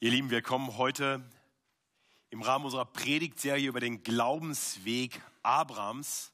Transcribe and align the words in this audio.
Ihr 0.00 0.12
Lieben, 0.12 0.30
wir 0.30 0.42
kommen 0.42 0.76
heute 0.76 1.28
im 2.30 2.40
Rahmen 2.42 2.66
unserer 2.66 2.84
Predigtserie 2.84 3.66
über 3.66 3.80
den 3.80 4.04
Glaubensweg 4.04 5.20
Abrams 5.42 6.30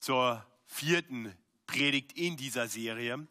zur 0.00 0.44
vierten 0.66 1.32
Predigt 1.68 2.14
in 2.14 2.36
dieser 2.36 2.66
Serie. 2.66 3.28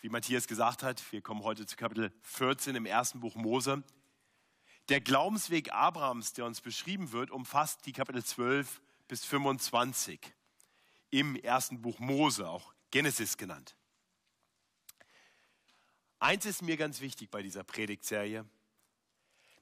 Wie 0.00 0.10
Matthias 0.10 0.46
gesagt 0.46 0.82
hat, 0.82 1.10
wir 1.10 1.22
kommen 1.22 1.42
heute 1.42 1.64
zu 1.64 1.76
Kapitel 1.76 2.12
14 2.20 2.76
im 2.76 2.84
ersten 2.84 3.20
Buch 3.20 3.34
Mose. 3.34 3.82
Der 4.90 5.00
Glaubensweg 5.00 5.72
Abrams, 5.72 6.34
der 6.34 6.44
uns 6.44 6.60
beschrieben 6.60 7.12
wird, 7.12 7.30
umfasst 7.30 7.86
die 7.86 7.92
Kapitel 7.92 8.22
12 8.22 8.82
bis 9.08 9.24
25 9.24 10.20
im 11.08 11.34
ersten 11.36 11.80
Buch 11.80 11.98
Mose, 11.98 12.46
auch 12.46 12.74
Genesis 12.90 13.38
genannt. 13.38 13.74
Eins 16.24 16.46
ist 16.46 16.62
mir 16.62 16.78
ganz 16.78 17.02
wichtig 17.02 17.30
bei 17.30 17.42
dieser 17.42 17.64
Predigtserie, 17.64 18.46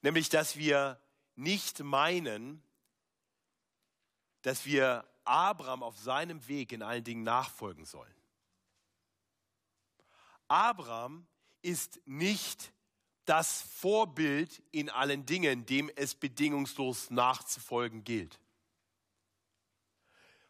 nämlich 0.01 0.29
dass 0.29 0.57
wir 0.57 0.97
nicht 1.35 1.81
meinen, 1.81 2.63
dass 4.43 4.65
wir 4.65 5.05
Abraham 5.25 5.83
auf 5.83 5.99
seinem 5.99 6.47
Weg 6.47 6.71
in 6.71 6.85
allen 6.85 7.03
Dingen 7.03 7.25
nachfolgen 7.25 7.85
sollen. 7.85 8.15
Abraham 10.47 11.27
ist 11.63 12.01
nicht 12.07 12.73
das 13.25 13.63
Vorbild 13.63 14.63
in 14.71 14.89
allen 14.89 15.27
Dingen, 15.27 15.67
dem 15.67 15.91
es 15.97 16.15
bedingungslos 16.15 17.11
nachzufolgen 17.11 18.05
gilt. 18.05 18.39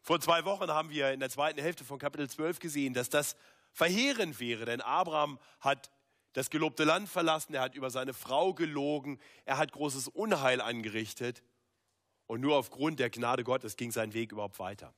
Vor 0.03 0.21
zwei 0.21 0.45
Wochen 0.45 0.69
haben 0.69 0.91
wir 0.91 1.11
in 1.11 1.19
der 1.19 1.31
zweiten 1.31 1.59
Hälfte 1.59 1.83
von 1.83 1.97
Kapitel 1.97 2.29
12 2.29 2.59
gesehen, 2.59 2.93
dass 2.93 3.09
das 3.09 3.35
verheerend 3.71 4.39
wäre, 4.39 4.65
denn 4.65 4.79
Abraham 4.81 5.39
hat 5.59 5.89
das 6.33 6.49
gelobte 6.49 6.83
Land 6.83 7.09
verlassen, 7.09 7.53
er 7.53 7.61
hat 7.61 7.75
über 7.75 7.89
seine 7.89 8.13
Frau 8.13 8.53
gelogen, 8.53 9.19
er 9.45 9.57
hat 9.57 9.71
großes 9.71 10.07
Unheil 10.07 10.61
angerichtet 10.61 11.43
und 12.27 12.41
nur 12.41 12.57
aufgrund 12.57 12.99
der 12.99 13.09
Gnade 13.09 13.43
Gottes 13.43 13.75
ging 13.75 13.91
sein 13.91 14.13
Weg 14.13 14.31
überhaupt 14.31 14.59
weiter. 14.59 14.93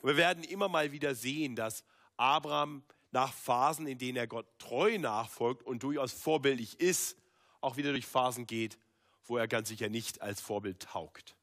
Und 0.00 0.08
wir 0.08 0.16
werden 0.16 0.42
immer 0.44 0.68
mal 0.68 0.92
wieder 0.92 1.14
sehen, 1.14 1.54
dass 1.54 1.84
Abraham 2.16 2.82
nach 3.12 3.32
Phasen, 3.32 3.86
in 3.86 3.98
denen 3.98 4.16
er 4.16 4.26
Gott 4.26 4.46
treu 4.58 4.98
nachfolgt 4.98 5.62
und 5.62 5.82
durchaus 5.82 6.12
vorbildlich 6.12 6.80
ist, 6.80 7.16
auch 7.60 7.76
wieder 7.76 7.92
durch 7.92 8.06
Phasen 8.06 8.46
geht, 8.46 8.78
wo 9.24 9.36
er 9.36 9.46
ganz 9.46 9.68
sicher 9.68 9.88
nicht 9.88 10.20
als 10.20 10.40
Vorbild 10.40 10.80
taugt. 10.80 11.36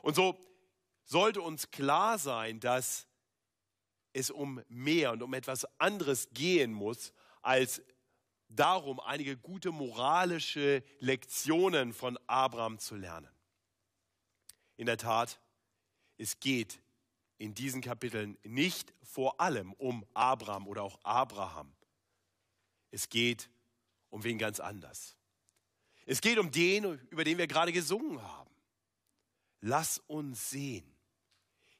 Und 0.00 0.14
so 0.14 0.38
sollte 1.04 1.42
uns 1.42 1.70
klar 1.70 2.18
sein, 2.18 2.60
dass 2.60 3.06
es 4.12 4.30
um 4.30 4.62
mehr 4.68 5.12
und 5.12 5.22
um 5.22 5.34
etwas 5.34 5.66
anderes 5.78 6.30
gehen 6.32 6.72
muss, 6.72 7.12
als 7.48 7.80
darum, 8.50 9.00
einige 9.00 9.38
gute 9.38 9.72
moralische 9.72 10.84
Lektionen 11.00 11.94
von 11.94 12.18
Abraham 12.26 12.78
zu 12.78 12.94
lernen. 12.94 13.30
In 14.76 14.84
der 14.84 14.98
Tat, 14.98 15.40
es 16.18 16.40
geht 16.40 16.82
in 17.38 17.54
diesen 17.54 17.80
Kapiteln 17.80 18.36
nicht 18.42 18.92
vor 19.02 19.40
allem 19.40 19.72
um 19.72 20.04
Abraham 20.12 20.68
oder 20.68 20.82
auch 20.82 20.98
Abraham. 21.04 21.74
Es 22.90 23.08
geht 23.08 23.48
um 24.10 24.24
wen 24.24 24.36
ganz 24.36 24.60
anders. 24.60 25.16
Es 26.04 26.20
geht 26.20 26.36
um 26.36 26.50
den, 26.50 26.98
über 27.08 27.24
den 27.24 27.38
wir 27.38 27.46
gerade 27.46 27.72
gesungen 27.72 28.20
haben. 28.22 28.54
Lass 29.62 30.02
uns 30.06 30.50
sehen 30.50 30.84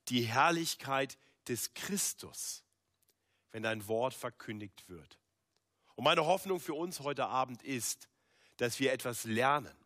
die 0.08 0.22
Herrlichkeit 0.22 1.19
des 1.46 1.74
Christus, 1.74 2.64
wenn 3.50 3.64
dein 3.64 3.86
Wort 3.86 4.14
verkündigt 4.14 4.89
wird. 4.89 5.18
Und 5.98 6.05
meine 6.05 6.27
Hoffnung 6.27 6.61
für 6.61 6.75
uns 6.75 7.01
heute 7.01 7.27
Abend 7.27 7.64
ist, 7.64 8.09
dass 8.59 8.79
wir 8.79 8.92
etwas 8.92 9.25
lernen 9.25 9.77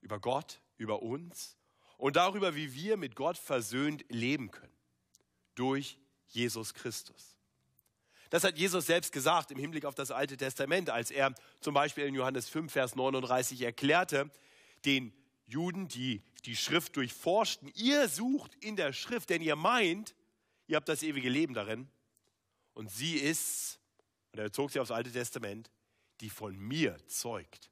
über 0.00 0.20
Gott, 0.20 0.60
über 0.76 1.02
uns 1.02 1.56
und 1.98 2.14
darüber, 2.14 2.54
wie 2.54 2.72
wir 2.72 2.96
mit 2.96 3.16
Gott 3.16 3.36
versöhnt 3.36 4.04
leben 4.08 4.52
können. 4.52 4.72
Durch 5.56 5.98
Jesus 6.28 6.72
Christus. 6.72 7.36
Das 8.30 8.44
hat 8.44 8.58
Jesus 8.58 8.86
selbst 8.86 9.10
gesagt 9.10 9.50
im 9.50 9.58
Hinblick 9.58 9.86
auf 9.86 9.96
das 9.96 10.12
Alte 10.12 10.36
Testament, 10.36 10.88
als 10.88 11.10
er 11.10 11.34
zum 11.58 11.74
Beispiel 11.74 12.04
in 12.04 12.14
Johannes 12.14 12.48
5, 12.48 12.72
Vers 12.72 12.94
39 12.94 13.62
erklärte, 13.62 14.30
den 14.84 15.12
Juden, 15.46 15.88
die 15.88 16.22
die 16.44 16.54
Schrift 16.54 16.94
durchforschten, 16.94 17.72
ihr 17.74 18.08
sucht 18.08 18.54
in 18.60 18.76
der 18.76 18.92
Schrift, 18.92 19.30
denn 19.30 19.42
ihr 19.42 19.56
meint, 19.56 20.14
ihr 20.68 20.76
habt 20.76 20.88
das 20.88 21.02
ewige 21.02 21.28
Leben 21.28 21.54
darin. 21.54 21.90
Und 22.72 22.88
sie 22.88 23.16
ist 23.16 23.79
und 24.32 24.38
er 24.38 24.44
bezog 24.44 24.70
sich 24.70 24.80
aufs 24.80 24.90
Alte 24.90 25.10
Testament, 25.10 25.70
die 26.20 26.30
von 26.30 26.56
mir 26.56 26.96
zeugt. 27.06 27.70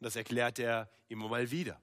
Und 0.00 0.04
das 0.04 0.16
erklärt 0.16 0.58
er 0.58 0.90
immer 1.08 1.28
mal 1.28 1.50
wieder. 1.50 1.80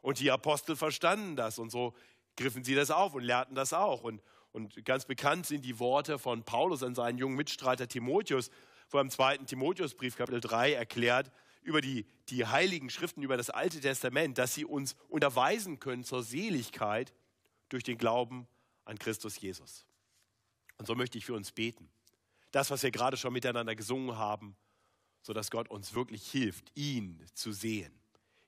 Und 0.00 0.20
die 0.20 0.30
Apostel 0.30 0.76
verstanden 0.76 1.36
das 1.36 1.58
und 1.58 1.70
so 1.70 1.94
griffen 2.36 2.64
sie 2.64 2.74
das 2.74 2.90
auf 2.90 3.14
und 3.14 3.22
lehrten 3.22 3.54
das 3.54 3.72
auch. 3.72 4.02
Und, 4.02 4.22
und 4.52 4.84
ganz 4.84 5.04
bekannt 5.04 5.46
sind 5.46 5.64
die 5.64 5.78
Worte 5.78 6.18
von 6.18 6.44
Paulus 6.44 6.82
an 6.82 6.94
seinen 6.94 7.18
jungen 7.18 7.36
Mitstreiter 7.36 7.88
Timotheus, 7.88 8.50
wo 8.90 8.98
er 8.98 9.02
im 9.02 9.10
zweiten 9.10 9.46
Timotheusbrief, 9.46 10.16
Kapitel 10.16 10.40
3, 10.40 10.74
erklärt 10.74 11.30
über 11.62 11.80
die, 11.80 12.06
die 12.28 12.46
heiligen 12.46 12.90
Schriften, 12.90 13.22
über 13.22 13.36
das 13.36 13.50
Alte 13.50 13.80
Testament, 13.80 14.38
dass 14.38 14.54
sie 14.54 14.64
uns 14.64 14.94
unterweisen 15.08 15.80
können 15.80 16.04
zur 16.04 16.22
Seligkeit 16.22 17.12
durch 17.68 17.82
den 17.82 17.98
Glauben 17.98 18.46
an 18.84 18.98
Christus 18.98 19.40
Jesus. 19.40 19.86
Und 20.78 20.86
so 20.86 20.94
möchte 20.94 21.18
ich 21.18 21.26
für 21.26 21.34
uns 21.34 21.50
beten 21.50 21.90
das, 22.56 22.70
was 22.70 22.82
wir 22.82 22.90
gerade 22.90 23.18
schon 23.18 23.34
miteinander 23.34 23.76
gesungen 23.76 24.16
haben, 24.16 24.56
sodass 25.20 25.50
Gott 25.50 25.68
uns 25.68 25.92
wirklich 25.92 26.26
hilft, 26.30 26.72
ihn 26.74 27.22
zu 27.34 27.52
sehen 27.52 27.92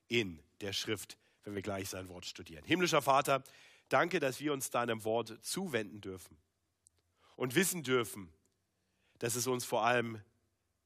in 0.07 0.41
der 0.61 0.73
Schrift, 0.73 1.19
wenn 1.43 1.53
wir 1.53 1.61
gleich 1.61 1.89
sein 1.89 2.09
Wort 2.09 2.25
studieren. 2.25 2.65
Himmlischer 2.65 3.03
Vater, 3.03 3.43
danke, 3.87 4.19
dass 4.19 4.39
wir 4.39 4.51
uns 4.51 4.71
deinem 4.71 5.03
Wort 5.03 5.37
zuwenden 5.45 6.01
dürfen 6.01 6.35
und 7.35 7.53
wissen 7.53 7.83
dürfen, 7.83 8.33
dass 9.19 9.35
es 9.35 9.45
uns 9.45 9.63
vor 9.63 9.85
allem 9.85 10.19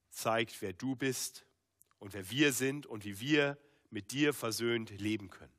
zeigt, 0.09 0.61
wer 0.61 0.73
du 0.73 0.97
bist 0.97 1.45
und 1.99 2.13
wer 2.13 2.29
wir 2.29 2.51
sind 2.51 2.85
und 2.85 3.05
wie 3.05 3.21
wir 3.21 3.57
mit 3.89 4.11
dir 4.11 4.33
versöhnt 4.33 4.89
leben 4.99 5.29
können. 5.29 5.53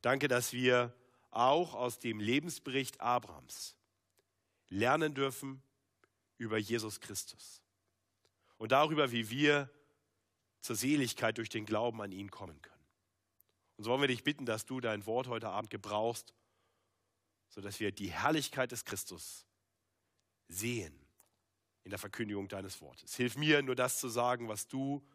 Danke, 0.00 0.28
dass 0.28 0.52
wir 0.52 0.94
auch 1.32 1.74
aus 1.74 1.98
dem 1.98 2.20
Lebensbericht 2.20 3.00
Abrahams 3.00 3.74
lernen 4.68 5.12
dürfen, 5.12 5.60
über 6.38 6.58
Jesus 6.58 7.00
Christus 7.00 7.62
und 8.58 8.72
darüber, 8.72 9.12
wie 9.12 9.30
wir 9.30 9.70
zur 10.60 10.76
Seligkeit 10.76 11.38
durch 11.38 11.48
den 11.48 11.66
Glauben 11.66 12.00
an 12.02 12.12
ihn 12.12 12.30
kommen 12.30 12.60
können. 12.60 12.74
Und 13.76 13.84
so 13.84 13.90
wollen 13.90 14.00
wir 14.00 14.08
dich 14.08 14.24
bitten, 14.24 14.46
dass 14.46 14.64
du 14.64 14.80
dein 14.80 15.06
Wort 15.06 15.28
heute 15.28 15.48
Abend 15.48 15.70
gebrauchst, 15.70 16.34
sodass 17.48 17.78
wir 17.78 17.92
die 17.92 18.10
Herrlichkeit 18.10 18.72
des 18.72 18.84
Christus 18.84 19.46
sehen 20.48 20.94
in 21.84 21.90
der 21.90 21.98
Verkündigung 21.98 22.48
deines 22.48 22.80
Wortes. 22.80 23.14
Hilf 23.14 23.36
mir 23.36 23.62
nur 23.62 23.76
das 23.76 24.00
zu 24.00 24.08
sagen, 24.08 24.48
was 24.48 24.66
du 24.66 25.06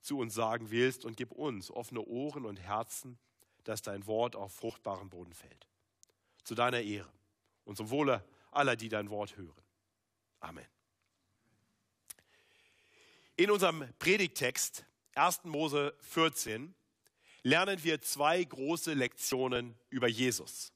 zu 0.00 0.18
uns 0.18 0.34
sagen 0.34 0.70
willst 0.70 1.04
und 1.04 1.16
gib 1.16 1.32
uns 1.32 1.70
offene 1.70 2.02
Ohren 2.02 2.44
und 2.44 2.58
Herzen, 2.58 3.18
dass 3.64 3.82
dein 3.82 4.06
Wort 4.06 4.36
auf 4.36 4.52
fruchtbaren 4.52 5.10
Boden 5.10 5.32
fällt. 5.32 5.66
Zu 6.44 6.54
deiner 6.54 6.80
Ehre 6.80 7.10
und 7.64 7.76
zum 7.76 7.90
Wohle 7.90 8.24
aller, 8.50 8.76
die 8.76 8.88
dein 8.88 9.10
Wort 9.10 9.36
hören. 9.36 9.67
Amen. 10.40 10.66
In 13.36 13.50
unserem 13.50 13.88
Predigtext 13.98 14.84
1. 15.14 15.44
Mose 15.44 15.96
14 16.00 16.74
lernen 17.42 17.82
wir 17.84 18.00
zwei 18.02 18.42
große 18.42 18.94
Lektionen 18.94 19.78
über 19.90 20.08
Jesus. 20.08 20.72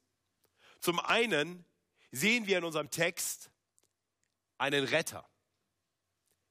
Zum 0.81 1.00
einen 1.00 1.64
sehen 2.10 2.46
wir 2.46 2.58
in 2.58 2.64
unserem 2.64 2.90
Text 2.90 3.50
einen 4.58 4.84
Retter, 4.84 5.28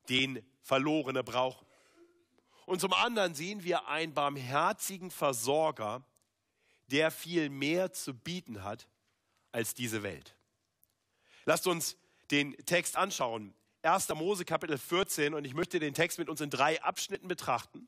den 0.09 0.45
Verlorene 0.61 1.23
brauchen. 1.23 1.65
Und 2.65 2.81
zum 2.81 2.93
anderen 2.93 3.33
sehen 3.35 3.63
wir 3.63 3.87
einen 3.87 4.13
barmherzigen 4.13 5.11
Versorger, 5.11 6.03
der 6.87 7.11
viel 7.11 7.49
mehr 7.49 7.93
zu 7.93 8.13
bieten 8.13 8.63
hat 8.63 8.87
als 9.51 9.73
diese 9.73 10.03
Welt. 10.03 10.35
Lasst 11.45 11.67
uns 11.67 11.97
den 12.31 12.55
Text 12.65 12.97
anschauen. 12.97 13.53
1. 13.83 14.09
Mose 14.09 14.45
Kapitel 14.45 14.77
14 14.77 15.33
und 15.33 15.45
ich 15.45 15.53
möchte 15.53 15.79
den 15.79 15.93
Text 15.93 16.19
mit 16.19 16.29
uns 16.29 16.39
in 16.41 16.49
drei 16.49 16.81
Abschnitten 16.81 17.27
betrachten. 17.27 17.87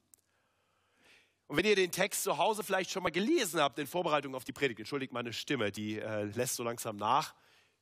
Und 1.47 1.57
wenn 1.57 1.65
ihr 1.65 1.75
den 1.75 1.91
Text 1.91 2.23
zu 2.23 2.37
Hause 2.37 2.63
vielleicht 2.63 2.89
schon 2.89 3.03
mal 3.03 3.11
gelesen 3.11 3.59
habt 3.59 3.77
in 3.77 3.85
Vorbereitung 3.85 4.33
auf 4.33 4.43
die 4.43 4.53
Predigt, 4.53 4.79
entschuldigt 4.79 5.13
meine 5.13 5.33
Stimme, 5.33 5.71
die 5.71 5.99
äh, 5.99 6.23
lässt 6.23 6.55
so 6.55 6.63
langsam 6.63 6.97
nach. 6.97 7.35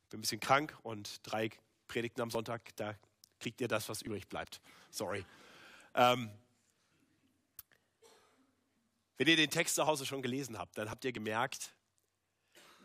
Ich 0.04 0.10
bin 0.10 0.20
ein 0.20 0.22
bisschen 0.22 0.42
krank 0.42 0.78
und 0.84 1.20
drei 1.24 1.50
Predigten 1.88 2.22
am 2.22 2.32
Sonntag, 2.32 2.76
da 2.76 2.96
kriegt 3.40 3.62
ihr 3.62 3.68
das, 3.68 3.88
was 3.88 4.02
übrig 4.02 4.28
bleibt. 4.28 4.62
Sorry. 4.90 5.26
Ähm, 5.96 6.30
wenn 9.18 9.28
ihr 9.28 9.38
den 9.38 9.50
Text 9.50 9.76
zu 9.76 9.86
Hause 9.86 10.06
schon 10.06 10.22
gelesen 10.22 10.58
habt, 10.58 10.78
dann 10.78 10.90
habt 10.90 11.06
ihr 11.06 11.12
gemerkt, 11.12 11.74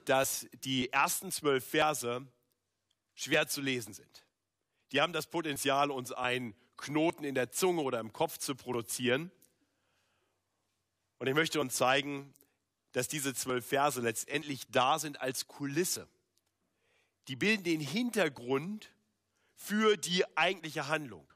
dass 0.04 0.46
die 0.64 0.92
ersten 0.92 1.32
zwölf 1.32 1.66
Verse 1.66 2.26
schwer 3.16 3.48
zu 3.48 3.60
lesen 3.60 3.92
sind. 3.92 4.24
Die 4.92 5.00
haben 5.00 5.12
das 5.12 5.26
Potenzial, 5.26 5.90
uns 5.90 6.12
einen 6.12 6.54
Knoten 6.76 7.24
in 7.24 7.34
der 7.34 7.50
Zunge 7.50 7.82
oder 7.82 7.98
im 7.98 8.12
Kopf 8.12 8.38
zu 8.38 8.54
produzieren. 8.54 9.32
Und 11.18 11.26
ich 11.26 11.34
möchte 11.34 11.60
uns 11.60 11.74
zeigen, 11.74 12.32
dass 12.92 13.08
diese 13.08 13.34
zwölf 13.34 13.66
Verse 13.66 14.00
letztendlich 14.00 14.68
da 14.68 14.98
sind 14.98 15.20
als 15.20 15.48
Kulisse. 15.48 16.08
Die 17.28 17.36
bilden 17.36 17.64
den 17.64 17.80
Hintergrund 17.80 18.92
für 19.54 19.96
die 19.96 20.24
eigentliche 20.36 20.86
Handlung. 20.88 21.26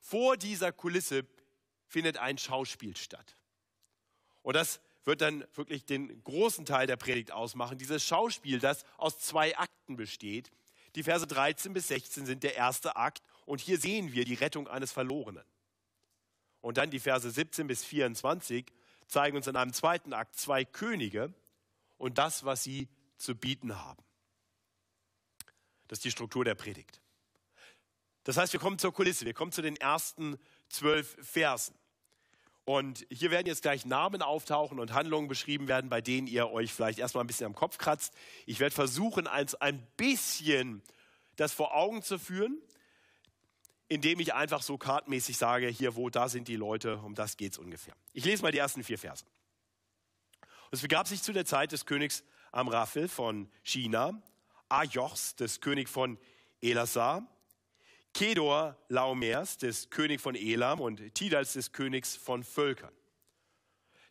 Vor 0.00 0.36
dieser 0.36 0.72
Kulisse 0.72 1.26
findet 1.86 2.16
ein 2.16 2.38
Schauspiel 2.38 2.96
statt. 2.96 3.36
Und 4.42 4.54
das 4.54 4.80
wird 5.04 5.20
dann 5.20 5.46
wirklich 5.54 5.84
den 5.84 6.22
großen 6.24 6.64
Teil 6.64 6.86
der 6.86 6.96
Predigt 6.96 7.32
ausmachen. 7.32 7.78
Dieses 7.78 8.04
Schauspiel, 8.04 8.58
das 8.58 8.84
aus 8.96 9.18
zwei 9.18 9.56
Akten 9.56 9.96
besteht. 9.96 10.50
Die 10.94 11.02
Verse 11.02 11.26
13 11.26 11.72
bis 11.72 11.88
16 11.88 12.26
sind 12.26 12.42
der 12.42 12.56
erste 12.56 12.96
Akt 12.96 13.22
und 13.44 13.60
hier 13.60 13.78
sehen 13.78 14.12
wir 14.12 14.24
die 14.24 14.34
Rettung 14.34 14.68
eines 14.68 14.92
Verlorenen. 14.92 15.44
Und 16.60 16.76
dann 16.76 16.90
die 16.90 17.00
Verse 17.00 17.30
17 17.30 17.66
bis 17.66 17.84
24 17.84 18.66
zeigen 19.06 19.36
uns 19.36 19.46
in 19.46 19.56
einem 19.56 19.72
zweiten 19.72 20.12
Akt 20.12 20.36
zwei 20.36 20.64
Könige 20.64 21.32
und 21.96 22.18
das, 22.18 22.44
was 22.44 22.62
sie 22.62 22.88
zu 23.16 23.34
bieten 23.34 23.76
haben. 23.76 24.02
Das 25.88 25.98
ist 25.98 26.04
die 26.04 26.10
Struktur 26.10 26.44
der 26.44 26.54
Predigt. 26.54 27.00
Das 28.24 28.36
heißt, 28.36 28.52
wir 28.52 28.60
kommen 28.60 28.78
zur 28.78 28.92
Kulisse, 28.92 29.24
wir 29.24 29.34
kommen 29.34 29.52
zu 29.52 29.62
den 29.62 29.76
ersten 29.76 30.38
zwölf 30.68 31.16
Versen. 31.20 31.74
Und 32.68 33.06
hier 33.08 33.30
werden 33.30 33.46
jetzt 33.46 33.62
gleich 33.62 33.86
Namen 33.86 34.20
auftauchen 34.20 34.78
und 34.78 34.92
Handlungen 34.92 35.26
beschrieben 35.26 35.68
werden, 35.68 35.88
bei 35.88 36.02
denen 36.02 36.26
ihr 36.26 36.50
euch 36.50 36.70
vielleicht 36.70 36.98
erstmal 36.98 37.24
ein 37.24 37.26
bisschen 37.26 37.46
am 37.46 37.54
Kopf 37.54 37.78
kratzt. 37.78 38.12
Ich 38.44 38.60
werde 38.60 38.74
versuchen, 38.74 39.26
als 39.26 39.54
ein 39.54 39.86
bisschen 39.96 40.82
das 41.36 41.54
vor 41.54 41.74
Augen 41.74 42.02
zu 42.02 42.18
führen, 42.18 42.60
indem 43.88 44.20
ich 44.20 44.34
einfach 44.34 44.60
so 44.60 44.76
kartmäßig 44.76 45.38
sage, 45.38 45.66
hier, 45.68 45.96
wo, 45.96 46.10
da 46.10 46.28
sind 46.28 46.46
die 46.46 46.56
Leute, 46.56 46.98
um 46.98 47.14
das 47.14 47.38
geht 47.38 47.52
es 47.52 47.58
ungefähr. 47.58 47.94
Ich 48.12 48.26
lese 48.26 48.42
mal 48.42 48.52
die 48.52 48.58
ersten 48.58 48.84
vier 48.84 48.98
Verse. 48.98 49.24
Es 50.70 50.82
begab 50.82 51.08
sich 51.08 51.22
zu 51.22 51.32
der 51.32 51.46
Zeit 51.46 51.72
des 51.72 51.86
Königs 51.86 52.22
Amraphel 52.52 53.08
von 53.08 53.50
China, 53.62 54.22
Ajochs, 54.68 55.36
des 55.36 55.62
Königs 55.62 55.90
von 55.90 56.18
Elasar, 56.60 57.26
Kedor 58.14 58.76
Laomers, 58.88 59.58
des 59.58 59.90
Königs 59.90 60.22
von 60.22 60.34
Elam, 60.34 60.80
und 60.80 61.14
Tidals, 61.14 61.52
des 61.52 61.72
Königs 61.72 62.16
von 62.16 62.42
Völkern. 62.42 62.92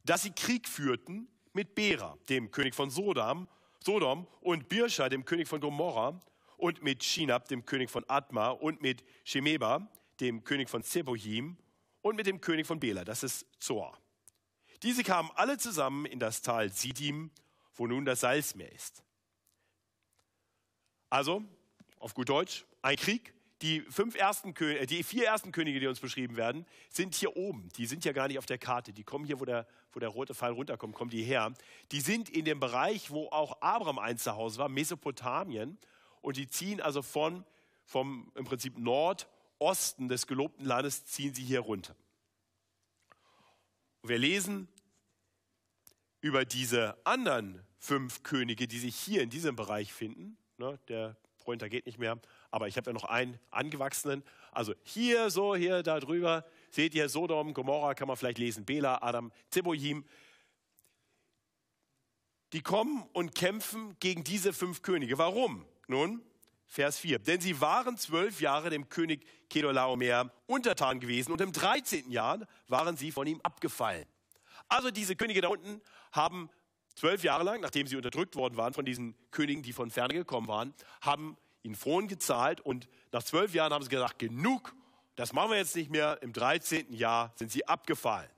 Dass 0.03 0.23
sie 0.23 0.31
Krieg 0.31 0.67
führten 0.67 1.27
mit 1.53 1.75
Bera, 1.75 2.17
dem 2.29 2.51
König 2.51 2.75
von 2.75 2.89
Sodom, 2.89 3.47
Sodom 3.83 4.27
und 4.41 4.69
Birscha, 4.69 5.09
dem 5.09 5.25
König 5.25 5.47
von 5.47 5.59
Gomorra, 5.59 6.19
und 6.57 6.81
mit 6.81 7.03
Shinab, 7.03 7.47
dem 7.49 7.65
König 7.65 7.89
von 7.89 8.05
Atma, 8.07 8.49
und 8.49 8.81
mit 8.81 9.03
Shemeba, 9.23 9.91
dem 10.19 10.43
König 10.43 10.69
von 10.69 10.83
Zebohim, 10.83 11.57
und 12.01 12.15
mit 12.15 12.25
dem 12.25 12.41
König 12.41 12.65
von 12.65 12.79
Bela, 12.79 13.03
das 13.03 13.23
ist 13.23 13.45
Zoar. 13.59 13.99
Diese 14.83 15.03
kamen 15.03 15.29
alle 15.35 15.57
zusammen 15.57 16.05
in 16.05 16.19
das 16.19 16.41
Tal 16.41 16.71
Sidim, 16.71 17.31
wo 17.75 17.87
nun 17.87 18.05
das 18.05 18.21
Salzmeer 18.21 18.71
ist. 18.71 19.03
Also, 21.09 21.43
auf 21.99 22.13
gut 22.13 22.29
Deutsch, 22.29 22.65
ein 22.81 22.95
Krieg 22.95 23.33
die, 23.61 23.81
fünf 23.81 24.15
ersten, 24.15 24.55
äh, 24.55 24.85
die 24.85 25.03
vier 25.03 25.25
ersten 25.25 25.51
Könige, 25.51 25.79
die 25.79 25.87
uns 25.87 25.99
beschrieben 25.99 26.35
werden, 26.35 26.65
sind 26.89 27.15
hier 27.15 27.35
oben. 27.35 27.69
Die 27.77 27.85
sind 27.85 28.05
ja 28.05 28.13
gar 28.13 28.27
nicht 28.27 28.37
auf 28.37 28.45
der 28.45 28.57
Karte. 28.57 28.93
Die 28.93 29.03
kommen 29.03 29.25
hier, 29.25 29.39
wo 29.39 29.45
der, 29.45 29.67
wo 29.93 29.99
der 29.99 30.09
rote 30.09 30.35
Pfeil 30.35 30.51
runterkommt, 30.51 30.95
kommen 30.95 31.09
die 31.09 31.23
her. 31.23 31.53
Die 31.91 32.01
sind 32.01 32.29
in 32.29 32.45
dem 32.45 32.59
Bereich, 32.59 33.09
wo 33.09 33.27
auch 33.29 33.61
Abraham 33.61 33.99
einst 33.99 34.25
zu 34.25 34.35
Hause 34.35 34.59
war, 34.59 34.69
Mesopotamien. 34.69 35.77
Und 36.21 36.37
die 36.37 36.47
ziehen 36.47 36.81
also 36.81 37.01
von, 37.01 37.45
vom 37.85 38.31
im 38.35 38.45
Prinzip 38.45 38.77
Nordosten 38.77 40.07
des 40.07 40.27
gelobten 40.27 40.65
Landes, 40.65 41.05
ziehen 41.05 41.33
sie 41.33 41.43
hier 41.43 41.61
runter. 41.61 41.95
Und 44.01 44.09
wir 44.09 44.19
lesen 44.19 44.67
über 46.21 46.45
diese 46.45 46.97
anderen 47.05 47.63
fünf 47.79 48.23
Könige, 48.23 48.67
die 48.67 48.79
sich 48.79 48.95
hier 48.95 49.21
in 49.21 49.29
diesem 49.29 49.55
Bereich 49.55 49.93
finden. 49.93 50.37
Ne, 50.57 50.79
der 50.87 51.15
Pointer 51.47 51.69
geht 51.69 51.85
nicht 51.85 51.97
mehr 51.97 52.19
aber 52.51 52.67
ich 52.67 52.75
habe 52.75 52.89
ja 52.89 52.93
noch 52.93 53.05
einen 53.05 53.39
angewachsenen. 53.51 54.21
Also 54.51 54.73
hier, 54.83 55.29
so, 55.29 55.55
hier, 55.55 55.81
da 55.81 55.99
drüber, 56.01 56.45
seht 56.71 56.93
ihr 56.93 57.07
Sodom, 57.07 57.53
Gomorra, 57.53 57.93
kann 57.93 58.09
man 58.09 58.17
vielleicht 58.17 58.37
lesen, 58.37 58.65
Bela, 58.65 59.01
Adam, 59.01 59.31
Zeboim. 59.49 60.03
Die 62.51 62.61
kommen 62.61 63.03
und 63.13 63.33
kämpfen 63.33 63.95
gegen 64.01 64.25
diese 64.25 64.51
fünf 64.51 64.81
Könige. 64.81 65.17
Warum? 65.17 65.65
Nun, 65.87 66.21
Vers 66.65 66.99
4. 66.99 67.19
Denn 67.19 67.39
sie 67.39 67.61
waren 67.61 67.97
zwölf 67.97 68.41
Jahre 68.41 68.69
dem 68.69 68.89
König 68.89 69.25
Kedorlaomer 69.49 70.31
untertan 70.47 70.99
gewesen 70.99 71.31
und 71.31 71.39
im 71.39 71.53
13. 71.53 72.11
Jahr 72.11 72.45
waren 72.67 72.97
sie 72.97 73.11
von 73.11 73.25
ihm 73.25 73.39
abgefallen. 73.41 74.05
Also 74.67 74.91
diese 74.91 75.15
Könige 75.15 75.39
da 75.39 75.47
unten 75.47 75.81
haben 76.11 76.49
zwölf 76.97 77.23
Jahre 77.23 77.43
lang, 77.43 77.61
nachdem 77.61 77.85
sie 77.87 77.95
unterdrückt 77.95 78.35
worden 78.35 78.57
waren 78.57 78.73
von 78.73 78.83
diesen 78.83 79.15
Königen, 79.29 79.61
die 79.61 79.71
von 79.71 79.91
ferne 79.91 80.15
gekommen 80.15 80.47
waren, 80.47 80.73
haben 81.01 81.37
ihnen 81.61 81.75
Frohen 81.75 82.07
gezahlt 82.07 82.59
und 82.59 82.89
nach 83.11 83.23
zwölf 83.23 83.53
Jahren 83.53 83.71
haben 83.71 83.83
sie 83.83 83.89
gesagt, 83.89 84.17
genug, 84.17 84.73
das 85.15 85.31
machen 85.31 85.51
wir 85.51 85.57
jetzt 85.57 85.75
nicht 85.75 85.91
mehr. 85.91 86.21
Im 86.21 86.33
13. 86.33 86.91
Jahr 86.93 87.31
sind 87.35 87.51
sie 87.51 87.67
abgefallen. 87.67 88.29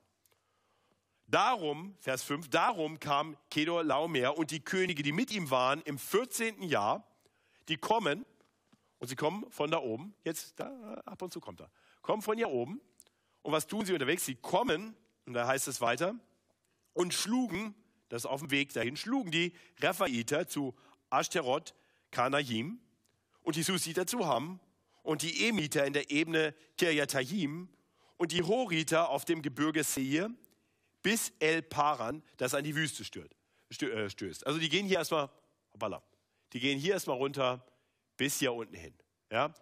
Darum, 1.28 1.96
Vers 2.00 2.24
5, 2.24 2.50
darum 2.50 3.00
kam 3.00 3.38
Kedor 3.50 3.84
Laomer 3.84 4.38
und 4.38 4.52
die 4.52 4.62
Könige, 4.62 5.04
die 5.04 5.12
mit 5.12 5.32
ihm 5.32 5.52
waren, 5.52 5.82
im 5.82 5.98
14. 5.98 6.64
Jahr, 6.64 7.08
die 7.70 7.78
kommen, 7.78 8.26
und 8.98 9.08
sie 9.08 9.16
kommen 9.16 9.50
von 9.52 9.72
da 9.72 9.78
oben, 9.78 10.14
jetzt, 10.24 10.60
da, 10.60 10.96
ab 11.06 11.22
und 11.22 11.32
zu 11.32 11.40
kommt 11.40 11.62
er, 11.62 11.70
kommen 12.02 12.22
von 12.22 12.36
hier 12.36 12.50
oben. 12.50 12.82
Und 13.42 13.54
was 13.54 13.68
tun 13.68 13.86
sie 13.86 13.94
unterwegs? 13.94 14.26
Sie 14.26 14.36
kommen, 14.36 14.96
und 15.26 15.34
da 15.34 15.48
heißt 15.48 15.68
es 15.68 15.80
weiter, 15.80 16.16
und 16.94 17.14
schlugen, 17.14 17.76
das 18.10 18.24
ist 18.24 18.26
auf 18.26 18.42
dem 18.42 18.52
Weg 18.52 18.74
dahin, 18.74 18.98
schlugen 18.98 19.32
die 19.32 19.54
Rephaiter 19.82 20.48
zu 20.48 20.76
Ashterot, 21.10 21.74
Kanahim, 22.12 22.80
und 23.42 23.56
die 23.56 23.64
Susiter 23.64 24.06
zu 24.06 24.28
Ham 24.28 24.60
und 25.02 25.22
die 25.22 25.48
Emiter 25.48 25.86
in 25.86 25.94
der 25.94 26.12
Ebene 26.12 26.54
Kirjatahim 26.78 27.70
und 28.18 28.32
die 28.32 28.44
Horiter 28.44 29.10
auf 29.10 29.26
dem 29.26 29.42
Gebirge 29.42 29.84
Seir 29.84 30.30
bis 31.02 31.32
El 31.40 31.62
Paran, 31.62 32.22
das 32.38 32.54
an 32.54 32.64
die 32.64 32.76
Wüste 32.76 33.04
äh, 33.04 34.10
stößt. 34.10 34.46
Also 34.46 34.60
die 34.60 34.70
gehen 34.70 34.86
hier 34.86 34.98
erstmal, 34.98 35.30
hoppala, 35.74 36.04
die 36.54 36.60
gehen 36.60 36.78
hier 36.78 36.94
erstmal 36.94 37.18
runter 37.18 37.66
bis 38.18 38.40
hier 38.40 38.54
unten 38.54 38.76
hin. 38.76 38.94
Ja? 39.32 39.54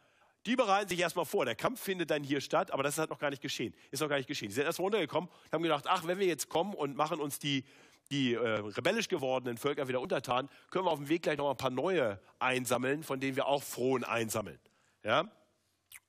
Die 0.47 0.55
bereiten 0.55 0.89
sich 0.89 0.99
erstmal 0.99 1.25
vor. 1.25 1.45
Der 1.45 1.55
Kampf 1.55 1.81
findet 1.81 2.09
dann 2.09 2.23
hier 2.23 2.41
statt, 2.41 2.71
aber 2.71 2.81
das 2.81 2.97
hat 2.97 3.09
noch 3.09 3.19
gar 3.19 3.29
nicht 3.29 3.41
geschehen. 3.41 3.73
Ist 3.91 4.01
noch 4.01 4.09
gar 4.09 4.17
nicht 4.17 4.27
geschehen. 4.27 4.49
Die 4.49 4.55
sind 4.55 4.63
erstmal 4.63 4.85
runtergekommen 4.85 5.29
und 5.29 5.51
haben 5.51 5.61
gedacht, 5.61 5.85
ach, 5.87 6.07
wenn 6.07 6.19
wir 6.19 6.25
jetzt 6.25 6.49
kommen 6.49 6.73
und 6.73 6.95
machen 6.95 7.19
uns 7.19 7.37
die 7.37 7.65
die 8.11 8.33
äh, 8.33 8.39
rebellisch 8.39 9.09
gewordenen 9.09 9.57
Völker 9.57 9.87
wieder 9.87 10.01
untertan, 10.01 10.49
können 10.71 10.85
wir 10.85 10.91
auf 10.91 10.99
dem 10.99 11.09
Weg 11.09 11.23
gleich 11.23 11.37
noch 11.37 11.49
ein 11.49 11.57
paar 11.57 11.69
neue 11.69 12.19
einsammeln, 12.39 13.03
von 13.03 13.19
denen 13.19 13.35
wir 13.35 13.47
auch 13.47 13.63
Frohen 13.63 14.03
einsammeln. 14.03 14.59
Ja? 15.03 15.29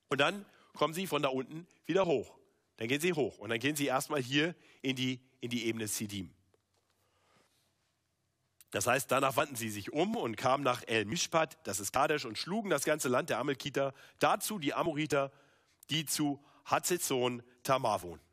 Und 0.09 0.21
dann 0.21 0.45
kommen 0.75 0.95
sie 0.95 1.07
von 1.07 1.23
da 1.23 1.29
unten 1.29 1.67
wieder 1.87 2.07
hoch. 2.07 2.39
Dann 2.77 2.89
gehen 2.89 3.01
sie 3.01 3.13
hoch 3.13 3.39
und 3.39 3.51
dann 3.51 3.59
gehen 3.59 3.75
sie 3.75 3.87
erstmal 3.87 4.23
hier 4.23 4.55
in 4.83 4.95
die, 4.95 5.21
in 5.41 5.51
die 5.51 5.67
Ebene 5.67 5.89
Sidim. 5.89 6.33
Das 8.71 8.87
heißt, 8.87 9.11
danach 9.11 9.37
wandten 9.37 9.57
sie 9.57 9.71
sich 9.71 9.93
um 9.93 10.15
und 10.15 10.37
kamen 10.37 10.63
nach 10.63 10.83
El 10.87 11.07
Mishpat, 11.07 11.59
das 11.67 11.81
ist 11.81 11.93
Kadesh, 11.93 12.27
und 12.27 12.37
schlugen 12.37 12.71
das 12.71 12.85
ganze 12.85 13.09
Land 13.09 13.31
der 13.31 13.39
Amalkiter, 13.39 13.95
dazu 14.19 14.59
die 14.59 14.75
Amoriter, 14.75 15.33
die 15.91 16.05
zu 16.05 16.45
Hatzezon 16.67 17.43
Tamar 17.63 18.03
wohnten. 18.03 18.28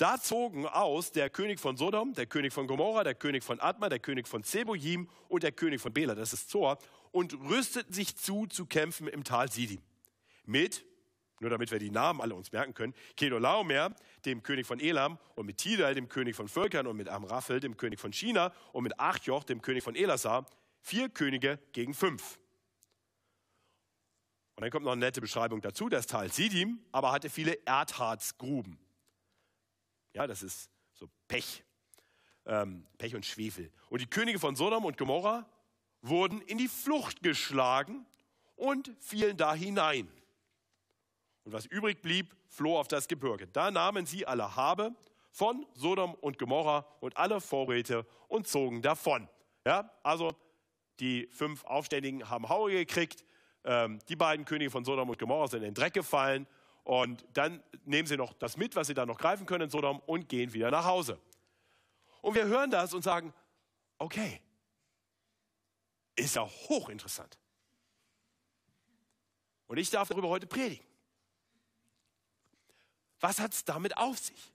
Da 0.00 0.18
zogen 0.18 0.64
aus 0.64 1.12
der 1.12 1.28
König 1.28 1.60
von 1.60 1.76
Sodom, 1.76 2.14
der 2.14 2.24
König 2.24 2.54
von 2.54 2.66
Gomorra, 2.66 3.04
der 3.04 3.14
König 3.14 3.44
von 3.44 3.60
Adma, 3.60 3.90
der 3.90 3.98
König 3.98 4.26
von 4.26 4.42
Zeboim 4.42 5.10
und 5.28 5.42
der 5.42 5.52
König 5.52 5.78
von 5.78 5.92
Bela, 5.92 6.14
das 6.14 6.32
ist 6.32 6.48
Zor, 6.48 6.78
und 7.10 7.34
rüsteten 7.34 7.92
sich 7.92 8.16
zu, 8.16 8.46
zu 8.46 8.64
kämpfen 8.64 9.08
im 9.08 9.24
Tal 9.24 9.52
Sidim. 9.52 9.82
Mit, 10.46 10.86
nur 11.40 11.50
damit 11.50 11.70
wir 11.70 11.78
die 11.78 11.90
Namen 11.90 12.22
alle 12.22 12.34
uns 12.34 12.50
merken 12.50 12.72
können, 12.72 12.94
Kedolaomer, 13.14 13.94
dem 14.24 14.42
König 14.42 14.66
von 14.66 14.80
Elam, 14.80 15.18
und 15.34 15.44
mit 15.44 15.58
Tidal, 15.58 15.94
dem 15.94 16.08
König 16.08 16.34
von 16.34 16.48
Völkern, 16.48 16.86
und 16.86 16.96
mit 16.96 17.10
Amraphel, 17.10 17.60
dem 17.60 17.76
König 17.76 18.00
von 18.00 18.14
China, 18.14 18.54
und 18.72 18.84
mit 18.84 18.98
Achjoch, 18.98 19.44
dem 19.44 19.60
König 19.60 19.84
von 19.84 19.94
Elasar, 19.94 20.46
vier 20.80 21.10
Könige 21.10 21.58
gegen 21.72 21.92
fünf. 21.92 22.38
Und 24.56 24.62
dann 24.62 24.70
kommt 24.70 24.86
noch 24.86 24.92
eine 24.92 25.00
nette 25.00 25.20
Beschreibung 25.20 25.60
dazu, 25.60 25.90
das 25.90 26.06
Tal 26.06 26.32
Sidim 26.32 26.80
aber 26.90 27.12
hatte 27.12 27.28
viele 27.28 27.52
Erdharzgruben. 27.66 28.78
Ja, 30.14 30.26
das 30.26 30.42
ist 30.42 30.70
so 30.92 31.08
Pech. 31.28 31.64
Ähm, 32.46 32.86
Pech 32.98 33.14
und 33.14 33.24
Schwefel. 33.24 33.70
Und 33.88 34.00
die 34.00 34.06
Könige 34.06 34.38
von 34.38 34.56
Sodom 34.56 34.84
und 34.84 34.96
Gomorra 34.96 35.48
wurden 36.02 36.40
in 36.42 36.58
die 36.58 36.68
Flucht 36.68 37.22
geschlagen 37.22 38.06
und 38.56 38.90
fielen 38.98 39.36
da 39.36 39.54
hinein. 39.54 40.08
Und 41.44 41.52
was 41.52 41.66
übrig 41.66 42.02
blieb, 42.02 42.34
floh 42.48 42.78
auf 42.78 42.88
das 42.88 43.08
Gebirge. 43.08 43.46
Da 43.48 43.70
nahmen 43.70 44.06
sie 44.06 44.26
alle 44.26 44.56
Habe 44.56 44.94
von 45.30 45.66
Sodom 45.74 46.14
und 46.14 46.38
Gomorra 46.38 46.86
und 47.00 47.16
alle 47.16 47.40
Vorräte 47.40 48.06
und 48.28 48.48
zogen 48.48 48.82
davon. 48.82 49.28
Ja, 49.64 49.90
also 50.02 50.34
die 50.98 51.28
fünf 51.30 51.64
Aufständigen 51.64 52.28
haben 52.28 52.48
Haue 52.48 52.72
gekriegt. 52.72 53.24
Ähm, 53.64 53.98
die 54.08 54.16
beiden 54.16 54.44
Könige 54.44 54.70
von 54.70 54.84
Sodom 54.84 55.08
und 55.10 55.18
Gomorra 55.18 55.48
sind 55.48 55.60
in 55.60 55.68
den 55.68 55.74
Dreck 55.74 55.94
gefallen 55.94 56.46
Und 56.84 57.24
dann 57.34 57.62
nehmen 57.84 58.06
sie 58.06 58.16
noch 58.16 58.32
das 58.34 58.56
mit, 58.56 58.76
was 58.76 58.86
sie 58.86 58.94
da 58.94 59.06
noch 59.06 59.18
greifen 59.18 59.46
können 59.46 59.64
in 59.64 59.70
Sodom 59.70 60.00
und 60.00 60.28
gehen 60.28 60.52
wieder 60.52 60.70
nach 60.70 60.84
Hause. 60.84 61.18
Und 62.22 62.34
wir 62.34 62.46
hören 62.46 62.70
das 62.70 62.94
und 62.94 63.02
sagen, 63.02 63.32
okay, 63.98 64.40
ist 66.16 66.36
ja 66.36 66.42
hochinteressant. 66.42 67.38
Und 69.66 69.78
ich 69.78 69.90
darf 69.90 70.08
darüber 70.08 70.28
heute 70.28 70.46
predigen. 70.46 70.84
Was 73.20 73.38
hat 73.38 73.52
es 73.52 73.64
damit 73.64 73.96
auf 73.96 74.18
sich? 74.18 74.52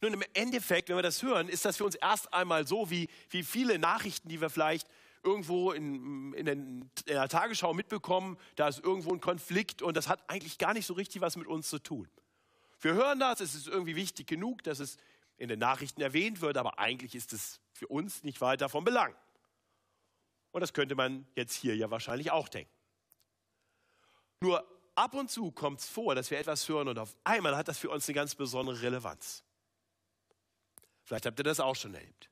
Nun, 0.00 0.14
im 0.14 0.24
Endeffekt, 0.32 0.88
wenn 0.88 0.96
wir 0.96 1.02
das 1.02 1.22
hören, 1.22 1.48
ist 1.48 1.64
das 1.64 1.76
für 1.76 1.84
uns 1.84 1.96
erst 1.96 2.32
einmal 2.32 2.66
so, 2.66 2.88
wie, 2.88 3.08
wie 3.28 3.42
viele 3.42 3.78
Nachrichten, 3.78 4.28
die 4.28 4.40
wir 4.40 4.48
vielleicht 4.48 4.88
irgendwo 5.22 5.72
in, 5.72 6.32
in, 6.34 6.46
den, 6.46 6.90
in 7.06 7.14
der 7.14 7.28
Tagesschau 7.28 7.74
mitbekommen, 7.74 8.38
da 8.56 8.68
ist 8.68 8.82
irgendwo 8.82 9.12
ein 9.12 9.20
Konflikt 9.20 9.82
und 9.82 9.96
das 9.96 10.08
hat 10.08 10.28
eigentlich 10.28 10.58
gar 10.58 10.72
nicht 10.72 10.86
so 10.86 10.94
richtig 10.94 11.20
was 11.20 11.36
mit 11.36 11.46
uns 11.46 11.68
zu 11.68 11.78
tun. 11.78 12.08
Wir 12.80 12.94
hören 12.94 13.20
das, 13.20 13.40
es 13.40 13.54
ist 13.54 13.68
irgendwie 13.68 13.96
wichtig 13.96 14.26
genug, 14.26 14.62
dass 14.62 14.78
es 14.78 14.96
in 15.36 15.48
den 15.48 15.58
Nachrichten 15.58 16.00
erwähnt 16.00 16.40
wird, 16.40 16.56
aber 16.56 16.78
eigentlich 16.78 17.14
ist 17.14 17.32
es 17.32 17.60
für 17.72 17.86
uns 17.88 18.22
nicht 18.22 18.40
weiter 18.40 18.68
von 18.68 18.84
Belang. 18.84 19.14
Und 20.52 20.60
das 20.60 20.72
könnte 20.72 20.94
man 20.94 21.26
jetzt 21.34 21.54
hier 21.54 21.76
ja 21.76 21.90
wahrscheinlich 21.90 22.30
auch 22.30 22.48
denken. 22.48 22.72
Nur 24.40 24.66
ab 24.94 25.14
und 25.14 25.30
zu 25.30 25.52
kommt 25.52 25.80
es 25.80 25.88
vor, 25.88 26.14
dass 26.14 26.30
wir 26.30 26.38
etwas 26.38 26.68
hören 26.68 26.88
und 26.88 26.98
auf 26.98 27.14
einmal 27.24 27.56
hat 27.56 27.68
das 27.68 27.78
für 27.78 27.90
uns 27.90 28.08
eine 28.08 28.14
ganz 28.14 28.34
besondere 28.34 28.80
Relevanz. 28.80 29.44
Vielleicht 31.04 31.26
habt 31.26 31.38
ihr 31.38 31.44
das 31.44 31.60
auch 31.60 31.76
schon 31.76 31.94
erlebt. 31.94 32.29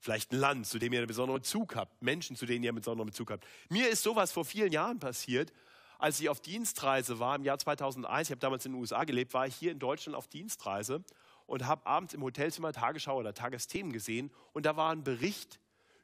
Vielleicht 0.00 0.32
ein 0.32 0.38
Land, 0.38 0.66
zu 0.66 0.78
dem 0.78 0.92
ihr 0.92 1.00
einen 1.00 1.08
besonderen 1.08 1.40
Bezug 1.40 1.74
habt, 1.74 2.00
Menschen, 2.02 2.36
zu 2.36 2.46
denen 2.46 2.62
ihr 2.62 2.70
einen 2.70 2.78
besonderen 2.78 3.08
Bezug 3.08 3.30
habt. 3.30 3.46
Mir 3.68 3.88
ist 3.88 4.02
sowas 4.02 4.32
vor 4.32 4.44
vielen 4.44 4.72
Jahren 4.72 5.00
passiert, 5.00 5.52
als 5.98 6.20
ich 6.20 6.28
auf 6.28 6.40
Dienstreise 6.40 7.18
war 7.18 7.34
im 7.34 7.44
Jahr 7.44 7.58
2001. 7.58 8.28
Ich 8.28 8.30
habe 8.30 8.40
damals 8.40 8.64
in 8.64 8.72
den 8.72 8.80
USA 8.80 9.04
gelebt, 9.04 9.34
war 9.34 9.46
ich 9.46 9.56
hier 9.56 9.72
in 9.72 9.80
Deutschland 9.80 10.16
auf 10.16 10.28
Dienstreise 10.28 11.02
und 11.46 11.66
habe 11.66 11.86
abends 11.86 12.14
im 12.14 12.22
Hotelzimmer 12.22 12.72
Tagesschau 12.72 13.18
oder 13.18 13.34
Tagesthemen 13.34 13.92
gesehen 13.92 14.30
und 14.52 14.66
da 14.66 14.76
war 14.76 14.92
ein 14.92 15.02
Bericht 15.02 15.58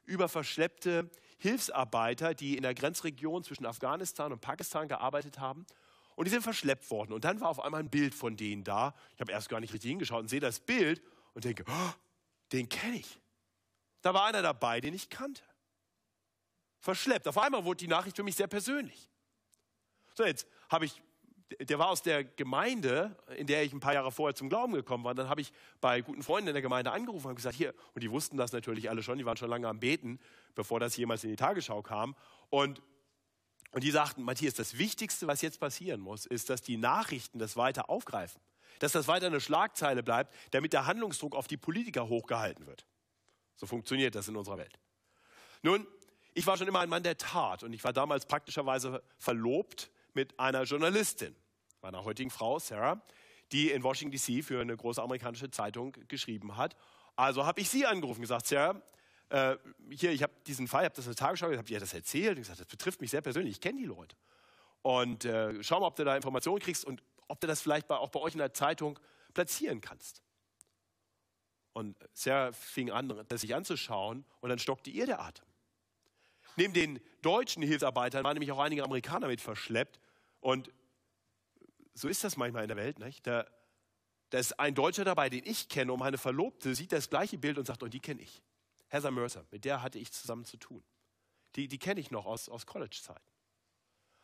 über 0.05 0.27
verschleppte 0.27 1.09
Hilfsarbeiter, 1.37 2.33
die 2.33 2.57
in 2.57 2.63
der 2.63 2.73
Grenzregion 2.73 3.43
zwischen 3.43 3.65
Afghanistan 3.65 4.31
und 4.31 4.41
Pakistan 4.41 4.87
gearbeitet 4.87 5.39
haben. 5.39 5.65
Und 6.15 6.25
die 6.25 6.31
sind 6.31 6.43
verschleppt 6.43 6.89
worden. 6.91 7.11
Und 7.11 7.25
dann 7.25 7.41
war 7.41 7.49
auf 7.49 7.59
einmal 7.59 7.81
ein 7.81 7.89
Bild 7.89 8.15
von 8.15 8.37
denen 8.37 8.63
da. 8.63 8.95
Ich 9.15 9.21
habe 9.21 9.31
erst 9.31 9.49
gar 9.49 9.59
nicht 9.59 9.73
richtig 9.73 9.89
hingeschaut 9.89 10.21
und 10.21 10.29
sehe 10.29 10.39
das 10.39 10.59
Bild 10.61 11.01
und 11.33 11.43
denke, 11.43 11.65
oh, 11.67 11.93
den 12.53 12.69
kenne 12.69 12.97
ich. 12.97 13.19
Da 14.05 14.13
war 14.13 14.25
einer 14.25 14.43
dabei, 14.43 14.81
den 14.81 14.93
ich 14.93 15.09
kannte. 15.09 15.41
Verschleppt. 16.79 17.27
Auf 17.27 17.39
einmal 17.39 17.65
wurde 17.65 17.77
die 17.77 17.87
Nachricht 17.87 18.15
für 18.15 18.21
mich 18.21 18.35
sehr 18.35 18.45
persönlich. 18.45 19.09
So, 20.13 20.23
jetzt 20.23 20.45
habe 20.69 20.85
ich, 20.85 21.01
der 21.59 21.79
war 21.79 21.89
aus 21.89 22.03
der 22.03 22.23
Gemeinde, 22.23 23.17
in 23.35 23.47
der 23.47 23.63
ich 23.63 23.73
ein 23.73 23.79
paar 23.79 23.95
Jahre 23.95 24.11
vorher 24.11 24.35
zum 24.35 24.47
Glauben 24.47 24.73
gekommen 24.73 25.03
war. 25.03 25.15
Dann 25.15 25.27
habe 25.27 25.41
ich 25.41 25.51
bei 25.81 26.01
guten 26.01 26.21
Freunden 26.21 26.49
in 26.49 26.53
der 26.53 26.61
Gemeinde 26.61 26.91
angerufen 26.91 27.29
und 27.29 27.35
gesagt, 27.35 27.55
hier, 27.55 27.73
und 27.95 28.03
die 28.03 28.11
wussten 28.11 28.37
das 28.37 28.51
natürlich 28.51 28.91
alle 28.91 29.01
schon, 29.01 29.17
die 29.17 29.25
waren 29.25 29.37
schon 29.37 29.49
lange 29.49 29.67
am 29.67 29.79
Beten, 29.79 30.19
bevor 30.53 30.79
das 30.79 30.95
jemals 30.95 31.23
in 31.23 31.31
die 31.31 31.35
Tagesschau 31.35 31.81
kam. 31.81 32.15
Und, 32.51 32.83
und 33.71 33.83
die 33.83 33.89
sagten, 33.89 34.21
Matthias, 34.21 34.53
das 34.53 34.77
Wichtigste, 34.77 35.25
was 35.25 35.41
jetzt 35.41 35.59
passieren 35.59 35.99
muss, 35.99 36.27
ist, 36.27 36.51
dass 36.51 36.61
die 36.61 36.77
Nachrichten 36.77 37.39
das 37.39 37.57
weiter 37.57 37.89
aufgreifen. 37.89 38.39
Dass 38.77 38.91
das 38.91 39.07
weiter 39.07 39.25
eine 39.25 39.41
Schlagzeile 39.41 40.03
bleibt, 40.03 40.31
damit 40.51 40.73
der 40.73 40.85
Handlungsdruck 40.85 41.35
auf 41.35 41.47
die 41.47 41.57
Politiker 41.57 42.07
hochgehalten 42.07 42.67
wird. 42.67 42.85
So 43.55 43.65
funktioniert 43.65 44.15
das 44.15 44.27
in 44.27 44.35
unserer 44.35 44.57
Welt. 44.57 44.79
Nun, 45.61 45.87
ich 46.33 46.45
war 46.45 46.57
schon 46.57 46.67
immer 46.67 46.79
ein 46.79 46.89
Mann 46.89 47.03
der 47.03 47.17
Tat 47.17 47.63
und 47.63 47.73
ich 47.73 47.83
war 47.83 47.93
damals 47.93 48.25
praktischerweise 48.25 49.01
verlobt 49.17 49.89
mit 50.13 50.39
einer 50.39 50.63
Journalistin, 50.63 51.35
meiner 51.81 52.03
heutigen 52.03 52.29
Frau 52.29 52.59
Sarah, 52.59 53.01
die 53.51 53.71
in 53.71 53.83
Washington 53.83 54.17
DC 54.17 54.43
für 54.43 54.59
eine 54.59 54.75
große 54.75 55.01
amerikanische 55.01 55.49
Zeitung 55.49 55.93
geschrieben 56.07 56.57
hat. 56.57 56.75
Also 57.15 57.45
habe 57.45 57.61
ich 57.61 57.69
sie 57.69 57.85
angerufen 57.85 58.19
und 58.19 58.23
gesagt, 58.23 58.47
Sarah, 58.47 58.81
äh, 59.29 59.55
hier, 59.89 60.11
ich 60.11 60.23
habe 60.23 60.33
diesen 60.45 60.67
Fall, 60.67 60.83
ich 60.83 60.85
habe 60.85 60.95
das 60.95 61.05
in 61.05 61.11
der 61.11 61.17
Tagesschau, 61.17 61.49
ich 61.49 61.57
habe 61.57 61.67
dir 61.67 61.79
das 61.79 61.93
erzählt 61.93 62.31
und 62.31 62.43
gesagt, 62.43 62.59
das 62.59 62.67
betrifft 62.67 63.01
mich 63.01 63.11
sehr 63.11 63.21
persönlich, 63.21 63.55
ich 63.55 63.61
kenne 63.61 63.79
die 63.79 63.85
Leute. 63.85 64.15
Und 64.81 65.25
äh, 65.25 65.63
schau 65.63 65.79
mal, 65.79 65.87
ob 65.87 65.95
du 65.95 66.03
da 66.03 66.15
Informationen 66.15 66.59
kriegst 66.59 66.85
und 66.85 67.01
ob 67.27 67.39
du 67.39 67.47
das 67.47 67.61
vielleicht 67.61 67.87
bei, 67.87 67.95
auch 67.95 68.09
bei 68.09 68.19
euch 68.19 68.33
in 68.33 68.39
der 68.39 68.53
Zeitung 68.53 68.99
platzieren 69.33 69.81
kannst. 69.81 70.21
Und 71.75 71.97
Sarah 72.13 72.53
fing 72.53 72.89
an, 72.89 73.25
das 73.27 73.41
sich 73.41 73.53
anzuschauen 73.53 74.23
und 74.39 74.49
dann 74.49 74.59
stockte 74.59 74.89
ihr 74.89 75.05
der 75.05 75.19
Atem. 75.19 75.45
Neben 76.55 76.73
den 76.73 77.01
deutschen 77.21 77.61
Hilfsarbeitern 77.61 78.23
waren 78.23 78.35
nämlich 78.35 78.53
auch 78.53 78.59
einige 78.59 78.81
Amerikaner 78.81 79.27
mit 79.27 79.41
verschleppt. 79.41 79.99
Und 80.39 80.71
so 81.93 82.07
ist 82.07 82.23
das 82.23 82.37
manchmal 82.37 82.63
in 82.63 82.69
der 82.69 82.77
Welt. 82.77 82.99
Nicht? 82.99 83.27
Da, 83.27 83.45
da 84.29 84.37
ist 84.37 84.57
ein 84.57 84.73
Deutscher 84.73 85.03
dabei, 85.03 85.29
den 85.29 85.45
ich 85.45 85.67
kenne, 85.67 85.91
und 85.91 85.99
meine 85.99 86.17
Verlobte 86.17 86.73
sieht 86.75 86.93
das 86.93 87.09
gleiche 87.09 87.37
Bild 87.37 87.57
und 87.57 87.67
sagt, 87.67 87.83
und 87.83 87.89
oh, 87.89 87.91
die 87.91 87.99
kenne 87.99 88.21
ich. 88.21 88.41
Heather 88.87 89.11
Mercer, 89.11 89.43
mit 89.51 89.65
der 89.65 89.81
hatte 89.81 89.99
ich 89.99 90.13
zusammen 90.13 90.45
zu 90.45 90.55
tun. 90.55 90.81
Die, 91.57 91.67
die 91.67 91.77
kenne 91.77 91.99
ich 91.99 92.09
noch 92.09 92.25
aus, 92.25 92.47
aus 92.47 92.65
College-Zeiten. 92.65 93.19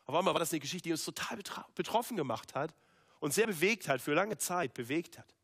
Auf 0.05 0.15
einmal 0.15 0.33
war 0.33 0.39
das 0.39 0.53
eine 0.53 0.61
Geschichte, 0.61 0.87
die 0.87 0.93
uns 0.93 1.03
total 1.03 1.37
betroffen 1.75 2.15
gemacht 2.15 2.55
hat 2.55 2.73
und 3.19 3.33
sehr 3.33 3.47
bewegt 3.47 3.89
hat, 3.89 3.99
für 3.99 4.13
lange 4.13 4.37
Zeit 4.37 4.73
bewegt 4.73 5.17
hat. 5.17 5.35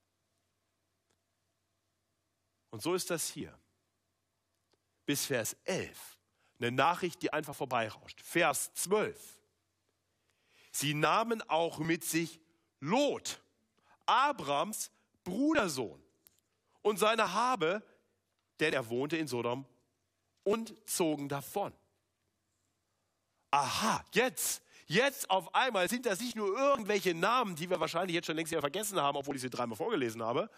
Und 2.70 2.82
so 2.82 2.94
ist 2.94 3.10
das 3.10 3.30
hier. 3.30 3.58
Bis 5.06 5.26
Vers 5.26 5.56
11. 5.64 6.18
Eine 6.60 6.72
Nachricht, 6.72 7.22
die 7.22 7.32
einfach 7.32 7.56
vorbeirauscht. 7.56 8.22
Vers 8.22 8.74
12. 8.74 9.40
Sie 10.72 10.94
nahmen 10.94 11.42
auch 11.50 11.80
mit 11.80 12.04
sich 12.04 12.40
Lot, 12.80 13.42
Abrams 14.06 14.92
Brudersohn, 15.24 16.02
und 16.82 16.98
seine 16.98 17.34
Habe, 17.34 17.84
denn 18.60 18.74
er 18.74 18.90
wohnte 18.90 19.18
in 19.18 19.28
Sodom, 19.28 19.66
und 20.44 20.74
zogen 20.90 21.28
davon. 21.28 21.74
Aha, 23.52 24.06
jetzt, 24.14 24.62
jetzt 24.86 25.30
auf 25.30 25.54
einmal 25.54 25.90
sind 25.90 26.06
das 26.06 26.22
nicht 26.22 26.36
nur 26.36 26.58
irgendwelche 26.58 27.14
Namen, 27.14 27.56
die 27.56 27.70
wir 27.70 27.80
wahrscheinlich 27.80 28.16
jetzt 28.16 28.28
schon 28.28 28.36
längst 28.36 28.52
wieder 28.52 28.62
vergessen 28.62 29.02
haben, 29.02 29.18
obwohl 29.18 29.36
ich 29.36 29.42
sie 29.42 29.50
dreimal 29.50 29.76
vorgelesen 29.76 30.24
habe, 30.24 30.50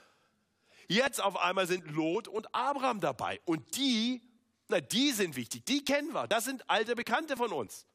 Jetzt 0.89 1.21
auf 1.21 1.37
einmal 1.37 1.67
sind 1.67 1.89
Lot 1.91 2.27
und 2.27 2.53
Abraham 2.53 2.99
dabei. 2.99 3.39
Und 3.45 3.77
die, 3.77 4.23
na, 4.69 4.81
die 4.81 5.11
sind 5.11 5.35
wichtig. 5.35 5.63
Die 5.65 5.85
kennen 5.85 6.13
wir. 6.13 6.27
Das 6.27 6.45
sind 6.45 6.67
alte 6.67 6.95
Bekannte 6.95 7.37
von 7.37 7.53
uns. 7.53 7.85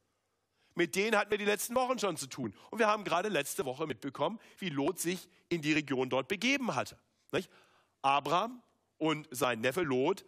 Mit 0.76 0.94
denen 0.94 1.16
hatten 1.16 1.30
wir 1.32 1.38
die 1.38 1.44
letzten 1.44 1.74
Wochen 1.74 1.98
schon 1.98 2.16
zu 2.16 2.28
tun. 2.28 2.54
Und 2.70 2.78
wir 2.78 2.86
haben 2.86 3.02
gerade 3.02 3.28
letzte 3.28 3.64
Woche 3.64 3.88
mitbekommen, 3.88 4.38
wie 4.58 4.68
Lot 4.68 5.00
sich 5.00 5.28
in 5.48 5.60
die 5.60 5.72
Region 5.72 6.08
dort 6.08 6.28
begeben 6.28 6.76
hatte. 6.76 6.96
Nicht? 7.32 7.50
Abraham 8.00 8.62
und 8.98 9.26
sein 9.32 9.60
Neffe 9.60 9.82
Lot 9.82 10.24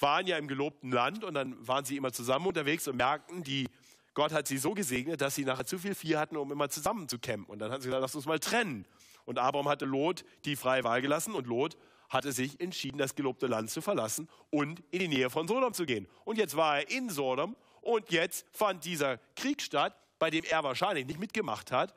waren 0.00 0.26
ja 0.26 0.36
im 0.36 0.48
gelobten 0.48 0.90
Land 0.90 1.22
und 1.22 1.34
dann 1.34 1.64
waren 1.66 1.84
sie 1.84 1.96
immer 1.96 2.12
zusammen 2.12 2.46
unterwegs 2.46 2.88
und 2.88 2.96
merkten, 2.96 3.44
die, 3.44 3.68
Gott 4.14 4.32
hat 4.32 4.48
sie 4.48 4.58
so 4.58 4.74
gesegnet, 4.74 5.20
dass 5.20 5.36
sie 5.36 5.44
nachher 5.44 5.64
zu 5.64 5.78
viel 5.78 5.94
Vieh 5.94 6.16
hatten, 6.16 6.36
um 6.36 6.50
immer 6.50 6.68
zusammen 6.68 7.08
zu 7.08 7.20
campen. 7.20 7.52
Und 7.52 7.60
dann 7.60 7.70
haben 7.70 7.80
sie 7.80 7.86
gesagt, 7.86 8.02
lass 8.02 8.16
uns 8.16 8.26
mal 8.26 8.40
trennen. 8.40 8.84
Und 9.24 9.38
Abraham 9.38 9.68
hatte 9.68 9.84
Lot 9.84 10.24
die 10.44 10.56
freie 10.56 10.84
Wahl 10.84 11.00
gelassen 11.02 11.34
und 11.34 11.46
Lot 11.46 11.76
hatte 12.08 12.32
sich 12.32 12.60
entschieden, 12.60 12.98
das 12.98 13.14
gelobte 13.14 13.46
Land 13.46 13.70
zu 13.70 13.80
verlassen 13.80 14.28
und 14.50 14.80
in 14.90 15.00
die 15.00 15.08
Nähe 15.08 15.30
von 15.30 15.48
Sodom 15.48 15.72
zu 15.72 15.86
gehen. 15.86 16.08
Und 16.24 16.38
jetzt 16.38 16.56
war 16.56 16.78
er 16.78 16.90
in 16.90 17.10
Sodom 17.10 17.56
und 17.80 18.10
jetzt 18.10 18.46
fand 18.52 18.84
dieser 18.84 19.18
Krieg 19.36 19.62
statt, 19.62 19.96
bei 20.18 20.30
dem 20.30 20.44
er 20.44 20.62
wahrscheinlich 20.62 21.06
nicht 21.06 21.18
mitgemacht 21.18 21.72
hat, 21.72 21.94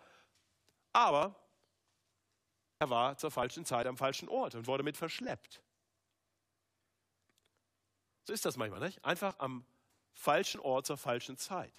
aber 0.94 1.36
er 2.80 2.90
war 2.90 3.18
zur 3.18 3.32
falschen 3.32 3.66
Zeit 3.66 3.88
am 3.88 3.98
falschen 3.98 4.30
Ort 4.30 4.56
und 4.56 4.68
wurde 4.68 4.84
mit 4.84 4.98
verschleppt. 4.98 5.62
So 8.24 8.34
ist 8.34 8.46
das 8.46 8.58
manchmal, 8.58 8.82
nicht? 8.82 9.04
Einfach 9.06 9.38
am 9.40 9.66
falschen 10.14 10.60
Ort 10.60 10.86
zur 10.86 10.98
falschen 10.98 11.38
Zeit. 11.38 11.74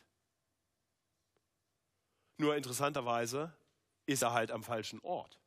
Nur 2.39 2.57
interessanterweise 2.57 3.53
ist 4.09 4.23
er 4.23 4.33
halt 4.33 4.51
am 4.51 4.63
falschen 4.63 5.01
Ort. 5.01 5.39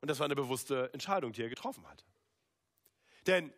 Und 0.00 0.08
das 0.08 0.20
war 0.20 0.26
eine 0.26 0.36
bewusste 0.36 0.90
Entscheidung, 0.92 1.32
die 1.32 1.42
er 1.42 1.48
getroffen 1.48 1.86
hatte. 1.88 2.04
Denn 3.26 3.52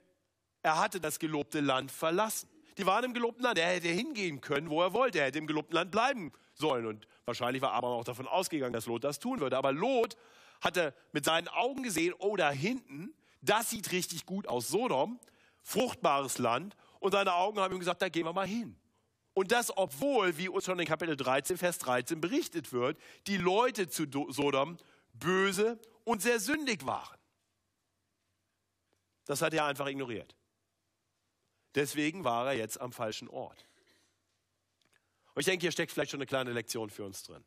er 0.63 0.79
hatte 0.79 0.99
das 0.99 1.19
gelobte 1.19 1.61
Land 1.61 1.91
verlassen. 1.91 2.49
Die 2.79 2.87
waren 2.87 3.05
im 3.05 3.13
gelobten 3.13 3.43
Land. 3.45 3.59
Er 3.59 3.69
hätte 3.69 3.89
hingehen 3.89 4.41
können, 4.41 4.71
wo 4.71 4.83
er 4.83 4.95
wollte. 4.95 5.19
Er 5.19 5.27
hätte 5.27 5.39
im 5.39 5.47
gelobten 5.47 5.75
Land 5.75 5.91
bleiben 5.91 6.33
sollen. 6.55 6.87
Und 6.87 7.07
wahrscheinlich 7.27 7.61
war 7.61 7.73
Abraham 7.73 8.01
auch 8.01 8.05
davon 8.05 8.27
ausgegangen, 8.27 8.73
dass 8.73 8.87
Lot 8.87 9.05
das 9.05 9.19
tun 9.19 9.41
würde. 9.41 9.59
Aber 9.59 9.73
Lot 9.73 10.17
hatte 10.63 10.95
mit 11.13 11.25
seinen 11.25 11.49
Augen 11.49 11.83
gesehen, 11.83 12.15
oh, 12.19 12.37
da 12.37 12.51
hinten, 12.51 13.15
das 13.43 13.69
sieht 13.71 13.93
richtig 13.93 14.25
gut 14.25 14.49
aus. 14.49 14.69
Sodom, 14.69 15.21
fruchtbares 15.63 16.39
Land. 16.39 16.77
Und 16.99 17.13
seine 17.13 17.35
Augen 17.35 17.61
haben 17.61 17.75
ihm 17.75 17.79
gesagt, 17.79 18.01
da 18.01 18.09
gehen 18.09 18.25
wir 18.25 18.33
mal 18.33 18.47
hin. 18.47 18.75
Und 19.38 19.52
das, 19.52 19.76
obwohl, 19.76 20.37
wie 20.37 20.49
uns 20.49 20.64
schon 20.64 20.80
in 20.80 20.85
Kapitel 20.85 21.16
13, 21.16 21.59
Vers 21.59 21.78
13 21.78 22.21
berichtet 22.21 22.73
wird, 22.73 22.99
die 23.28 23.37
Leute 23.37 23.88
zu 23.88 24.04
Sodom 24.30 24.78
böse 25.12 25.78
und 26.02 26.23
sehr 26.23 26.40
sündig 26.40 26.85
waren. 26.87 27.16
Das 29.26 29.40
hat 29.40 29.54
er 29.54 29.66
einfach 29.66 29.87
ignoriert. 29.87 30.35
Deswegen 31.76 32.25
war 32.25 32.49
er 32.49 32.54
jetzt 32.54 32.80
am 32.80 32.92
falschen 32.92 33.28
Ort. 33.28 33.68
Und 35.35 35.40
ich 35.42 35.47
denke, 35.47 35.62
hier 35.62 35.71
steckt 35.71 35.92
vielleicht 35.92 36.11
schon 36.11 36.18
eine 36.18 36.26
kleine 36.26 36.52
Lektion 36.52 36.90
für 36.90 37.04
uns 37.04 37.23
drin. 37.23 37.45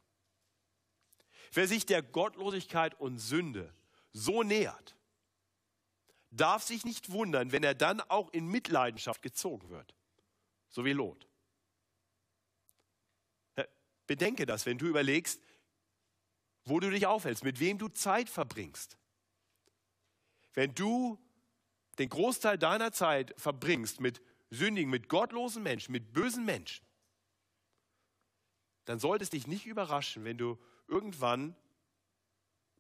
Wer 1.51 1.67
sich 1.67 1.86
der 1.86 2.01
Gottlosigkeit 2.01 2.98
und 3.01 3.19
Sünde 3.19 3.75
so 4.13 4.43
nähert, 4.43 4.95
darf 6.29 6.63
sich 6.63 6.86
nicht 6.86 7.12
wundern, 7.12 7.51
wenn 7.51 7.65
er 7.65 7.75
dann 7.75 8.00
auch 8.00 8.29
in 8.31 8.48
Mitleidenschaft 8.48 9.21
gezogen 9.21 9.67
wird, 9.67 9.93
so 10.69 10.86
wie 10.86 10.93
Lot. 10.93 11.27
Bedenke 14.12 14.46
das, 14.46 14.65
wenn 14.65 14.77
du 14.77 14.88
überlegst, 14.88 15.41
wo 16.65 16.82
du 16.82 16.89
dich 16.89 17.06
aufhältst, 17.06 17.46
mit 17.46 17.62
wem 17.62 17.77
du 17.77 17.88
Zeit 17.88 18.27
verbringst. 18.27 18.98
Wenn 20.53 20.75
du 20.75 21.18
den 21.98 22.10
Großteil 22.10 22.58
deiner 22.58 22.91
Zeit 22.91 23.34
verbringst 23.38 24.01
mit 24.01 24.22
sündigen, 24.50 24.91
mit 24.91 25.08
gottlosen 25.08 25.63
Menschen, 25.63 25.94
mit 25.94 26.12
bösen 26.12 26.44
Menschen, 26.44 26.86
dann 28.84 29.00
sollte 29.00 29.24
es 29.24 29.30
dich 29.30 29.48
nicht 29.48 29.65
überraschen, 29.65 30.25
wenn 30.25 30.38
du 30.38 30.60
irgendwann 30.89 31.56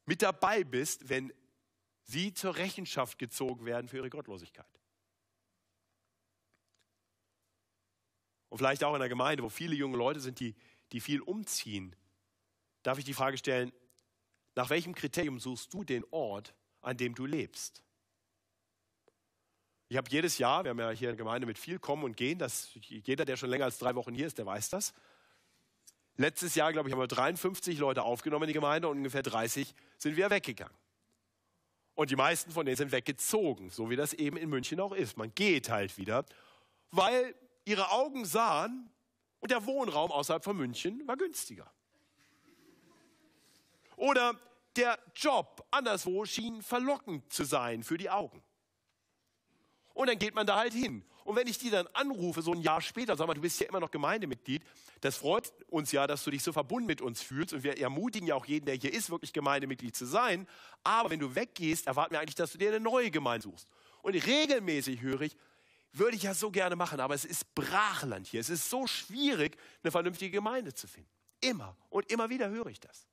mit 0.05 0.21
dabei 0.21 0.65
bist, 0.65 1.07
wenn 1.07 1.31
sie 2.03 2.33
zur 2.33 2.57
Rechenschaft 2.57 3.17
gezogen 3.19 3.63
werden 3.65 3.87
für 3.87 3.95
ihre 3.97 4.09
Gottlosigkeit. 4.09 4.67
Und 8.49 8.57
vielleicht 8.57 8.83
auch 8.83 8.89
in 8.89 8.95
einer 8.95 9.07
Gemeinde, 9.07 9.43
wo 9.43 9.49
viele 9.49 9.75
junge 9.75 9.95
Leute 9.95 10.19
sind, 10.19 10.41
die, 10.41 10.55
die 10.91 10.99
viel 10.99 11.21
umziehen, 11.21 11.95
darf 12.83 12.97
ich 12.97 13.05
die 13.05 13.13
Frage 13.13 13.37
stellen, 13.37 13.71
nach 14.55 14.69
welchem 14.69 14.93
Kriterium 14.93 15.39
suchst 15.39 15.73
du 15.73 15.83
den 15.83 16.03
Ort, 16.11 16.53
an 16.81 16.97
dem 16.97 17.15
du 17.15 17.25
lebst? 17.25 17.81
Ich 19.87 19.97
habe 19.97 20.09
jedes 20.09 20.37
Jahr, 20.37 20.63
wir 20.63 20.69
haben 20.69 20.79
ja 20.79 20.89
hier 20.91 21.09
eine 21.09 21.17
Gemeinde 21.17 21.45
mit 21.45 21.57
viel 21.57 21.77
Kommen 21.77 22.03
und 22.03 22.15
Gehen, 22.15 22.39
das, 22.39 22.69
jeder, 22.87 23.25
der 23.25 23.35
schon 23.35 23.49
länger 23.49 23.65
als 23.65 23.77
drei 23.77 23.93
Wochen 23.95 24.13
hier 24.13 24.27
ist, 24.27 24.37
der 24.37 24.45
weiß 24.45 24.69
das. 24.69 24.93
Letztes 26.17 26.55
Jahr, 26.55 26.71
glaube 26.71 26.87
ich, 26.87 26.93
haben 26.93 27.01
wir 27.01 27.07
53 27.07 27.77
Leute 27.77 28.03
aufgenommen 28.03 28.43
in 28.43 28.47
die 28.47 28.53
Gemeinde 28.53 28.87
und 28.87 28.97
ungefähr 28.97 29.23
30 29.23 29.73
sind 29.97 30.15
wieder 30.15 30.29
weggegangen. 30.29 30.75
Und 31.93 32.09
die 32.09 32.15
meisten 32.15 32.51
von 32.51 32.65
denen 32.65 32.77
sind 32.77 32.91
weggezogen, 32.91 33.69
so 33.69 33.89
wie 33.89 33.95
das 33.95 34.13
eben 34.13 34.37
in 34.37 34.49
München 34.49 34.79
auch 34.79 34.93
ist. 34.93 35.17
Man 35.17 35.33
geht 35.35 35.69
halt 35.69 35.97
wieder, 35.97 36.25
weil 36.91 37.35
ihre 37.65 37.91
Augen 37.91 38.25
sahen 38.25 38.89
und 39.41 39.51
der 39.51 39.65
Wohnraum 39.65 40.11
außerhalb 40.11 40.43
von 40.43 40.55
München 40.55 41.05
war 41.07 41.17
günstiger. 41.17 41.69
Oder 43.97 44.39
der 44.75 44.97
Job 45.15 45.65
anderswo 45.71 46.25
schien 46.25 46.61
verlockend 46.61 47.31
zu 47.31 47.43
sein 47.43 47.83
für 47.83 47.97
die 47.97 48.09
Augen. 48.09 48.41
Und 49.93 50.07
dann 50.07 50.17
geht 50.17 50.33
man 50.33 50.47
da 50.47 50.55
halt 50.57 50.73
hin. 50.73 51.03
Und 51.23 51.35
wenn 51.35 51.47
ich 51.47 51.57
die 51.57 51.69
dann 51.69 51.87
anrufe, 51.93 52.41
so 52.41 52.51
ein 52.53 52.61
Jahr 52.61 52.81
später, 52.81 53.15
sag 53.15 53.27
mal, 53.27 53.33
du 53.33 53.41
bist 53.41 53.59
ja 53.59 53.67
immer 53.67 53.79
noch 53.79 53.91
Gemeindemitglied, 53.91 54.63
das 55.01 55.17
freut 55.17 55.51
uns 55.69 55.91
ja, 55.91 56.07
dass 56.07 56.23
du 56.23 56.31
dich 56.31 56.41
so 56.41 56.51
verbunden 56.51 56.87
mit 56.87 57.01
uns 57.01 57.21
fühlst. 57.21 57.53
Und 57.53 57.63
wir 57.63 57.77
ermutigen 57.77 58.27
ja 58.27 58.35
auch 58.35 58.45
jeden, 58.45 58.65
der 58.65 58.75
hier 58.75 58.93
ist, 58.93 59.09
wirklich 59.09 59.33
Gemeindemitglied 59.33 59.95
zu 59.95 60.05
sein. 60.05 60.47
Aber 60.83 61.09
wenn 61.09 61.19
du 61.19 61.35
weggehst, 61.35 61.87
erwarten 61.87 62.13
wir 62.13 62.19
eigentlich, 62.19 62.35
dass 62.35 62.53
du 62.53 62.57
dir 62.57 62.69
eine 62.69 62.79
neue 62.79 63.11
Gemeinde 63.11 63.43
suchst. 63.43 63.67
Und 64.01 64.15
regelmäßig 64.15 65.01
höre 65.01 65.21
ich, 65.21 65.37
würde 65.93 66.15
ich 66.15 66.23
ja 66.23 66.33
so 66.33 66.51
gerne 66.51 66.75
machen, 66.75 66.99
aber 66.99 67.15
es 67.15 67.25
ist 67.25 67.53
Brachland 67.53 68.27
hier. 68.27 68.39
Es 68.39 68.49
ist 68.49 68.69
so 68.69 68.87
schwierig, 68.87 69.57
eine 69.83 69.91
vernünftige 69.91 70.31
Gemeinde 70.31 70.73
zu 70.73 70.87
finden. 70.87 71.09
Immer 71.41 71.75
und 71.89 72.09
immer 72.11 72.29
wieder 72.29 72.49
höre 72.49 72.67
ich 72.67 72.79
das. 72.79 73.07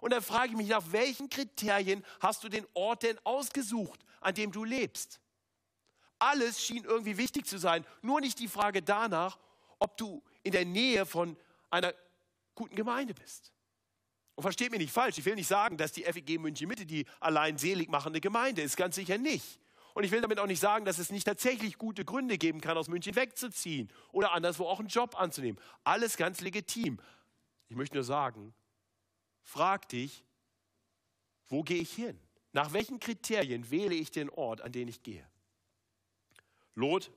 Und 0.00 0.12
dann 0.12 0.22
frage 0.22 0.50
ich 0.50 0.56
mich, 0.56 0.68
nach 0.68 0.84
welchen 0.92 1.30
Kriterien 1.30 2.04
hast 2.20 2.44
du 2.44 2.48
den 2.48 2.66
Ort 2.74 3.02
denn 3.02 3.18
ausgesucht, 3.24 4.04
an 4.20 4.34
dem 4.34 4.52
du 4.52 4.64
lebst? 4.64 5.20
Alles 6.18 6.62
schien 6.62 6.84
irgendwie 6.84 7.16
wichtig 7.16 7.46
zu 7.46 7.58
sein, 7.58 7.84
nur 8.02 8.20
nicht 8.20 8.38
die 8.38 8.48
Frage 8.48 8.82
danach, 8.82 9.38
ob 9.78 9.96
du 9.96 10.22
in 10.42 10.52
der 10.52 10.64
Nähe 10.64 11.06
von 11.06 11.36
einer 11.70 11.94
guten 12.54 12.76
Gemeinde 12.76 13.14
bist. 13.14 13.52
Und 14.36 14.42
versteht 14.42 14.70
mich 14.70 14.80
nicht 14.80 14.92
falsch, 14.92 15.18
ich 15.18 15.24
will 15.24 15.36
nicht 15.36 15.48
sagen, 15.48 15.76
dass 15.76 15.92
die 15.92 16.02
FEG 16.02 16.40
München 16.40 16.68
Mitte 16.68 16.86
die 16.86 17.06
allein 17.20 17.56
selig 17.56 17.88
machende 17.88 18.20
Gemeinde 18.20 18.62
ist, 18.62 18.76
ganz 18.76 18.96
sicher 18.96 19.18
nicht. 19.18 19.58
Und 19.94 20.02
ich 20.02 20.10
will 20.10 20.20
damit 20.20 20.40
auch 20.40 20.46
nicht 20.46 20.60
sagen, 20.60 20.84
dass 20.84 20.98
es 20.98 21.10
nicht 21.10 21.24
tatsächlich 21.24 21.78
gute 21.78 22.04
Gründe 22.04 22.36
geben 22.36 22.60
kann, 22.60 22.76
aus 22.76 22.88
München 22.88 23.14
wegzuziehen 23.14 23.90
oder 24.10 24.32
anderswo 24.32 24.66
auch 24.66 24.80
einen 24.80 24.88
Job 24.88 25.18
anzunehmen. 25.18 25.60
Alles 25.84 26.16
ganz 26.16 26.40
legitim. 26.40 26.98
Ich 27.68 27.76
möchte 27.76 27.94
nur 27.94 28.04
sagen, 28.04 28.52
frag 29.42 29.88
dich, 29.88 30.24
wo 31.48 31.62
gehe 31.62 31.80
ich 31.80 31.92
hin? 31.92 32.18
Nach 32.52 32.72
welchen 32.72 32.98
Kriterien 32.98 33.70
wähle 33.70 33.94
ich 33.94 34.10
den 34.10 34.30
Ort, 34.30 34.62
an 34.62 34.72
den 34.72 34.88
ich 34.88 35.04
gehe? 35.04 35.24
Lot 36.74 37.12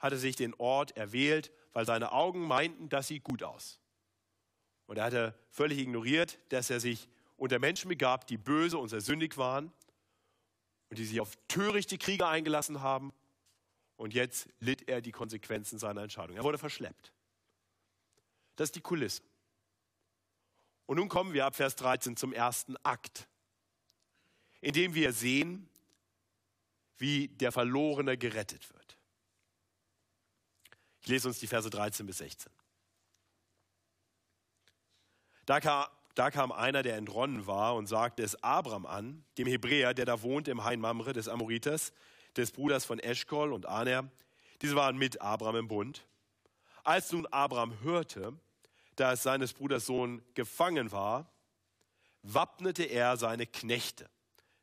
hatte 0.00 0.18
sich 0.18 0.34
den 0.34 0.54
Ort 0.54 0.96
erwählt, 0.96 1.52
weil 1.72 1.86
seine 1.86 2.10
Augen 2.10 2.40
meinten, 2.40 2.88
das 2.88 3.08
sieht 3.08 3.22
gut 3.22 3.44
aus. 3.44 3.78
Und 4.86 4.98
er 4.98 5.04
hatte 5.04 5.38
völlig 5.50 5.78
ignoriert, 5.78 6.40
dass 6.48 6.68
er 6.70 6.80
sich 6.80 7.08
unter 7.36 7.60
Menschen 7.60 7.88
begab, 7.88 8.26
die 8.26 8.38
böse 8.38 8.78
und 8.78 8.88
sehr 8.88 9.00
sündig 9.00 9.38
waren 9.38 9.72
und 10.90 10.98
die 10.98 11.04
sich 11.04 11.20
auf 11.20 11.36
törichte 11.48 11.98
Kriege 11.98 12.26
eingelassen 12.26 12.80
haben. 12.80 13.12
Und 13.96 14.14
jetzt 14.14 14.48
litt 14.60 14.88
er 14.88 15.00
die 15.00 15.12
Konsequenzen 15.12 15.78
seiner 15.78 16.02
Entscheidung. 16.02 16.36
Er 16.36 16.44
wurde 16.44 16.58
verschleppt. 16.58 17.12
Das 18.56 18.68
ist 18.68 18.76
die 18.76 18.80
Kulisse. 18.80 19.22
Und 20.86 20.96
nun 20.96 21.08
kommen 21.08 21.34
wir 21.34 21.44
ab 21.46 21.56
Vers 21.56 21.76
13 21.76 22.16
zum 22.16 22.32
ersten 22.32 22.76
Akt, 22.78 23.28
in 24.60 24.72
dem 24.72 24.94
wir 24.94 25.12
sehen, 25.12 25.68
wie 26.96 27.28
der 27.28 27.52
Verlorene 27.52 28.16
gerettet 28.16 28.72
wird. 28.72 28.98
Ich 31.00 31.08
lese 31.08 31.28
uns 31.28 31.38
die 31.38 31.46
Verse 31.46 31.68
13 31.68 32.06
bis 32.06 32.18
16. 32.18 32.52
Da 35.46 35.60
da 36.18 36.32
kam 36.32 36.50
einer, 36.50 36.82
der 36.82 36.96
entronnen 36.96 37.46
war, 37.46 37.76
und 37.76 37.86
sagte 37.86 38.24
es 38.24 38.42
Abram 38.42 38.86
an, 38.86 39.24
dem 39.38 39.46
Hebräer, 39.46 39.94
der 39.94 40.04
da 40.04 40.22
wohnt 40.22 40.48
im 40.48 40.64
Hain 40.64 40.80
Mamre 40.80 41.12
des 41.12 41.28
Amoriters, 41.28 41.92
des 42.36 42.50
Bruders 42.50 42.84
von 42.84 42.98
Eschkol 42.98 43.52
und 43.52 43.66
Aner. 43.66 44.10
Diese 44.60 44.74
waren 44.74 44.96
mit 44.96 45.20
Abram 45.20 45.54
im 45.54 45.68
Bund. 45.68 46.04
Als 46.82 47.12
nun 47.12 47.26
Abram 47.26 47.80
hörte, 47.82 48.32
dass 48.96 49.22
seines 49.22 49.52
Bruders 49.52 49.86
Sohn 49.86 50.22
gefangen 50.34 50.90
war, 50.90 51.30
wappnete 52.22 52.82
er 52.82 53.16
seine 53.16 53.46
Knechte, 53.46 54.10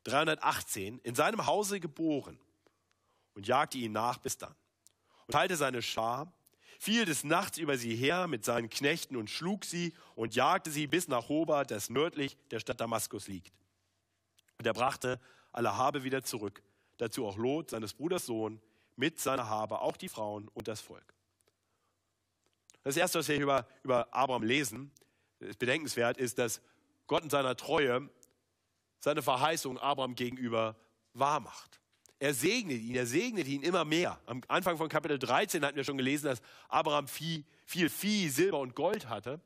318, 0.04 0.98
in 0.98 1.14
seinem 1.14 1.46
Hause 1.46 1.80
geboren, 1.80 2.38
und 3.32 3.46
jagte 3.46 3.78
ihn 3.78 3.92
nach 3.92 4.18
bis 4.18 4.36
dann 4.36 4.54
und 5.26 5.32
teilte 5.32 5.56
seine 5.56 5.82
Schar, 5.82 6.32
fiel 6.78 7.04
des 7.04 7.24
Nachts 7.24 7.58
über 7.58 7.78
sie 7.78 7.94
her 7.94 8.26
mit 8.26 8.44
seinen 8.44 8.68
Knechten 8.68 9.16
und 9.16 9.30
schlug 9.30 9.64
sie 9.64 9.94
und 10.14 10.34
jagte 10.34 10.70
sie 10.70 10.86
bis 10.86 11.08
nach 11.08 11.28
Hoba, 11.28 11.64
das 11.64 11.90
nördlich 11.90 12.36
der 12.50 12.60
Stadt 12.60 12.80
Damaskus 12.80 13.28
liegt. 13.28 13.52
Und 14.58 14.66
er 14.66 14.72
brachte 14.72 15.20
alle 15.52 15.76
Habe 15.76 16.04
wieder 16.04 16.22
zurück, 16.22 16.62
dazu 16.98 17.26
auch 17.26 17.36
Lot, 17.36 17.70
seines 17.70 17.94
Bruders 17.94 18.26
Sohn, 18.26 18.60
mit 18.96 19.20
seiner 19.20 19.48
Habe, 19.48 19.80
auch 19.80 19.96
die 19.96 20.08
Frauen 20.08 20.48
und 20.48 20.68
das 20.68 20.80
Volk. 20.80 21.14
Das 22.82 22.96
Erste, 22.96 23.18
was 23.18 23.28
wir 23.28 23.40
über, 23.40 23.66
über 23.82 24.14
Abraham 24.14 24.42
lesen, 24.42 24.90
ist 25.40 25.58
bedenkenswert, 25.58 26.18
ist, 26.18 26.38
dass 26.38 26.60
Gott 27.06 27.24
in 27.24 27.30
seiner 27.30 27.56
Treue 27.56 28.08
seine 29.00 29.22
Verheißung 29.22 29.78
Abraham 29.78 30.14
gegenüber 30.14 30.76
wahrmacht. 31.12 31.80
Er 32.18 32.32
segnet 32.32 32.80
ihn, 32.80 32.94
er 32.94 33.06
segnet 33.06 33.46
ihn 33.46 33.62
immer 33.62 33.84
mehr. 33.84 34.18
Am 34.24 34.40
Anfang 34.48 34.78
von 34.78 34.88
Kapitel 34.88 35.18
13 35.18 35.64
hatten 35.64 35.76
wir 35.76 35.84
schon 35.84 35.98
gelesen, 35.98 36.26
dass 36.26 36.40
Abraham 36.68 37.08
viel, 37.08 37.44
viel 37.66 37.90
Vieh, 37.90 38.28
Silber 38.30 38.60
und 38.60 38.74
Gold 38.74 39.08
hatte. 39.08 39.40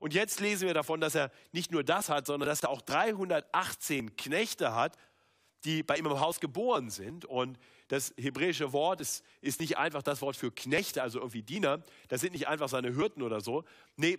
Und 0.00 0.14
jetzt 0.14 0.40
lesen 0.40 0.66
wir 0.66 0.74
davon, 0.74 1.00
dass 1.00 1.14
er 1.14 1.30
nicht 1.52 1.70
nur 1.70 1.84
das 1.84 2.08
hat, 2.08 2.26
sondern 2.26 2.48
dass 2.48 2.62
er 2.62 2.70
auch 2.70 2.80
318 2.82 4.16
Knechte 4.16 4.74
hat, 4.74 4.96
die 5.64 5.82
bei 5.82 5.96
ihm 5.96 6.06
im 6.06 6.20
Haus 6.20 6.40
geboren 6.40 6.90
sind. 6.90 7.24
Und 7.24 7.58
das 7.88 8.14
hebräische 8.18 8.72
Wort 8.72 9.00
ist, 9.00 9.24
ist 9.40 9.60
nicht 9.60 9.76
einfach 9.76 10.02
das 10.02 10.22
Wort 10.22 10.36
für 10.36 10.50
Knechte, 10.50 11.02
also 11.02 11.18
irgendwie 11.18 11.42
Diener. 11.42 11.82
Das 12.08 12.20
sind 12.20 12.32
nicht 12.32 12.48
einfach 12.48 12.68
seine 12.68 12.94
Hürden 12.94 13.22
oder 13.22 13.40
so. 13.40 13.64
Nee, 13.96 14.18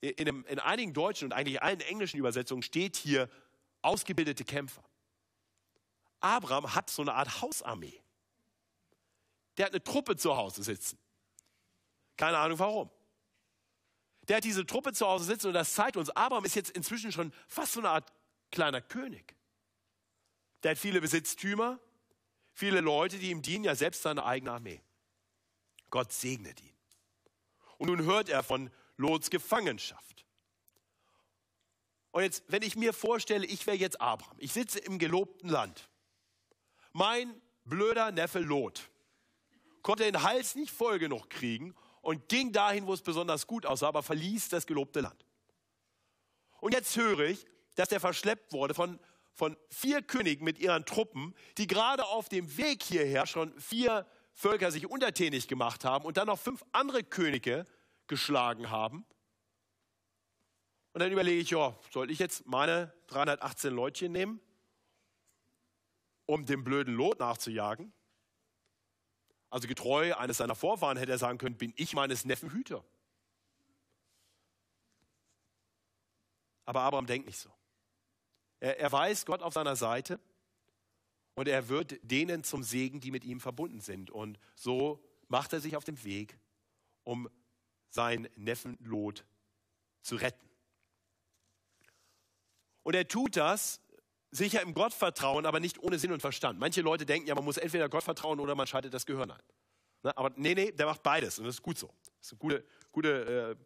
in, 0.00 0.44
in 0.44 0.58
einigen 0.58 0.92
deutschen 0.92 1.26
und 1.26 1.32
eigentlich 1.32 1.62
allen 1.62 1.80
englischen 1.80 2.18
Übersetzungen 2.18 2.62
steht 2.62 2.96
hier 2.96 3.28
ausgebildete 3.82 4.44
Kämpfer. 4.44 4.82
Abraham 6.20 6.74
hat 6.74 6.90
so 6.90 7.02
eine 7.02 7.14
Art 7.14 7.40
Hausarmee. 7.40 8.00
Der 9.56 9.66
hat 9.66 9.72
eine 9.72 9.82
Truppe 9.82 10.16
zu 10.16 10.36
Hause 10.36 10.62
sitzen. 10.62 10.98
Keine 12.16 12.38
Ahnung 12.38 12.58
warum. 12.58 12.90
Der 14.28 14.36
hat 14.36 14.44
diese 14.44 14.64
Truppe 14.64 14.92
zu 14.92 15.06
Hause 15.06 15.24
sitzen 15.24 15.48
und 15.48 15.54
das 15.54 15.74
zeigt 15.74 15.96
uns, 15.96 16.10
Abraham 16.10 16.44
ist 16.44 16.54
jetzt 16.54 16.70
inzwischen 16.70 17.10
schon 17.10 17.32
fast 17.48 17.72
so 17.72 17.80
eine 17.80 17.90
Art 17.90 18.12
kleiner 18.52 18.80
König. 18.80 19.34
Der 20.62 20.72
hat 20.72 20.78
viele 20.78 21.00
Besitztümer, 21.00 21.80
viele 22.52 22.80
Leute, 22.80 23.18
die 23.18 23.30
ihm 23.30 23.42
dienen, 23.42 23.64
ja 23.64 23.74
selbst 23.74 24.02
seine 24.02 24.24
eigene 24.24 24.52
Armee. 24.52 24.82
Gott 25.90 26.12
segnet 26.12 26.60
ihn. 26.60 26.76
Und 27.78 27.88
nun 27.88 28.04
hört 28.04 28.28
er 28.28 28.42
von 28.42 28.70
Lots 28.96 29.30
Gefangenschaft. 29.30 30.26
Und 32.12 32.22
jetzt, 32.22 32.44
wenn 32.48 32.62
ich 32.62 32.76
mir 32.76 32.92
vorstelle, 32.92 33.46
ich 33.46 33.66
wäre 33.66 33.76
jetzt 33.76 34.00
Abraham, 34.00 34.36
ich 34.38 34.52
sitze 34.52 34.78
im 34.78 34.98
gelobten 34.98 35.48
Land 35.48 35.89
mein 36.92 37.40
blöder 37.64 38.12
Neffe 38.12 38.40
Lot 38.40 38.90
konnte 39.82 40.04
den 40.04 40.22
Hals 40.22 40.54
nicht 40.54 40.72
voll 40.72 40.98
genug 40.98 41.30
kriegen 41.30 41.74
und 42.02 42.28
ging 42.28 42.52
dahin, 42.52 42.86
wo 42.86 42.92
es 42.92 43.02
besonders 43.02 43.46
gut 43.46 43.66
aussah, 43.66 43.88
aber 43.88 44.02
verließ 44.02 44.48
das 44.48 44.66
gelobte 44.66 45.00
Land. 45.00 45.24
Und 46.60 46.74
jetzt 46.74 46.96
höre 46.96 47.20
ich, 47.20 47.46
dass 47.76 47.92
er 47.92 48.00
verschleppt 48.00 48.52
wurde 48.52 48.74
von, 48.74 48.98
von 49.32 49.56
vier 49.70 50.02
Königen 50.02 50.44
mit 50.44 50.58
ihren 50.58 50.84
Truppen, 50.84 51.34
die 51.56 51.66
gerade 51.66 52.04
auf 52.04 52.28
dem 52.28 52.56
Weg 52.56 52.82
hierher 52.82 53.26
schon 53.26 53.58
vier 53.60 54.06
Völker 54.32 54.70
sich 54.70 54.86
untertänig 54.86 55.48
gemacht 55.48 55.84
haben 55.84 56.04
und 56.04 56.16
dann 56.16 56.26
noch 56.26 56.38
fünf 56.38 56.64
andere 56.72 57.02
Könige 57.02 57.64
geschlagen 58.06 58.70
haben. 58.70 59.04
Und 60.92 61.00
dann 61.00 61.12
überlege 61.12 61.40
ich, 61.40 61.50
ja, 61.50 61.78
soll 61.92 62.10
ich 62.10 62.18
jetzt 62.18 62.46
meine 62.46 62.92
318 63.08 63.72
Leutchen 63.72 64.12
nehmen, 64.12 64.40
um 66.30 66.46
dem 66.46 66.62
blöden 66.62 66.94
Lot 66.94 67.18
nachzujagen? 67.18 67.92
Also 69.50 69.66
getreu 69.66 70.14
eines 70.14 70.36
seiner 70.36 70.54
Vorfahren 70.54 70.96
hätte 70.96 71.10
er 71.10 71.18
sagen 71.18 71.38
können, 71.38 71.56
bin 71.56 71.72
ich 71.76 71.92
meines 71.92 72.24
Neffen 72.24 72.52
Hüter. 72.52 72.84
Aber 76.64 76.82
Abraham 76.82 77.06
denkt 77.06 77.26
nicht 77.26 77.38
so. 77.38 77.50
Er, 78.60 78.78
er 78.78 78.92
weiß 78.92 79.26
Gott 79.26 79.42
auf 79.42 79.52
seiner 79.52 79.74
Seite 79.74 80.20
und 81.34 81.48
er 81.48 81.68
wird 81.68 81.98
denen 82.02 82.44
zum 82.44 82.62
Segen, 82.62 83.00
die 83.00 83.10
mit 83.10 83.24
ihm 83.24 83.40
verbunden 83.40 83.80
sind. 83.80 84.10
Und 84.10 84.38
so 84.54 85.04
macht 85.26 85.52
er 85.52 85.60
sich 85.60 85.76
auf 85.76 85.84
den 85.84 86.04
Weg, 86.04 86.38
um 87.02 87.28
seinen 87.88 88.28
Neffen 88.36 88.78
Lot 88.80 89.24
zu 90.00 90.14
retten. 90.14 90.48
Und 92.84 92.94
er 92.94 93.08
tut 93.08 93.36
das 93.36 93.80
sicher 94.30 94.62
im 94.62 94.74
Gottvertrauen, 94.74 95.46
aber 95.46 95.60
nicht 95.60 95.78
ohne 95.80 95.98
Sinn 95.98 96.12
und 96.12 96.20
Verstand. 96.20 96.58
Manche 96.58 96.82
Leute 96.82 97.06
denken 97.06 97.28
ja, 97.28 97.34
man 97.34 97.44
muss 97.44 97.56
entweder 97.56 97.88
Gott 97.88 98.04
vertrauen 98.04 98.40
oder 98.40 98.54
man 98.54 98.66
schaltet 98.66 98.94
das 98.94 99.06
Gehirn 99.06 99.30
ein. 99.30 99.42
Ne? 100.02 100.16
Aber 100.16 100.30
nee, 100.36 100.54
nee, 100.54 100.72
der 100.72 100.86
macht 100.86 101.02
beides 101.02 101.38
und 101.38 101.46
das 101.46 101.56
ist 101.56 101.62
gut 101.62 101.78
so. 101.78 101.88
Das 102.18 102.26
ist 102.26 102.32
eine 102.32 102.38
gute, 102.38 102.64
gute 102.92 103.56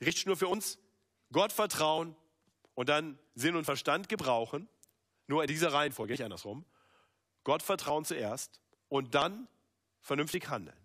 äh, 0.00 0.04
Richtschnur 0.04 0.36
für 0.36 0.48
uns. 0.48 0.78
Gott 1.32 1.52
vertrauen 1.52 2.16
und 2.74 2.88
dann 2.88 3.18
Sinn 3.34 3.56
und 3.56 3.64
Verstand 3.64 4.08
gebrauchen. 4.08 4.68
Nur 5.26 5.42
in 5.42 5.48
dieser 5.48 5.72
Reihenfolge, 5.72 6.12
nicht 6.12 6.24
andersrum. 6.24 6.64
Gott 7.44 7.62
vertrauen 7.62 8.04
zuerst 8.04 8.60
und 8.88 9.14
dann 9.14 9.48
vernünftig 10.00 10.48
handeln. 10.48 10.76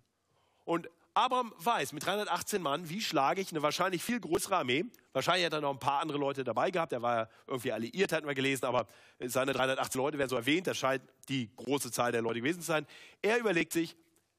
Und 0.65 0.89
Abraham 1.15 1.53
weiß 1.57 1.93
mit 1.93 2.05
318 2.05 2.61
Mann, 2.61 2.89
wie 2.89 2.99
schlage 2.99 3.39
ich 3.39 3.49
eine 3.51 3.61
wahrscheinlich 3.61 4.03
viel 4.03 4.19
größere 4.19 4.57
Armee. 4.57 4.85
Wahrscheinlich 5.13 5.45
hat 5.45 5.53
er 5.53 5.61
noch 5.61 5.71
ein 5.71 5.79
paar 5.79 6.01
andere 6.01 6.17
Leute 6.17 6.43
dabei 6.43 6.71
gehabt. 6.71 6.91
Er 6.91 7.01
war 7.01 7.15
ja 7.15 7.29
irgendwie 7.47 7.71
alliiert, 7.71 8.11
hatten 8.11 8.27
wir 8.27 8.35
gelesen, 8.35 8.65
aber 8.65 8.85
seine 9.19 9.53
318 9.53 9.99
Leute 9.99 10.17
werden 10.17 10.29
so 10.29 10.35
erwähnt. 10.35 10.67
Das 10.67 10.77
scheint 10.77 11.01
die 11.29 11.49
große 11.55 11.89
Zahl 11.91 12.11
der 12.11 12.21
Leute 12.21 12.41
gewesen 12.41 12.59
zu 12.59 12.67
sein. 12.67 12.85
Er 13.21 13.39
überlegt 13.39 13.71
sich, 13.71 13.95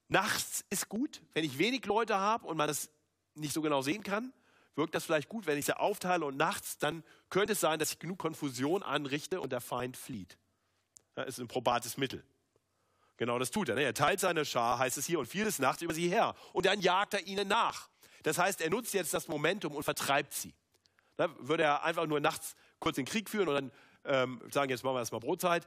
nachts 0.09 0.67
ist 0.69 0.91
gut, 0.91 1.23
wenn 1.33 1.45
ich 1.45 1.57
wenig 1.57 1.87
Leute 1.87 2.19
habe 2.19 2.47
und 2.47 2.59
man 2.59 2.69
das 2.69 2.91
nicht 3.35 3.55
so 3.55 3.63
genau 3.63 3.81
sehen 3.81 4.03
kann, 4.03 4.35
wirkt 4.75 4.95
das 4.95 5.05
vielleicht 5.05 5.31
gut, 5.31 5.47
wenn 5.47 5.59
ich 5.59 5.65
sie 5.65 5.79
aufteile 5.79 6.27
und 6.27 6.37
nachts, 6.37 6.77
dann 6.77 7.03
könnte 7.31 7.55
es 7.55 7.61
sein, 7.61 7.79
dass 7.79 7.93
ich 7.93 7.99
genug 7.99 8.19
Konfusion 8.19 8.83
anrichte 8.83 9.41
und 9.41 9.51
der 9.51 9.63
Feind 9.63 9.97
flieht. 9.97 10.37
Das 11.15 11.27
ist 11.27 11.39
ein 11.39 11.49
probates 11.49 11.97
Mittel. 11.97 12.23
Genau 13.17 13.39
das 13.39 13.51
tut 13.51 13.69
er. 13.69 13.75
Ne? 13.77 13.83
Er 13.83 13.95
teilt 13.95 14.21
seine 14.21 14.45
Schar, 14.45 14.79
heißt 14.79 14.99
es 14.99 15.07
hier, 15.07 15.19
und 15.19 15.27
fiel 15.27 15.45
des 15.45 15.59
Nachts 15.59 15.83
über 15.83 15.95
sie 15.95 16.09
her. 16.09 16.35
Und 16.53 16.67
dann 16.67 16.81
jagt 16.81 17.15
er 17.15 17.27
ihnen 17.27 17.49
nach. 17.49 17.89
Das 18.23 18.39
heißt, 18.39 18.61
er 18.61 18.71
nutzt 18.71 18.93
jetzt 18.93 19.15
das 19.15 19.29
Momentum 19.29 19.75
und 19.75 19.83
vertreibt 19.83 20.35
sie. 20.35 20.55
Da 21.17 21.29
würde 21.39 21.63
er 21.63 21.85
einfach 21.85 22.07
nur 22.07 22.21
nachts 22.21 22.57
kurz 22.79 22.97
den 22.97 23.05
Krieg 23.05 23.31
führen 23.31 23.49
und 23.49 23.55
dann 23.55 23.73
ähm, 24.05 24.43
sagen, 24.51 24.71
jetzt 24.71 24.85
machen 24.85 24.97
wir 24.97 25.01
erstmal 25.01 25.21
Brotzeit. 25.21 25.67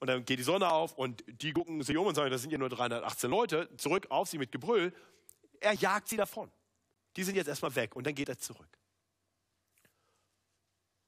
Und 0.00 0.08
dann 0.08 0.24
geht 0.24 0.38
die 0.38 0.42
Sonne 0.42 0.70
auf 0.70 0.94
und 0.98 1.22
die 1.28 1.52
gucken 1.52 1.80
sich 1.82 1.96
um 1.96 2.06
und 2.06 2.14
sagen, 2.14 2.30
das 2.30 2.42
sind 2.42 2.50
ja 2.50 2.58
nur 2.58 2.68
318 2.68 3.30
Leute. 3.30 3.68
Zurück 3.76 4.08
auf 4.10 4.28
sie 4.28 4.36
mit 4.36 4.50
Gebrüll. 4.50 4.92
Er 5.60 5.74
jagt 5.74 6.08
sie 6.08 6.16
davon. 6.16 6.50
Die 7.16 7.22
sind 7.22 7.36
jetzt 7.36 7.46
erstmal 7.46 7.74
weg 7.76 7.94
und 7.94 8.06
dann 8.06 8.14
geht 8.14 8.28
er 8.28 8.38
zurück. 8.38 8.78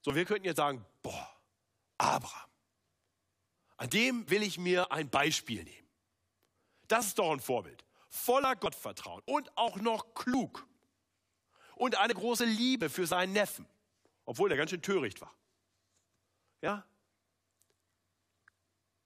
So, 0.03 0.15
wir 0.15 0.25
könnten 0.25 0.45
jetzt 0.45 0.59
sagen, 0.59 0.85
boah, 1.03 1.29
Abraham, 1.99 2.49
an 3.77 3.91
dem 3.91 4.29
will 4.31 4.43
ich 4.43 4.59
mir 4.59 4.91
ein 4.93 5.11
Beispiel 5.11 5.65
nehmen. 5.65 5.89
Das 6.89 7.07
ist 7.07 7.19
doch 7.19 7.33
ein 7.33 7.41
Vorbild. 7.41 7.85
Voller 8.09 8.55
Gottvertrauen 8.55 9.23
und 9.27 9.57
auch 9.57 9.77
noch 9.77 10.15
klug. 10.15 10.67
Und 11.75 11.97
eine 11.97 12.15
große 12.15 12.45
Liebe 12.45 12.89
für 12.89 13.07
seinen 13.07 13.33
Neffen, 13.33 13.67
obwohl 14.25 14.51
er 14.51 14.57
ganz 14.57 14.71
schön 14.71 14.83
töricht 14.83 15.21
war. 15.21 15.35
Ja? 16.61 16.87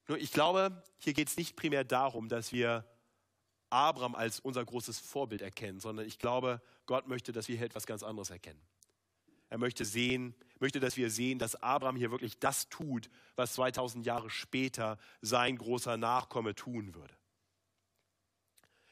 Nur 0.06 0.18
ich 0.18 0.32
glaube, 0.32 0.82
hier 0.98 1.14
geht 1.14 1.28
es 1.28 1.36
nicht 1.36 1.56
primär 1.56 1.84
darum, 1.84 2.28
dass 2.28 2.52
wir 2.52 2.84
Abraham 3.70 4.14
als 4.14 4.40
unser 4.40 4.64
großes 4.64 4.98
Vorbild 4.98 5.42
erkennen, 5.42 5.80
sondern 5.80 6.06
ich 6.06 6.18
glaube, 6.18 6.62
Gott 6.86 7.06
möchte, 7.06 7.32
dass 7.32 7.48
wir 7.48 7.56
hier 7.56 7.66
etwas 7.66 7.86
ganz 7.86 8.02
anderes 8.02 8.30
erkennen. 8.30 8.60
Er 9.50 9.58
möchte 9.58 9.84
sehen, 9.84 10.34
möchte, 10.58 10.80
dass 10.80 10.96
wir 10.96 11.10
sehen, 11.10 11.38
dass 11.38 11.62
Abraham 11.62 11.96
hier 11.96 12.10
wirklich 12.10 12.38
das 12.38 12.68
tut, 12.68 13.08
was 13.36 13.54
2000 13.54 14.04
Jahre 14.04 14.30
später 14.30 14.98
sein 15.22 15.56
großer 15.56 15.96
Nachkomme 15.96 16.54
tun 16.54 16.94
würde. 16.94 17.14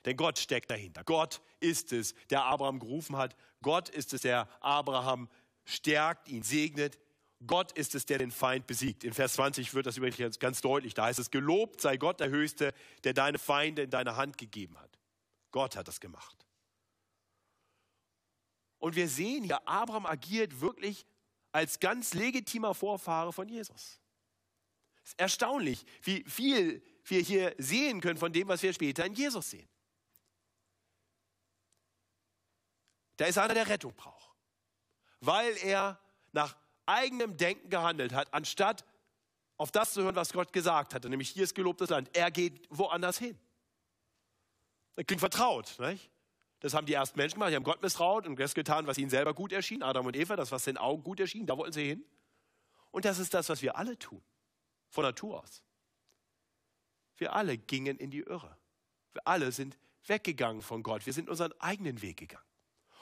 Denn 0.05 0.17
Gott 0.17 0.39
steckt 0.39 0.71
dahinter. 0.71 1.03
Gott 1.05 1.43
ist 1.61 1.93
es, 1.93 2.15
der 2.31 2.45
Abraham 2.45 2.79
gerufen 2.79 3.17
hat. 3.17 3.37
Gott 3.61 3.89
ist 3.89 4.15
es, 4.15 4.23
der 4.23 4.49
Abraham 4.61 5.29
stärkt, 5.65 6.29
ihn 6.29 6.43
segnet. 6.43 6.99
Gott 7.45 7.73
ist 7.73 7.95
es, 7.95 8.07
der 8.07 8.19
den 8.19 8.31
Feind 8.31 8.67
besiegt. 8.67 9.05
In 9.05 9.13
Vers 9.13 9.35
20 9.35 9.75
wird 9.75 9.87
das 9.87 9.97
übrigens 9.97 10.39
ganz 10.39 10.61
deutlich. 10.61 10.95
Da 10.95 11.07
heißt 11.07 11.19
es, 11.19 11.31
gelobt 11.31 11.81
sei 11.81 11.97
Gott 11.97 12.21
der 12.21 12.31
Höchste, 12.31 12.73
der 13.05 13.13
deine 13.13 13.39
Feinde 13.39 13.83
in 13.83 13.91
deine 13.91 14.17
Hand 14.17 14.39
gegeben 14.39 14.79
hat. 14.79 14.99
Gott 15.51 15.77
hat 15.77 15.89
das 15.89 16.01
gemacht. 16.01 16.46
Und 18.79 18.97
wir 18.97 19.09
sehen 19.09 19.45
hier, 19.45 19.67
Abraham 19.67 20.07
agiert 20.07 20.61
wirklich 20.61 21.07
als 21.53 21.81
ganz 21.81 22.15
legitimer 22.15 22.75
Vorfahre 22.75 23.33
von 23.33 23.49
Jesus. 23.49 24.01
Es 25.03 25.11
ist 25.11 25.21
erstaunlich, 25.21 25.85
wie 26.03 26.25
viel 26.25 26.83
wir 27.05 27.21
hier 27.21 27.55
sehen 27.59 28.01
können 28.01 28.19
von 28.19 28.33
dem, 28.33 28.49
was 28.49 28.63
wir 28.63 28.73
später 28.73 29.05
in 29.07 29.15
Jesus 29.15 29.51
sehen. 29.51 29.69
Da 33.17 33.25
ist 33.27 33.39
einer, 33.39 33.55
der 33.55 33.69
Rettung 33.69 33.95
braucht, 33.95 34.37
weil 35.21 35.57
er 35.59 35.99
nach 36.33 36.57
eigenem 36.85 37.37
Denken 37.37 37.71
gehandelt 37.71 38.13
hat, 38.13 38.33
anstatt 38.35 38.85
auf 39.57 39.73
das 39.73 39.95
zu 39.95 40.03
hören, 40.03 40.17
was 40.17 40.33
Gott 40.33 40.53
gesagt 40.53 40.93
hatte, 40.93 41.09
nämlich 41.09 41.31
hier 41.31 41.45
ist 41.45 41.55
gelobtes 41.55 41.89
Land. 41.89 42.15
Er 42.15 42.31
geht 42.31 42.67
woanders 42.69 43.19
hin. 43.19 43.39
Das 44.97 45.07
klingt 45.07 45.21
vertraut, 45.21 45.79
nicht? 45.79 46.11
Das 46.61 46.75
haben 46.75 46.87
die 46.87 46.95
ersten 46.95 47.19
Menschen 47.19 47.35
gemacht, 47.35 47.51
die 47.51 47.57
haben 47.57 47.65
Gott 47.65 47.83
misstraut 47.83 48.27
und 48.27 48.39
das 48.39 48.55
getan, 48.55 48.87
was 48.87 48.99
ihnen 48.99 49.11
selber 49.11 49.35
gut 49.35 49.53
erschien, 49.53 49.83
Adam 49.83 50.07
und 50.07 50.17
Eva, 50.17 50.37
das, 50.37 50.53
was 50.53 50.65
den 50.65 50.79
Augen 50.79 51.03
gut 51.03 51.21
erschien, 51.21 51.47
da 51.47 51.57
wollten 51.57 51.73
sie 51.73 51.87
hin. 51.87 52.05
Und 52.91 53.05
das 53.05 53.19
ist 53.19 53.35
das, 53.35 53.49
was 53.49 53.61
wir 53.61 53.77
alle 53.77 53.99
tun, 53.99 54.23
von 54.89 55.05
Natur 55.05 55.43
aus. 55.43 55.63
Wir 57.17 57.35
alle 57.35 57.59
gingen 57.59 57.99
in 57.99 58.11
die 58.11 58.21
Irre. 58.21 58.57
Wir 59.13 59.27
alle 59.27 59.53
sind 59.53 59.79
weggegangen 60.07 60.63
von 60.63 60.83
Gott. 60.83 61.07
Wir 61.07 61.13
sind 61.13 61.29
unseren 61.29 61.53
eigenen 61.61 62.03
Weg 62.03 62.19
gegangen. 62.19 62.45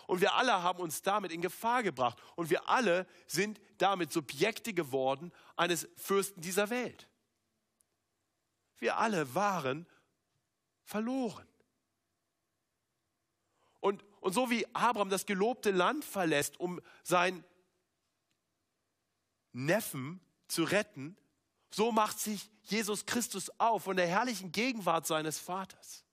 Und 0.07 0.21
wir 0.21 0.35
alle 0.35 0.63
haben 0.63 0.81
uns 0.81 1.03
damit 1.03 1.33
in 1.33 1.41
Gefahr 1.41 1.83
gebracht. 1.83 2.21
Und 2.37 2.51
wir 2.51 2.69
alle 2.69 3.07
sind 3.27 3.61
damit 3.79 4.13
Subjekte 4.13 4.75
geworden 4.75 5.33
eines 5.57 5.89
Fürsten 5.97 6.41
dieser 6.41 6.71
Welt. 6.71 7.09
Wir 8.79 8.99
alle 8.99 9.35
waren 9.35 9.87
verloren. 10.83 11.47
Und, 14.25 14.33
so 14.33 14.49
wie 14.49 14.65
Abraham 14.75 15.11
das 15.11 15.27
gelobte 15.27 15.71
Land 15.71 16.03
verlässt, 16.03 16.59
um 16.59 16.81
seinen 17.03 17.45
Neffen 19.53 20.19
zu 20.49 20.65
retten, 20.65 21.15
so 21.71 21.93
macht 21.93 22.19
sich 22.19 22.49
Jesus 22.63 23.05
Christus 23.05 23.51
auf 23.61 23.85
von 23.85 23.99
der 23.99 24.07
herrlichen 24.07 24.51
Gegenwart 24.51 25.07
seines 25.07 25.39
Vaters 25.39 26.07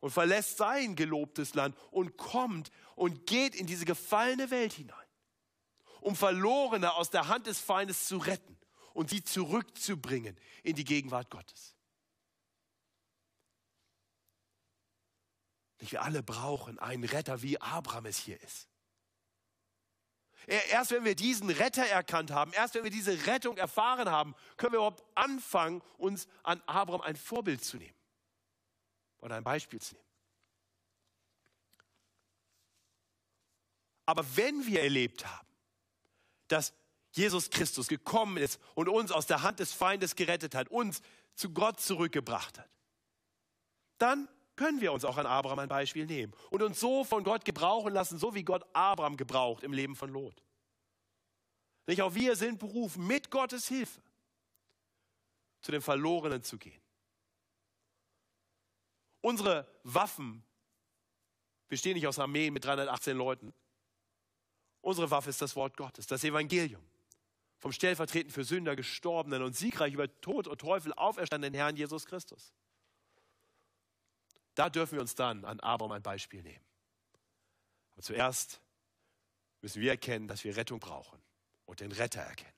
und 0.00 0.10
verlässt 0.10 0.56
sein 0.56 0.96
gelobtes 0.96 1.54
Land 1.54 1.76
und 1.92 2.16
kommt 2.16 2.72
und 2.96 3.26
geht 3.26 3.54
in 3.54 3.68
diese 3.68 3.84
gefallene 3.84 4.50
Welt 4.50 4.72
hinein, 4.72 4.96
um 6.00 6.16
Verlorene 6.16 6.94
aus 6.94 7.10
der 7.10 7.28
Hand 7.28 7.46
des 7.46 7.60
Feindes 7.60 8.08
zu 8.08 8.16
retten 8.18 8.58
und 8.92 9.10
sie 9.10 9.22
zurückzubringen 9.22 10.36
in 10.64 10.74
die 10.74 10.84
Gegenwart 10.84 11.30
Gottes. 11.30 11.76
Wir 15.80 16.02
alle 16.02 16.22
brauchen 16.22 16.78
einen 16.78 17.04
Retter, 17.04 17.42
wie 17.42 17.60
Abraham 17.60 18.06
es 18.06 18.18
hier 18.18 18.40
ist. 18.42 18.68
Erst 20.46 20.90
wenn 20.90 21.04
wir 21.04 21.14
diesen 21.14 21.48
Retter 21.50 21.86
erkannt 21.86 22.30
haben, 22.30 22.52
erst 22.52 22.74
wenn 22.74 22.84
wir 22.84 22.90
diese 22.90 23.26
Rettung 23.26 23.56
erfahren 23.56 24.08
haben, 24.10 24.34
können 24.56 24.72
wir 24.72 24.78
überhaupt 24.78 25.04
anfangen, 25.14 25.82
uns 25.96 26.26
an 26.42 26.62
Abraham 26.66 27.02
ein 27.02 27.16
Vorbild 27.16 27.64
zu 27.64 27.76
nehmen 27.76 27.94
oder 29.20 29.36
ein 29.36 29.44
Beispiel 29.44 29.80
zu 29.80 29.94
nehmen. 29.94 30.06
Aber 34.06 34.24
wenn 34.36 34.66
wir 34.66 34.82
erlebt 34.82 35.24
haben, 35.26 35.46
dass 36.48 36.72
Jesus 37.12 37.50
Christus 37.50 37.86
gekommen 37.86 38.36
ist 38.36 38.60
und 38.74 38.88
uns 38.88 39.12
aus 39.12 39.26
der 39.26 39.42
Hand 39.42 39.60
des 39.60 39.72
Feindes 39.72 40.16
gerettet 40.16 40.54
hat, 40.54 40.68
uns 40.68 41.00
zu 41.34 41.50
Gott 41.50 41.80
zurückgebracht 41.80 42.58
hat, 42.58 42.68
dann 43.98 44.28
können 44.60 44.82
wir 44.82 44.92
uns 44.92 45.06
auch 45.06 45.16
an 45.16 45.24
Abraham 45.24 45.60
ein 45.60 45.70
Beispiel 45.70 46.04
nehmen 46.04 46.34
und 46.50 46.62
uns 46.62 46.78
so 46.78 47.02
von 47.02 47.24
Gott 47.24 47.46
gebrauchen 47.46 47.94
lassen, 47.94 48.18
so 48.18 48.34
wie 48.34 48.42
Gott 48.42 48.62
Abraham 48.74 49.16
gebraucht 49.16 49.62
im 49.62 49.72
Leben 49.72 49.96
von 49.96 50.10
Lot. 50.10 50.42
Nicht 51.86 52.02
auch 52.02 52.14
wir 52.14 52.36
sind 52.36 52.58
berufen, 52.58 53.06
mit 53.06 53.30
Gottes 53.30 53.68
Hilfe 53.68 54.02
zu 55.62 55.72
den 55.72 55.80
Verlorenen 55.80 56.42
zu 56.42 56.58
gehen. 56.58 56.78
Unsere 59.22 59.66
Waffen 59.82 60.44
bestehen 61.68 61.94
nicht 61.94 62.06
aus 62.06 62.18
Armeen 62.18 62.52
mit 62.52 62.62
318 62.62 63.16
Leuten. 63.16 63.54
Unsere 64.82 65.10
Waffe 65.10 65.30
ist 65.30 65.40
das 65.40 65.56
Wort 65.56 65.74
Gottes, 65.78 66.06
das 66.06 66.22
Evangelium. 66.22 66.82
Vom 67.60 67.72
stellvertretend 67.72 68.34
für 68.34 68.44
Sünder 68.44 68.76
gestorbenen 68.76 69.42
und 69.42 69.56
siegreich 69.56 69.94
über 69.94 70.20
Tod 70.20 70.46
und 70.46 70.60
Teufel 70.60 70.92
auferstandenen 70.92 71.54
Herrn 71.54 71.76
Jesus 71.76 72.04
Christus. 72.04 72.52
Da 74.60 74.68
dürfen 74.68 74.96
wir 74.96 75.00
uns 75.00 75.14
dann 75.14 75.46
an 75.46 75.58
Abraham 75.60 75.92
ein 75.92 76.02
Beispiel 76.02 76.42
nehmen. 76.42 76.62
Aber 77.92 78.02
zuerst 78.02 78.60
müssen 79.62 79.80
wir 79.80 79.92
erkennen, 79.92 80.28
dass 80.28 80.44
wir 80.44 80.54
Rettung 80.54 80.80
brauchen 80.80 81.18
und 81.64 81.80
den 81.80 81.92
Retter 81.92 82.20
erkennen. 82.20 82.52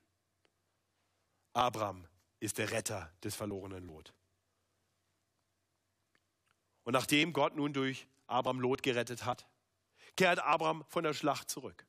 Abraham 1.53 2.05
ist 2.41 2.57
der 2.57 2.71
Retter 2.71 3.09
des 3.23 3.35
verlorenen 3.35 3.87
Lot. 3.87 4.13
Und 6.83 6.91
nachdem 6.91 7.31
Gott 7.31 7.55
nun 7.55 7.71
durch 7.71 8.05
Abraham 8.27 8.59
Lot 8.59 8.83
gerettet 8.83 9.23
hat, 9.23 9.47
kehrt 10.17 10.39
Abraham 10.39 10.83
von 10.89 11.05
der 11.05 11.13
Schlacht 11.13 11.49
zurück 11.49 11.87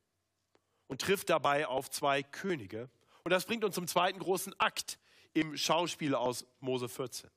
und 0.86 1.00
trifft 1.00 1.28
dabei 1.28 1.66
auf 1.66 1.90
zwei 1.90 2.22
Könige. 2.22 2.88
Und 3.24 3.32
das 3.32 3.46
bringt 3.46 3.64
uns 3.64 3.74
zum 3.74 3.88
zweiten 3.88 4.20
großen 4.20 4.54
Akt 4.60 4.96
im 5.32 5.56
Schauspiel 5.56 6.14
aus 6.14 6.46
Mose 6.60 6.88
14. 6.88 7.28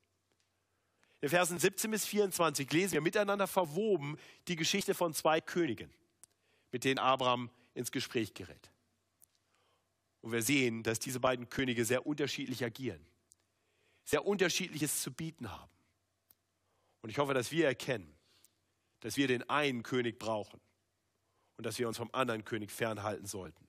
In 1.21 1.29
Versen 1.29 1.57
17 1.57 1.89
bis 1.89 2.05
24 2.05 2.71
lesen 2.71 2.93
wir 2.93 3.01
miteinander 3.01 3.47
verwoben 3.47 4.17
die 4.47 4.55
Geschichte 4.55 4.93
von 4.93 5.13
zwei 5.13 5.41
Königen, 5.41 5.91
mit 6.71 6.83
denen 6.83 6.99
Abraham 6.99 7.49
ins 7.73 7.91
Gespräch 7.91 8.33
gerät. 8.33 8.71
Und 10.21 10.31
wir 10.31 10.43
sehen, 10.43 10.83
dass 10.83 10.99
diese 10.99 11.19
beiden 11.19 11.49
Könige 11.49 11.85
sehr 11.85 12.05
unterschiedlich 12.05 12.63
agieren, 12.63 13.03
sehr 14.03 14.25
unterschiedliches 14.25 15.01
zu 15.01 15.11
bieten 15.11 15.51
haben. 15.51 15.71
Und 17.01 17.09
ich 17.09 17.17
hoffe, 17.17 17.33
dass 17.33 17.51
wir 17.51 17.65
erkennen, 17.65 18.13
dass 18.99 19.17
wir 19.17 19.27
den 19.27 19.47
einen 19.49 19.83
König 19.83 20.19
brauchen 20.19 20.59
und 21.55 21.65
dass 21.65 21.79
wir 21.79 21.87
uns 21.87 21.97
vom 21.97 22.09
anderen 22.13 22.45
König 22.45 22.71
fernhalten 22.71 23.25
sollten. 23.25 23.67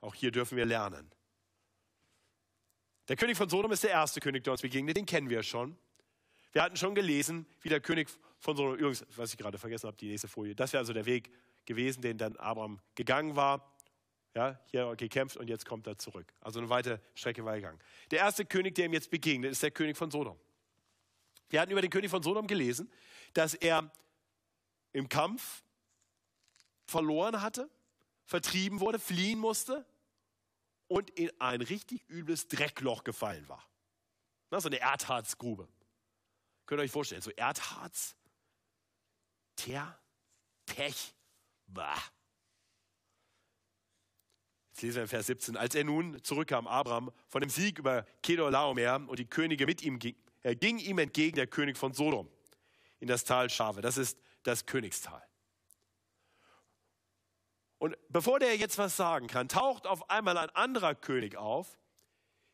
Auch 0.00 0.14
hier 0.14 0.30
dürfen 0.30 0.56
wir 0.56 0.66
lernen. 0.66 1.10
Der 3.08 3.16
König 3.16 3.36
von 3.36 3.48
Sodom 3.48 3.72
ist 3.72 3.82
der 3.82 3.90
erste 3.90 4.20
König, 4.20 4.44
der 4.44 4.52
uns 4.52 4.62
begegnet, 4.62 4.96
den 4.96 5.06
kennen 5.06 5.30
wir 5.30 5.42
schon. 5.42 5.76
Wir 6.56 6.62
hatten 6.62 6.78
schon 6.78 6.94
gelesen, 6.94 7.44
wie 7.60 7.68
der 7.68 7.80
König 7.80 8.08
von 8.38 8.56
Sodom, 8.56 8.76
übrigens, 8.76 9.04
was 9.14 9.30
ich 9.30 9.36
gerade 9.36 9.58
vergessen 9.58 9.88
habe, 9.88 9.96
die 9.98 10.08
nächste 10.08 10.26
Folie, 10.26 10.54
das 10.54 10.72
wäre 10.72 10.78
also 10.78 10.94
der 10.94 11.04
Weg 11.04 11.30
gewesen, 11.66 12.00
den 12.00 12.16
dann 12.16 12.34
Abraham 12.36 12.80
gegangen 12.94 13.36
war. 13.36 13.76
Ja, 14.34 14.58
hier 14.70 14.96
gekämpft 14.96 15.36
und 15.36 15.48
jetzt 15.48 15.66
kommt 15.66 15.86
er 15.86 15.98
zurück. 15.98 16.32
Also 16.40 16.58
eine 16.58 16.70
weite 16.70 16.98
Strecke 17.14 17.44
war 17.44 17.56
gegangen. 17.56 17.78
Der 18.10 18.20
erste 18.20 18.46
König, 18.46 18.74
der 18.74 18.86
ihm 18.86 18.94
jetzt 18.94 19.10
begegnet, 19.10 19.52
ist 19.52 19.62
der 19.62 19.70
König 19.70 19.98
von 19.98 20.10
Sodom. 20.10 20.40
Wir 21.50 21.60
hatten 21.60 21.72
über 21.72 21.82
den 21.82 21.90
König 21.90 22.10
von 22.10 22.22
Sodom 22.22 22.46
gelesen, 22.46 22.90
dass 23.34 23.52
er 23.52 23.92
im 24.94 25.10
Kampf 25.10 25.62
verloren 26.86 27.42
hatte, 27.42 27.68
vertrieben 28.24 28.80
wurde, 28.80 28.98
fliehen 28.98 29.38
musste 29.38 29.84
und 30.88 31.10
in 31.10 31.30
ein 31.38 31.60
richtig 31.60 32.08
übles 32.08 32.48
Dreckloch 32.48 33.04
gefallen 33.04 33.46
war. 33.46 33.62
Na, 34.50 34.58
so 34.58 34.70
eine 34.70 34.78
Erdharzgrube. 34.78 35.68
Könnt 36.66 36.80
ihr 36.80 36.84
euch 36.84 36.90
vorstellen, 36.90 37.22
so 37.22 37.30
Erdharz, 37.30 38.16
Teer, 39.54 39.98
Pech, 40.66 41.14
bah. 41.66 41.96
Jetzt 44.70 44.82
lesen 44.82 44.96
wir 44.96 45.02
in 45.02 45.08
Vers 45.08 45.26
17. 45.26 45.56
Als 45.56 45.74
er 45.74 45.84
nun 45.84 46.22
zurückkam, 46.22 46.66
Abraham, 46.66 47.10
von 47.28 47.40
dem 47.40 47.48
Sieg 47.48 47.78
über 47.78 48.04
Kedor 48.22 48.50
Laomer 48.50 49.08
und 49.08 49.18
die 49.18 49.24
Könige 49.24 49.64
mit 49.64 49.80
ihm 49.80 49.98
ging, 49.98 50.16
er 50.42 50.54
ging 50.54 50.78
ihm 50.78 50.98
entgegen 50.98 51.36
der 51.36 51.46
König 51.46 51.78
von 51.78 51.94
Sodom 51.94 52.30
in 53.00 53.08
das 53.08 53.24
Tal 53.24 53.48
Schave. 53.48 53.80
Das 53.80 53.96
ist 53.96 54.18
das 54.42 54.66
Königstal. 54.66 55.26
Und 57.78 57.96
bevor 58.08 58.38
der 58.38 58.56
jetzt 58.56 58.78
was 58.78 58.96
sagen 58.96 59.28
kann, 59.28 59.48
taucht 59.48 59.86
auf 59.86 60.10
einmal 60.10 60.36
ein 60.38 60.50
anderer 60.50 60.94
König 60.94 61.36
auf, 61.36 61.78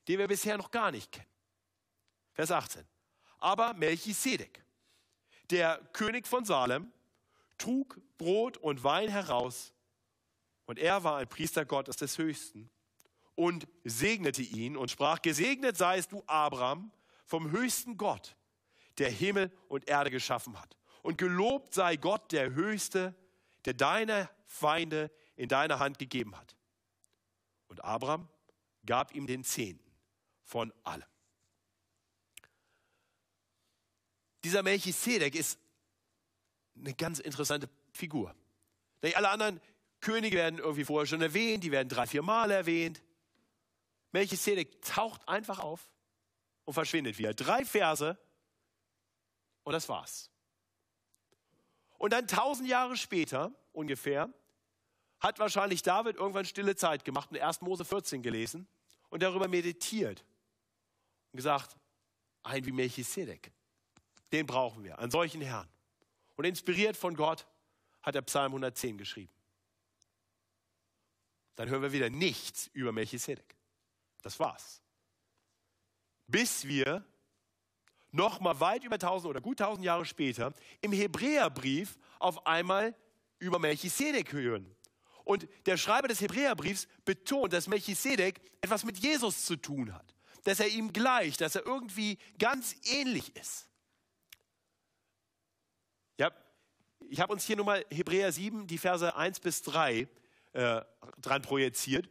den 0.09 0.19
wir 0.19 0.29
bisher 0.29 0.59
noch 0.59 0.71
gar 0.71 0.91
nicht 0.91 1.13
kennen. 1.13 1.29
Vers 2.33 2.51
18. 2.51 2.87
Aber 3.43 3.75
Melchisedek, 3.75 4.65
der 5.51 5.79
König 5.93 6.29
von 6.29 6.45
Salem, 6.45 6.93
trug 7.59 8.01
Brot 8.17 8.57
und 8.57 8.85
Wein 8.85 9.09
heraus 9.09 9.73
und 10.67 10.79
er 10.79 11.03
war 11.03 11.17
ein 11.17 11.29
Priester 11.29 11.65
Gottes 11.65 11.97
des 11.97 12.19
Höchsten 12.19 12.71
und 13.35 13.67
segnete 13.83 14.43
ihn 14.43 14.77
und 14.77 14.93
sprach, 14.93 15.21
gesegnet 15.21 15.77
seist 15.77 16.13
du 16.13 16.23
Abraham 16.29 16.93
vom 17.27 17.51
höchsten 17.51 17.97
Gott, 17.97 18.37
der 18.99 19.11
Himmel 19.11 19.51
und 19.67 19.89
Erde 19.89 20.13
geschaffen 20.13 20.61
hat. 20.61 20.77
Und 21.03 21.19
gelobt 21.19 21.75
sei 21.75 21.97
Gott 21.97 22.31
der 22.31 22.55
Höchste, 22.55 23.13
der 23.65 23.75
deine 23.75 24.31
Feinde 24.47 25.11
in 25.35 25.49
deine 25.49 25.81
Hand 25.81 25.99
gegeben 25.99 26.37
hat. 26.37 26.55
Und 27.67 27.83
Abraham 27.83 28.29
gab 28.87 29.13
ihm 29.17 29.27
den 29.27 29.43
Zehnten 29.43 29.91
von 30.45 30.73
allem. 30.85 31.12
Dieser 34.45 34.63
Melchisedek 34.63 35.35
ist 35.35 35.59
eine 36.77 36.95
ganz 36.95 37.19
interessante 37.19 37.69
Figur. 37.93 38.35
Alle 39.15 39.31
anderen 39.31 39.61
Könige 40.01 40.37
werden 40.37 40.59
irgendwie 40.59 40.85
vorher 40.85 41.07
schon 41.07 41.23
erwähnt, 41.23 41.65
die 41.65 41.71
werden 41.71 41.89
drei, 41.89 42.07
vier 42.07 42.23
Mal 42.23 42.51
erwähnt. 42.51 43.03
Melchisedek 44.13 44.83
taucht 44.83 45.27
einfach 45.29 45.59
auf 45.59 45.93
und 46.65 46.75
verschwindet 46.75 47.19
wieder. 47.19 47.35
Drei 47.35 47.65
Verse 47.65 48.19
und 49.65 49.73
das 49.73 49.89
war's. 49.89 50.31
Und 51.99 52.13
dann 52.13 52.27
tausend 52.27 52.69
Jahre 52.69 52.97
später 52.97 53.53
ungefähr 53.73 54.29
hat 55.21 55.39
wahrscheinlich 55.39 55.83
David 55.83 56.17
irgendwann 56.17 56.45
stille 56.45 56.75
Zeit 56.75 57.05
gemacht 57.05 57.31
und 57.31 57.39
1. 57.39 57.61
Mose 57.61 57.85
14 57.85 58.23
gelesen 58.23 58.67
und 59.09 59.23
darüber 59.23 59.47
meditiert 59.47 60.25
und 61.31 61.37
gesagt, 61.37 61.77
ein 62.43 62.67
wie 62.67 62.73
Melchisedek, 62.73 63.53
den 64.33 64.47
brauchen 64.47 64.85
wir, 64.85 64.99
einen 64.99 65.11
solchen 65.11 65.41
Herrn. 65.41 65.69
Und 66.37 66.45
inspiriert 66.45 66.97
von 66.97 67.15
Gott 67.15 67.47
hat 68.03 68.15
er 68.15 68.23
Psalm 68.23 68.53
110 68.53 68.99
geschrieben. 68.99 69.33
Dann 71.57 71.69
hören 71.69 71.83
wir 71.83 71.93
wieder 71.93 72.11
nichts 72.11 72.69
über 72.73 72.93
Melchisedek. 72.93 73.57
Das 74.23 74.41
war's. 74.41 74.83
Bis 76.27 76.67
wir 76.67 77.05
noch 78.11 78.41
mal 78.41 78.59
weit 78.61 78.85
über 78.85 78.95
1000 78.95 79.31
oder 79.31 79.41
gut 79.41 79.61
1000 79.61 79.85
Jahre 79.85 80.05
später 80.05 80.55
im 80.81 80.93
Hebräerbrief 80.93 81.99
auf 82.19 82.47
einmal 82.47 82.95
über 83.39 83.59
Melchisedek 83.59 84.33
hören. 84.33 84.75
Und 85.25 85.49
der 85.67 85.77
Schreiber 85.77 86.09
des 86.09 86.21
Hebräerbriefs 86.21 86.89
betont, 87.05 87.53
dass 87.53 87.69
Melchisedek 87.69 88.41
etwas 88.61 88.85
mit 88.85 88.99
Jesus 88.99 89.45
zu 89.45 89.57
tun 89.57 89.95
hat, 89.95 90.15
dass 90.45 90.61
er 90.61 90.69
ihm 90.69 90.93
gleicht, 90.93 91.41
dass 91.41 91.55
er 91.55 91.67
irgendwie 91.67 92.19
ganz 92.39 92.77
ähnlich 92.85 93.35
ist. 93.37 93.69
Ja, 96.19 96.31
ich 97.09 97.21
habe 97.21 97.33
uns 97.33 97.45
hier 97.45 97.57
nun 97.57 97.67
mal 97.67 97.85
Hebräer 97.91 98.33
7, 98.33 98.67
die 98.67 98.79
Verse 98.79 99.15
1 99.15 99.41
bis 99.41 99.63
3 99.63 100.09
äh, 100.53 100.81
dran 101.21 101.43
projiziert. 101.43 102.09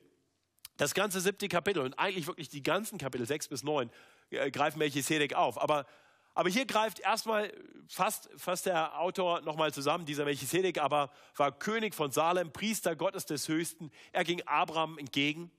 Das 0.78 0.94
ganze 0.94 1.22
siebte 1.22 1.48
Kapitel 1.48 1.84
und 1.84 1.98
eigentlich 2.00 2.28
wirklich 2.28 2.50
die 2.50 2.64
ganzen 2.64 2.98
Kapitel 2.98 3.26
6 3.26 3.50
bis 3.50 3.64
9 3.64 3.90
äh, 4.32 4.52
greifen 4.52 4.80
Melchisedek 4.80 5.34
auf. 5.34 5.62
Aber 5.62 5.86
aber 6.34 6.50
hier 6.50 6.66
greift 6.66 7.00
erstmal 7.00 7.52
fast, 7.88 8.30
fast 8.38 8.66
der 8.66 8.98
Autor 9.00 9.42
nochmal 9.42 9.74
zusammen, 9.74 10.06
dieser 10.06 10.24
Melchisedek 10.24 10.82
aber 10.82 11.12
war 11.36 11.52
König 11.52 11.94
von 11.94 12.12
Salem, 12.12 12.52
Priester 12.54 12.96
Gottes 12.96 13.26
des 13.26 13.48
Höchsten. 13.48 13.92
Er 14.14 14.24
ging 14.24 14.42
Abraham 14.46 14.98
entgegen, 14.98 15.52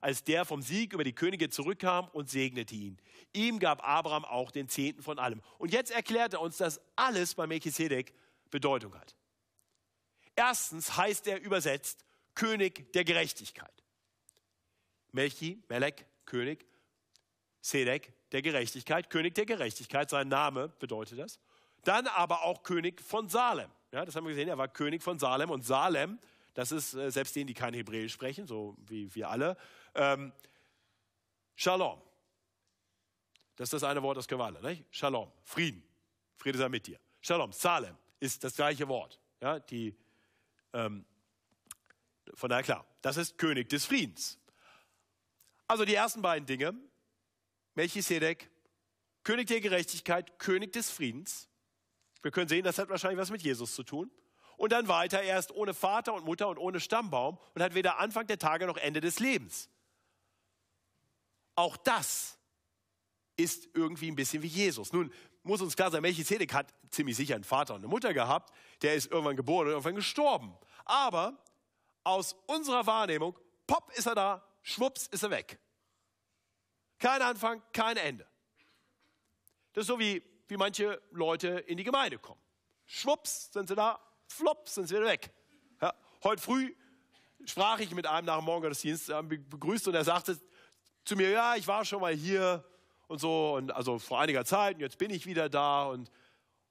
als 0.00 0.22
der 0.22 0.44
vom 0.44 0.62
Sieg 0.62 0.92
über 0.92 1.02
die 1.02 1.14
Könige 1.14 1.50
zurückkam 1.50 2.08
und 2.12 2.30
segnete 2.30 2.74
ihn. 2.74 2.98
Ihm 3.32 3.58
gab 3.58 3.86
Abraham 3.86 4.24
auch 4.24 4.52
den 4.52 4.68
Zehnten 4.68 5.02
von 5.02 5.18
allem. 5.18 5.42
Und 5.58 5.72
jetzt 5.72 5.90
erklärt 5.90 6.34
er 6.34 6.40
uns, 6.40 6.58
dass 6.58 6.80
alles 6.94 7.34
bei 7.34 7.46
Melchisedek 7.46 8.14
Bedeutung 8.50 8.94
hat. 8.94 9.14
Erstens 10.36 10.96
heißt 10.96 11.26
er 11.26 11.40
übersetzt 11.40 12.04
König 12.34 12.92
der 12.92 13.04
Gerechtigkeit. 13.04 13.72
Melchi, 15.12 15.62
Melek, 15.68 16.06
König, 16.24 16.66
Sedek, 17.60 18.12
der 18.32 18.42
Gerechtigkeit, 18.42 19.10
König 19.10 19.34
der 19.34 19.44
Gerechtigkeit, 19.44 20.08
sein 20.08 20.28
Name 20.28 20.68
bedeutet 20.78 21.18
das. 21.18 21.38
Dann 21.84 22.06
aber 22.06 22.44
auch 22.44 22.62
König 22.62 23.00
von 23.00 23.28
Salem. 23.28 23.70
Ja, 23.92 24.04
das 24.04 24.14
haben 24.14 24.24
wir 24.24 24.30
gesehen, 24.30 24.48
er 24.48 24.58
war 24.58 24.68
König 24.68 25.02
von 25.02 25.18
Salem 25.18 25.50
und 25.50 25.62
Salem, 25.62 26.18
das 26.54 26.72
ist 26.72 26.94
äh, 26.94 27.10
selbst 27.10 27.34
denen, 27.36 27.48
die 27.48 27.54
kein 27.54 27.74
Hebräisch 27.74 28.12
sprechen, 28.12 28.46
so 28.46 28.76
wie 28.86 29.12
wir 29.14 29.28
alle, 29.28 29.56
ähm, 29.94 30.32
Shalom. 31.54 32.00
Das 33.56 33.66
ist 33.66 33.74
das 33.74 33.84
eine 33.84 34.02
Wort, 34.02 34.16
das 34.16 34.26
können 34.26 34.40
wir 34.40 34.46
alle. 34.46 34.62
Nicht? 34.62 34.86
Shalom, 34.90 35.30
Frieden. 35.42 35.82
Friede 36.38 36.56
sei 36.56 36.70
mit 36.70 36.86
dir. 36.86 36.98
Shalom, 37.20 37.52
Salem 37.52 37.99
ist 38.20 38.44
das 38.44 38.54
gleiche 38.54 38.88
Wort. 38.88 39.20
Ja, 39.40 39.58
die, 39.58 39.96
ähm, 40.72 41.04
von 42.34 42.48
daher 42.48 42.62
klar, 42.62 42.86
das 43.02 43.16
ist 43.16 43.38
König 43.38 43.68
des 43.68 43.86
Friedens. 43.86 44.38
Also 45.66 45.84
die 45.84 45.94
ersten 45.94 46.22
beiden 46.22 46.46
Dinge, 46.46 46.74
Melchisedek, 47.74 48.50
König 49.22 49.48
der 49.48 49.60
Gerechtigkeit, 49.60 50.38
König 50.38 50.72
des 50.72 50.90
Friedens. 50.90 51.48
Wir 52.22 52.30
können 52.30 52.48
sehen, 52.48 52.64
das 52.64 52.78
hat 52.78 52.88
wahrscheinlich 52.88 53.18
was 53.18 53.30
mit 53.30 53.42
Jesus 53.42 53.74
zu 53.74 53.82
tun. 53.82 54.10
Und 54.56 54.72
dann 54.72 54.88
weiter, 54.88 55.22
er 55.22 55.38
ist 55.38 55.52
ohne 55.52 55.72
Vater 55.72 56.12
und 56.12 56.24
Mutter 56.26 56.48
und 56.48 56.58
ohne 56.58 56.80
Stammbaum 56.80 57.38
und 57.54 57.62
hat 57.62 57.74
weder 57.74 57.98
Anfang 57.98 58.26
der 58.26 58.38
Tage 58.38 58.66
noch 58.66 58.76
Ende 58.76 59.00
des 59.00 59.18
Lebens. 59.18 59.70
Auch 61.54 61.78
das 61.78 62.38
ist 63.36 63.68
irgendwie 63.74 64.10
ein 64.10 64.16
bisschen 64.16 64.42
wie 64.42 64.48
Jesus. 64.48 64.92
Nun 64.92 65.10
muss 65.42 65.60
uns 65.62 65.76
klar 65.76 65.90
sein, 65.90 66.02
Melchizedek 66.02 66.52
hat 66.52 66.72
ziemlich 66.90 67.16
sicher 67.16 67.34
einen 67.34 67.44
Vater 67.44 67.74
und 67.74 67.80
eine 67.80 67.88
Mutter 67.88 68.12
gehabt. 68.12 68.52
Der 68.82 68.94
ist 68.94 69.10
irgendwann 69.10 69.36
geboren 69.36 69.66
und 69.66 69.72
irgendwann 69.72 69.94
gestorben. 69.94 70.56
Aber 70.84 71.38
aus 72.04 72.36
unserer 72.46 72.86
Wahrnehmung, 72.86 73.38
pop 73.66 73.90
ist 73.94 74.06
er 74.06 74.14
da, 74.14 74.44
schwupps 74.62 75.06
ist 75.06 75.22
er 75.22 75.30
weg. 75.30 75.58
Kein 76.98 77.22
Anfang, 77.22 77.62
kein 77.72 77.96
Ende. 77.96 78.26
Das 79.72 79.82
ist 79.82 79.88
so 79.88 79.98
wie, 79.98 80.22
wie 80.48 80.56
manche 80.56 81.00
Leute 81.12 81.48
in 81.48 81.76
die 81.76 81.84
Gemeinde 81.84 82.18
kommen. 82.18 82.40
Schwupps 82.86 83.52
sind 83.52 83.68
sie 83.68 83.74
da, 83.74 84.00
flops 84.26 84.74
sind 84.74 84.88
sie 84.88 84.96
wieder 84.96 85.06
weg. 85.06 85.32
Ja, 85.80 85.94
heute 86.24 86.42
früh 86.42 86.74
sprach 87.44 87.78
ich 87.78 87.92
mit 87.92 88.06
einem 88.06 88.26
nach 88.26 88.38
dem 88.38 88.44
Morgengottesdienst, 88.44 89.06
begrüßt 89.28 89.88
und 89.88 89.94
er 89.94 90.04
sagte 90.04 90.38
zu 91.04 91.16
mir, 91.16 91.30
ja, 91.30 91.56
ich 91.56 91.66
war 91.66 91.84
schon 91.84 92.00
mal 92.00 92.12
hier 92.12 92.64
und 93.10 93.18
so, 93.18 93.54
und 93.56 93.72
also 93.72 93.98
vor 93.98 94.20
einiger 94.20 94.44
Zeit, 94.44 94.76
und 94.76 94.82
jetzt 94.82 94.96
bin 94.96 95.10
ich 95.10 95.26
wieder 95.26 95.48
da. 95.48 95.82
Und, 95.82 96.12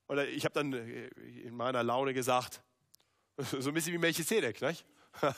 und 0.08 0.20
ich 0.20 0.46
habe 0.46 0.54
dann 0.54 0.72
in 0.72 1.54
meiner 1.54 1.84
Laune 1.84 2.14
gesagt, 2.14 2.62
so 3.38 3.70
ein 3.70 3.74
bisschen 3.74 3.92
wie 3.92 3.98
Melchizedek, 3.98 4.62
nicht? 4.62 4.86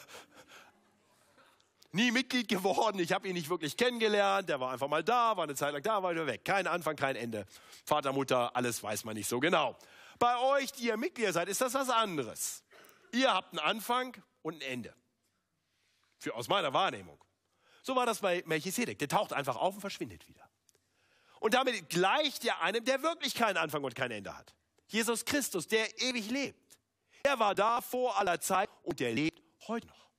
Nie 1.92 2.12
Mitglied 2.12 2.48
geworden, 2.48 3.00
ich 3.00 3.12
habe 3.12 3.28
ihn 3.28 3.34
nicht 3.34 3.50
wirklich 3.50 3.76
kennengelernt, 3.76 4.48
der 4.48 4.60
war 4.60 4.72
einfach 4.72 4.88
mal 4.88 5.04
da, 5.04 5.36
war 5.36 5.44
eine 5.44 5.56
Zeit 5.56 5.74
lang 5.74 5.82
da, 5.82 6.04
war 6.04 6.12
wieder 6.12 6.28
weg. 6.28 6.46
Kein 6.46 6.68
Anfang, 6.68 6.96
kein 6.96 7.16
Ende. 7.16 7.48
Vater, 7.84 8.14
Mutter, 8.14 8.56
alles 8.56 8.82
weiß 8.82 9.04
man 9.04 9.16
nicht 9.16 9.28
so 9.28 9.40
genau. 9.40 9.76
Bei 10.20 10.38
euch, 10.38 10.72
die 10.72 10.86
ihr 10.86 10.98
Mitglieder 10.98 11.34
seid, 11.34 11.50
ist 11.50 11.62
das 11.62 11.74
was 11.74 11.90
anderes. 11.90 12.64
Ihr 13.12 13.34
habt 13.34 13.50
einen 13.54 13.60
Anfang 13.60 14.16
und 14.44 14.54
ein 14.54 14.62
Ende. 14.62 14.94
Für, 16.20 16.36
aus 16.36 16.48
meiner 16.48 16.72
Wahrnehmung. 16.74 17.22
So 17.82 17.96
war 17.96 18.06
das 18.06 18.20
bei 18.20 18.44
Melchisedek. 18.46 19.00
Der 19.00 19.08
taucht 19.08 19.34
einfach 19.34 19.56
auf 19.56 19.74
und 19.74 19.82
verschwindet 19.82 20.28
wieder. 20.28 20.51
Und 21.41 21.56
damit 21.56 21.89
gleicht 21.89 22.45
er 22.45 22.62
einem, 22.62 22.86
der 22.86 23.01
wirklich 23.01 23.34
keinen 23.34 23.58
Anfang 23.58 23.84
und 23.84 23.95
kein 23.95 24.12
Ende 24.12 24.38
hat. 24.38 24.54
Jesus 24.86 25.25
Christus, 25.25 25.67
der 25.67 25.99
ewig 25.99 26.30
lebt. 26.30 26.77
Er 27.23 27.39
war 27.39 27.56
da 27.56 27.82
vor 27.82 28.15
aller 28.19 28.39
Zeit 28.39 28.69
und 28.84 28.99
der 28.99 29.12
lebt 29.12 29.41
heute 29.67 29.88
noch. 29.88 30.12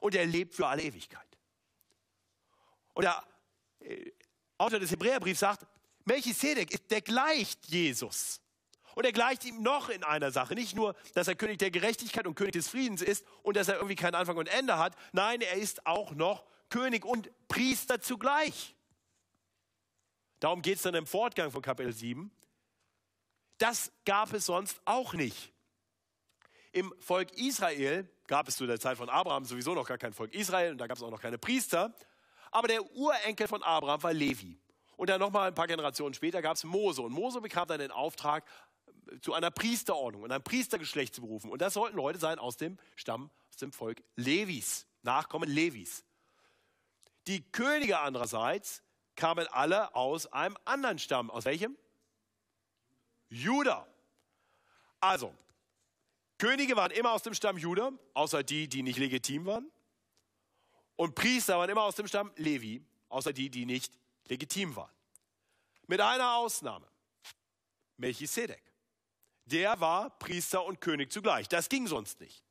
Und 0.00 0.14
er 0.14 0.26
lebt 0.26 0.54
für 0.54 0.66
alle 0.66 0.82
Ewigkeit. 0.82 1.26
Und 2.92 3.04
der 3.04 3.24
äh, 3.80 4.12
Autor 4.58 4.78
des 4.78 4.90
Hebräerbriefs 4.90 5.40
sagt, 5.40 5.66
Melchisedek, 6.04 6.86
der 6.88 7.00
gleicht 7.00 7.66
Jesus. 7.68 8.42
Und 8.94 9.06
er 9.06 9.12
gleicht 9.12 9.46
ihm 9.46 9.62
noch 9.62 9.88
in 9.88 10.04
einer 10.04 10.32
Sache. 10.32 10.54
Nicht 10.54 10.76
nur, 10.76 10.94
dass 11.14 11.28
er 11.28 11.34
König 11.34 11.60
der 11.60 11.70
Gerechtigkeit 11.70 12.26
und 12.26 12.34
König 12.34 12.52
des 12.52 12.68
Friedens 12.68 13.00
ist 13.00 13.24
und 13.42 13.56
dass 13.56 13.68
er 13.68 13.76
irgendwie 13.76 13.96
keinen 13.96 14.16
Anfang 14.16 14.36
und 14.36 14.48
Ende 14.48 14.76
hat. 14.76 14.96
Nein, 15.12 15.40
er 15.40 15.54
ist 15.54 15.86
auch 15.86 16.10
noch 16.10 16.44
König 16.68 17.06
und 17.06 17.30
Priester 17.48 18.02
zugleich. 18.02 18.76
Darum 20.42 20.60
geht 20.60 20.78
es 20.78 20.82
dann 20.82 20.96
im 20.96 21.06
Fortgang 21.06 21.52
von 21.52 21.62
Kapitel 21.62 21.92
7. 21.92 22.28
Das 23.58 23.92
gab 24.04 24.32
es 24.32 24.46
sonst 24.46 24.80
auch 24.84 25.14
nicht. 25.14 25.52
Im 26.72 26.92
Volk 26.98 27.30
Israel 27.38 28.10
gab 28.26 28.48
es 28.48 28.56
zu 28.56 28.66
der 28.66 28.80
Zeit 28.80 28.96
von 28.96 29.08
Abraham 29.08 29.44
sowieso 29.44 29.72
noch 29.72 29.86
gar 29.86 29.98
kein 29.98 30.12
Volk 30.12 30.34
Israel 30.34 30.72
und 30.72 30.78
da 30.78 30.88
gab 30.88 30.96
es 30.96 31.02
auch 31.04 31.12
noch 31.12 31.22
keine 31.22 31.38
Priester. 31.38 31.94
Aber 32.50 32.66
der 32.66 32.84
Urenkel 32.96 33.46
von 33.46 33.62
Abraham 33.62 34.02
war 34.02 34.12
Levi. 34.12 34.58
Und 34.96 35.10
dann 35.10 35.20
nochmal 35.20 35.46
ein 35.46 35.54
paar 35.54 35.68
Generationen 35.68 36.12
später 36.12 36.42
gab 36.42 36.56
es 36.56 36.64
Mose. 36.64 37.02
Und 37.02 37.12
Mose 37.12 37.40
bekam 37.40 37.68
dann 37.68 37.78
den 37.78 37.92
Auftrag, 37.92 38.44
zu 39.20 39.34
einer 39.34 39.52
Priesterordnung 39.52 40.24
und 40.24 40.32
einem 40.32 40.42
Priestergeschlecht 40.42 41.14
zu 41.14 41.20
berufen. 41.20 41.52
Und 41.52 41.62
das 41.62 41.74
sollten 41.74 41.96
Leute 41.96 42.18
sein 42.18 42.40
aus 42.40 42.56
dem 42.56 42.78
Stamm, 42.96 43.30
aus 43.48 43.58
dem 43.58 43.72
Volk 43.72 44.02
Levis, 44.16 44.88
Nachkommen 45.02 45.48
Levis. 45.48 46.04
Die 47.28 47.48
Könige 47.52 48.00
andererseits 48.00 48.82
kamen 49.22 49.46
alle 49.52 49.94
aus 49.94 50.26
einem 50.32 50.58
anderen 50.64 50.98
Stamm. 50.98 51.30
Aus 51.30 51.44
welchem? 51.44 51.78
Juda. 53.28 53.86
Also, 54.98 55.32
Könige 56.38 56.74
waren 56.74 56.90
immer 56.90 57.12
aus 57.12 57.22
dem 57.22 57.32
Stamm 57.32 57.56
Juda, 57.56 57.92
außer 58.14 58.42
die, 58.42 58.66
die 58.66 58.82
nicht 58.82 58.98
legitim 58.98 59.46
waren. 59.46 59.70
Und 60.96 61.14
Priester 61.14 61.56
waren 61.56 61.70
immer 61.70 61.82
aus 61.82 61.94
dem 61.94 62.08
Stamm 62.08 62.32
Levi, 62.34 62.84
außer 63.10 63.32
die, 63.32 63.48
die 63.48 63.64
nicht 63.64 63.92
legitim 64.24 64.74
waren. 64.74 64.90
Mit 65.86 66.00
einer 66.00 66.34
Ausnahme. 66.34 66.88
Melchisedek. 67.98 68.72
Der 69.44 69.78
war 69.78 70.10
Priester 70.18 70.64
und 70.64 70.80
König 70.80 71.12
zugleich. 71.12 71.48
Das 71.48 71.68
ging 71.68 71.86
sonst 71.86 72.18
nicht. 72.18 72.42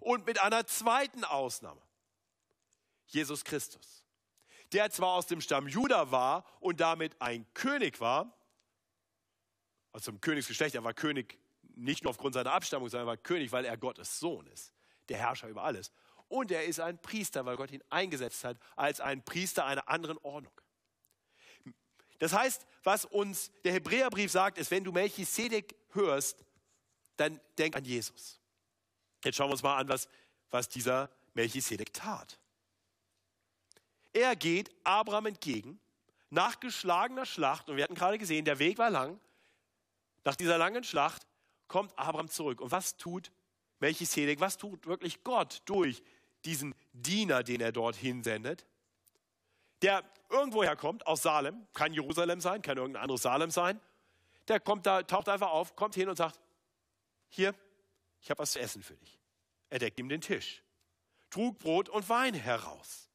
Und 0.00 0.26
mit 0.26 0.38
einer 0.38 0.66
zweiten 0.66 1.24
Ausnahme. 1.24 1.80
Jesus 3.06 3.42
Christus 3.42 3.99
der 4.72 4.90
zwar 4.90 5.14
aus 5.14 5.26
dem 5.26 5.40
Stamm 5.40 5.68
Juda 5.68 6.10
war 6.10 6.44
und 6.60 6.80
damit 6.80 7.20
ein 7.20 7.46
König 7.54 8.00
war, 8.00 8.36
also 9.92 10.12
zum 10.12 10.20
Königsgeschlecht, 10.20 10.74
er 10.74 10.84
war 10.84 10.94
König 10.94 11.38
nicht 11.74 12.04
nur 12.04 12.10
aufgrund 12.10 12.34
seiner 12.34 12.52
Abstammung, 12.52 12.88
sondern 12.88 13.08
er 13.08 13.10
war 13.10 13.16
König, 13.16 13.52
weil 13.52 13.64
er 13.64 13.76
Gottes 13.76 14.20
Sohn 14.20 14.46
ist, 14.46 14.72
der 15.08 15.18
Herrscher 15.18 15.48
über 15.48 15.64
alles. 15.64 15.90
Und 16.28 16.52
er 16.52 16.64
ist 16.64 16.78
ein 16.78 17.00
Priester, 17.00 17.44
weil 17.44 17.56
Gott 17.56 17.72
ihn 17.72 17.82
eingesetzt 17.90 18.44
hat 18.44 18.56
als 18.76 19.00
ein 19.00 19.24
Priester 19.24 19.64
einer 19.64 19.88
anderen 19.88 20.18
Ordnung. 20.18 20.52
Das 22.20 22.32
heißt, 22.32 22.66
was 22.84 23.04
uns 23.04 23.50
der 23.64 23.72
Hebräerbrief 23.72 24.30
sagt, 24.30 24.58
ist, 24.58 24.70
wenn 24.70 24.84
du 24.84 24.92
Melchisedek 24.92 25.74
hörst, 25.92 26.44
dann 27.16 27.40
denk 27.58 27.76
an 27.76 27.84
Jesus. 27.84 28.40
Jetzt 29.24 29.36
schauen 29.36 29.48
wir 29.48 29.52
uns 29.52 29.62
mal 29.62 29.76
an, 29.76 29.88
was, 29.88 30.08
was 30.50 30.68
dieser 30.68 31.10
Melchisedek 31.34 31.92
tat. 31.92 32.39
Er 34.12 34.36
geht 34.36 34.70
Abraham 34.84 35.26
entgegen 35.26 35.80
nach 36.30 36.60
geschlagener 36.60 37.26
Schlacht, 37.26 37.68
und 37.68 37.76
wir 37.76 37.84
hatten 37.84 37.94
gerade 37.94 38.16
gesehen, 38.16 38.44
der 38.44 38.58
Weg 38.58 38.78
war 38.78 38.90
lang. 38.90 39.20
Nach 40.24 40.36
dieser 40.36 40.58
langen 40.58 40.84
Schlacht 40.84 41.26
kommt 41.66 41.96
Abraham 41.98 42.28
zurück. 42.28 42.60
Und 42.60 42.70
was 42.70 42.96
tut 42.96 43.32
Melchisedek? 43.80 44.40
Was 44.40 44.56
tut 44.56 44.86
wirklich 44.86 45.24
Gott 45.24 45.62
durch 45.64 46.02
diesen 46.44 46.74
Diener, 46.92 47.42
den 47.42 47.60
er 47.60 47.72
dort 47.72 47.96
hinsendet? 47.96 48.64
Der 49.82 50.04
irgendwoher 50.28 50.76
kommt, 50.76 51.06
aus 51.06 51.22
Salem, 51.22 51.66
kann 51.72 51.92
Jerusalem 51.92 52.40
sein, 52.40 52.62
kann 52.62 52.76
irgendein 52.76 53.02
anderes 53.02 53.22
Salem 53.22 53.50
sein. 53.50 53.80
Der 54.46 54.60
kommt 54.60 54.86
da, 54.86 55.02
taucht 55.02 55.28
einfach 55.28 55.50
auf, 55.50 55.74
kommt 55.74 55.94
hin 55.94 56.08
und 56.08 56.16
sagt: 56.16 56.38
Hier, 57.28 57.54
ich 58.20 58.30
habe 58.30 58.40
was 58.40 58.52
zu 58.52 58.60
essen 58.60 58.82
für 58.82 58.96
dich. 58.96 59.18
Er 59.70 59.78
deckt 59.78 59.98
ihm 59.98 60.08
den 60.08 60.20
Tisch, 60.20 60.62
trug 61.30 61.58
Brot 61.58 61.88
und 61.88 62.08
Wein 62.08 62.34
heraus. 62.34 63.09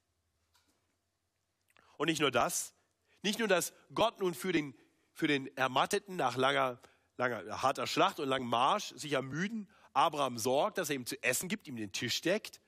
Und 1.97 2.07
nicht 2.07 2.21
nur 2.21 2.31
das, 2.31 2.73
nicht 3.21 3.39
nur, 3.39 3.47
dass 3.47 3.73
Gott 3.93 4.19
nun 4.19 4.33
für 4.33 4.51
den, 4.51 4.75
für 5.13 5.27
den 5.27 5.55
Ermatteten 5.57 6.15
nach 6.15 6.37
langer, 6.37 6.79
langer, 7.17 7.61
harter 7.61 7.87
Schlacht 7.87 8.19
und 8.19 8.29
langem 8.29 8.47
Marsch 8.47 8.93
sich 8.95 9.13
ermüden, 9.13 9.69
Abraham 9.93 10.37
sorgt, 10.37 10.77
dass 10.77 10.89
er 10.89 10.95
ihm 10.95 11.05
zu 11.05 11.21
essen 11.23 11.47
gibt, 11.47 11.67
ihm 11.67 11.77
den 11.77 11.91
Tisch 11.91 12.21
deckt. 12.21 12.61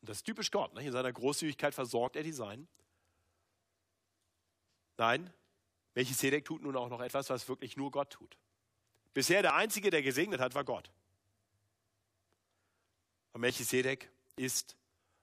Und 0.00 0.08
das 0.08 0.18
ist 0.18 0.24
typisch 0.24 0.50
Gott. 0.50 0.74
Ne? 0.74 0.84
In 0.84 0.92
seiner 0.92 1.12
Großzügigkeit 1.12 1.74
versorgt 1.74 2.16
er 2.16 2.24
die 2.24 2.32
Seinen. 2.32 2.68
Nein, 4.98 5.32
Melchisedek 5.94 6.44
tut 6.44 6.62
nun 6.62 6.76
auch 6.76 6.88
noch 6.88 7.00
etwas, 7.00 7.30
was 7.30 7.48
wirklich 7.48 7.76
nur 7.76 7.90
Gott 7.90 8.10
tut. 8.10 8.36
Bisher 9.14 9.42
der 9.42 9.54
Einzige, 9.54 9.90
der 9.90 10.02
gesegnet 10.02 10.40
hat, 10.40 10.54
war 10.54 10.64
Gott. 10.64 10.90
Und 13.32 13.40
Melchisedek 13.40 14.10
ist 14.36 14.76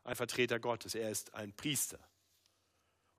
ein 0.04 0.16
Vertreter 0.16 0.60
Gottes. 0.60 0.96
Er 0.96 1.10
ist 1.10 1.34
ein 1.34 1.54
Priester. 1.54 2.00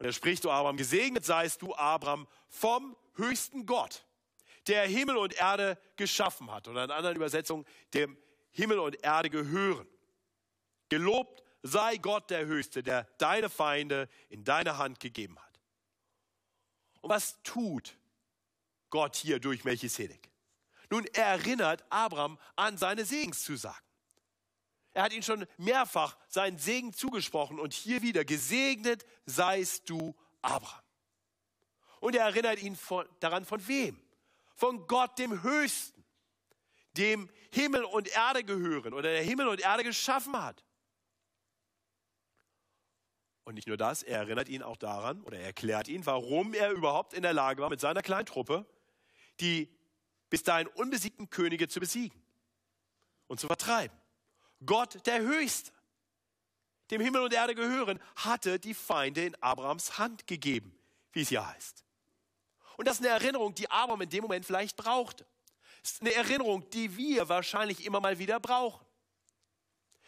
Und 0.01 0.07
er 0.07 0.13
spricht 0.13 0.43
zu 0.43 0.51
Abraham, 0.51 0.79
gesegnet 0.79 1.27
seist 1.27 1.61
du, 1.61 1.75
Abraham, 1.75 2.27
vom 2.49 2.97
höchsten 3.17 3.67
Gott, 3.67 4.07
der 4.67 4.87
Himmel 4.87 5.19
und 5.19 5.35
Erde 5.35 5.79
geschaffen 5.97 6.51
hat. 6.51 6.69
Oder 6.69 6.85
in 6.85 6.91
anderen 6.91 7.17
Übersetzungen, 7.17 7.67
dem 7.93 8.17
Himmel 8.51 8.79
und 8.79 9.05
Erde 9.05 9.29
gehören. 9.29 9.87
Gelobt 10.89 11.43
sei 11.63 11.99
Gott 11.99 12.31
der 12.31 12.47
Höchste, 12.47 12.83
der 12.83 13.05
deine 13.19 13.51
Feinde 13.51 14.09
in 14.31 14.43
deine 14.43 14.79
Hand 14.79 15.01
gegeben 15.01 15.39
hat. 15.39 15.61
Und 17.03 17.11
was 17.11 17.43
tut 17.43 17.99
Gott 18.89 19.17
hier 19.17 19.39
durch 19.39 19.65
Melchisedek? 19.65 20.31
Nun, 20.89 21.05
er 21.13 21.27
erinnert 21.27 21.85
Abraham 21.91 22.39
an 22.57 22.79
seine 22.79 23.05
Segenszusagen. 23.05 23.90
Er 24.93 25.05
hat 25.05 25.13
ihm 25.13 25.23
schon 25.23 25.47
mehrfach 25.57 26.17
seinen 26.29 26.59
Segen 26.59 26.93
zugesprochen 26.93 27.61
und 27.61 27.73
hier 27.73 28.03
wieder, 28.03 28.25
gesegnet 28.25 29.05
seist 29.25 29.89
du, 29.89 30.15
Abraham. 30.43 30.83
Und 32.01 32.17
er 32.17 32.25
erinnert 32.25 32.63
ihn 32.63 32.77
von, 32.77 33.07
daran, 33.21 33.45
von 33.45 33.67
wem? 33.69 34.01
Von 34.57 34.87
Gott, 34.87 35.19
dem 35.19 35.43
Höchsten, 35.43 36.05
dem 36.97 37.31
Himmel 37.53 37.85
und 37.85 38.09
Erde 38.09 38.43
gehören 38.43 38.95
oder 38.95 39.11
der 39.11 39.23
Himmel 39.23 39.49
und 39.49 39.61
Erde 39.61 39.85
geschaffen 39.85 40.41
hat. 40.41 40.65
Und 43.45 43.55
nicht 43.55 43.69
nur 43.69 43.77
das, 43.77 44.03
er 44.03 44.19
erinnert 44.19 44.49
ihn 44.49 44.63
auch 44.63 44.77
daran 44.77 45.23
oder 45.23 45.39
er 45.39 45.47
erklärt 45.47 45.89
ihn, 45.89 46.05
warum 46.07 46.55
er 46.55 46.71
überhaupt 46.71 47.15
in 47.15 47.23
der 47.23 47.33
Lage 47.33 47.63
war, 47.63 47.71
mit 47.71 47.81
seiner 47.81 48.03
kleinen 48.03 48.27
Truppe 48.27 48.67
die 49.41 49.69
bis 50.29 50.43
dahin 50.43 50.67
unbesiegten 50.69 51.31
Könige 51.31 51.67
zu 51.67 51.81
besiegen 51.81 52.23
und 53.27 53.41
zu 53.41 53.47
vertreiben. 53.47 53.97
Gott, 54.65 55.07
der 55.07 55.21
Höchste, 55.21 55.73
dem 56.91 57.01
Himmel 57.01 57.23
und 57.23 57.33
Erde 57.33 57.55
gehören, 57.55 58.01
hatte 58.17 58.59
die 58.59 58.75
Feinde 58.75 59.25
in 59.25 59.35
Abrahams 59.43 59.99
Hand 59.99 60.27
gegeben, 60.27 60.79
wie 61.13 61.23
es 61.23 61.29
hier 61.29 61.47
heißt. 61.47 61.85
Und 62.77 62.87
das 62.87 63.01
ist 63.01 63.07
eine 63.07 63.15
Erinnerung, 63.15 63.55
die 63.55 63.71
Abraham 63.71 64.03
in 64.03 64.11
dem 64.11 64.23
Moment 64.23 64.45
vielleicht 64.45 64.77
brauchte. 64.77 65.27
Das 65.83 65.93
ist 65.93 66.03
eine 66.03 66.15
Erinnerung, 66.15 66.69
die 66.71 66.97
wir 66.97 67.29
wahrscheinlich 67.29 67.85
immer 67.85 68.01
mal 68.01 68.19
wieder 68.19 68.41
brauchen. 68.41 68.85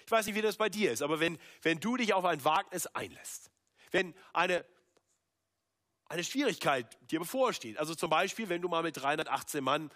Ich 0.04 0.10
weiß 0.10 0.26
nicht, 0.26 0.34
wie 0.34 0.42
das 0.42 0.56
bei 0.56 0.68
dir 0.68 0.92
ist, 0.92 1.02
aber 1.02 1.20
wenn, 1.20 1.38
wenn 1.62 1.80
du 1.80 1.96
dich 1.96 2.12
auf 2.12 2.24
ein 2.24 2.44
Wagnis 2.44 2.86
einlässt, 2.88 3.50
wenn 3.90 4.14
eine, 4.32 4.64
eine 6.06 6.24
Schwierigkeit 6.24 6.98
dir 7.10 7.20
bevorsteht, 7.20 7.78
also 7.78 7.94
zum 7.94 8.10
Beispiel, 8.10 8.48
wenn 8.48 8.60
du 8.60 8.68
mal 8.68 8.82
mit 8.82 8.96
318 8.96 9.62
Mann 9.62 9.90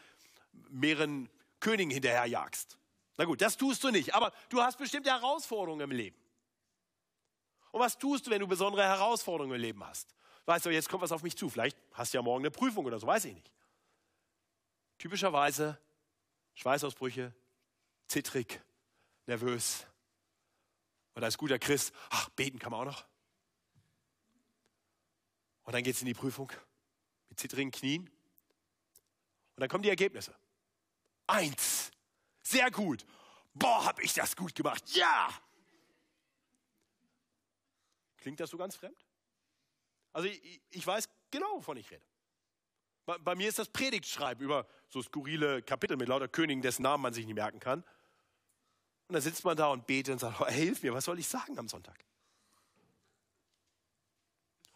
mehreren 0.71 1.29
Königen 1.61 1.91
hinterherjagst. 1.91 2.79
Na 3.17 3.25
gut, 3.25 3.41
das 3.41 3.57
tust 3.57 3.83
du 3.85 3.91
nicht, 3.91 4.15
aber 4.15 4.33
du 4.49 4.61
hast 4.61 4.77
bestimmte 4.79 5.11
Herausforderungen 5.11 5.91
im 5.91 5.97
Leben. 5.97 6.17
Und 7.73 7.81
was 7.81 7.99
tust 7.99 8.27
du, 8.27 8.31
wenn 8.31 8.41
du 8.41 8.47
besondere 8.47 8.85
Herausforderungen 8.85 9.55
im 9.55 9.61
Leben 9.61 9.85
hast? 9.85 10.15
Weißt 10.45 10.65
du, 10.65 10.71
jetzt 10.71 10.89
kommt 10.89 11.03
was 11.03 11.13
auf 11.13 11.23
mich 11.23 11.37
zu. 11.37 11.49
Vielleicht 11.49 11.77
hast 11.93 12.13
du 12.13 12.19
ja 12.19 12.23
morgen 12.23 12.43
eine 12.43 12.51
Prüfung 12.51 12.87
oder 12.87 12.99
so, 12.99 13.07
weiß 13.07 13.25
ich 13.27 13.35
nicht. 13.35 13.51
Typischerweise 14.99 15.79
Schweißausbrüche, 16.55 17.35
zittrig, 18.09 18.63
nervös. 19.27 19.87
Und 21.15 21.25
als 21.25 21.37
guter 21.37 21.59
Christ, 21.59 21.93
ach, 22.11 22.29
beten 22.31 22.59
kann 22.59 22.73
man 22.73 22.83
auch 22.83 22.93
noch. 22.93 23.07
Und 25.65 25.75
dann 25.75 25.83
geht 25.83 25.97
es 25.97 26.01
in 26.01 26.07
die 26.07 26.15
Prüfung 26.15 26.51
mit 27.29 27.41
zittrigen 27.41 27.73
Knien. 27.73 28.03
Und 28.05 29.61
dann 29.61 29.69
kommen 29.69 29.83
die 29.83 29.89
Ergebnisse. 29.89 30.35
Eins. 31.27 31.91
Sehr 32.47 32.71
gut. 32.71 33.05
Boah, 33.55 33.87
hab 33.87 34.01
ich 34.01 34.15
das 34.15 34.37
gut 34.37 34.55
gemacht. 34.55 34.85
Ja. 34.95 35.29
Klingt 38.19 38.39
das 38.39 38.51
so 38.51 38.57
ganz 38.57 38.77
fremd? 38.77 39.05
Also 40.13 40.29
ich, 40.29 40.63
ich 40.71 40.87
weiß 40.87 41.09
genau, 41.33 41.57
wovon 41.57 41.77
ich 41.77 41.91
rede. 41.91 42.05
Bei, 43.05 43.19
bei, 43.19 43.35
mir 43.35 43.49
ist 43.49 43.59
das 43.59 43.69
Predigtschreiben 43.69 44.45
über 44.45 44.69
so 44.89 45.03
skurrile 45.03 45.61
Kapitel 45.63 45.97
mit 45.97 46.07
lauter 46.07 46.29
Königen, 46.29 46.63
dessen 46.63 46.83
Namen 46.83 47.03
man 47.03 47.13
sich 47.13 47.27
nicht 47.27 47.35
merken 47.35 47.59
kann. 47.59 47.81
Und 49.09 49.15
dann 49.15 49.23
sitzt 49.23 49.45
man 49.45 49.57
da 49.57 49.69
und 49.69 49.87
betet 49.89 50.13
und 50.13 50.19
sagt, 50.21 50.41
oh, 50.41 50.47
hilf 50.47 50.85
mir, 50.85 50.95
was 50.95 51.05
soll 51.05 51.19
ich 51.19 51.27
sagen 51.27 51.59
am 51.59 51.67
Sonntag? 51.67 52.05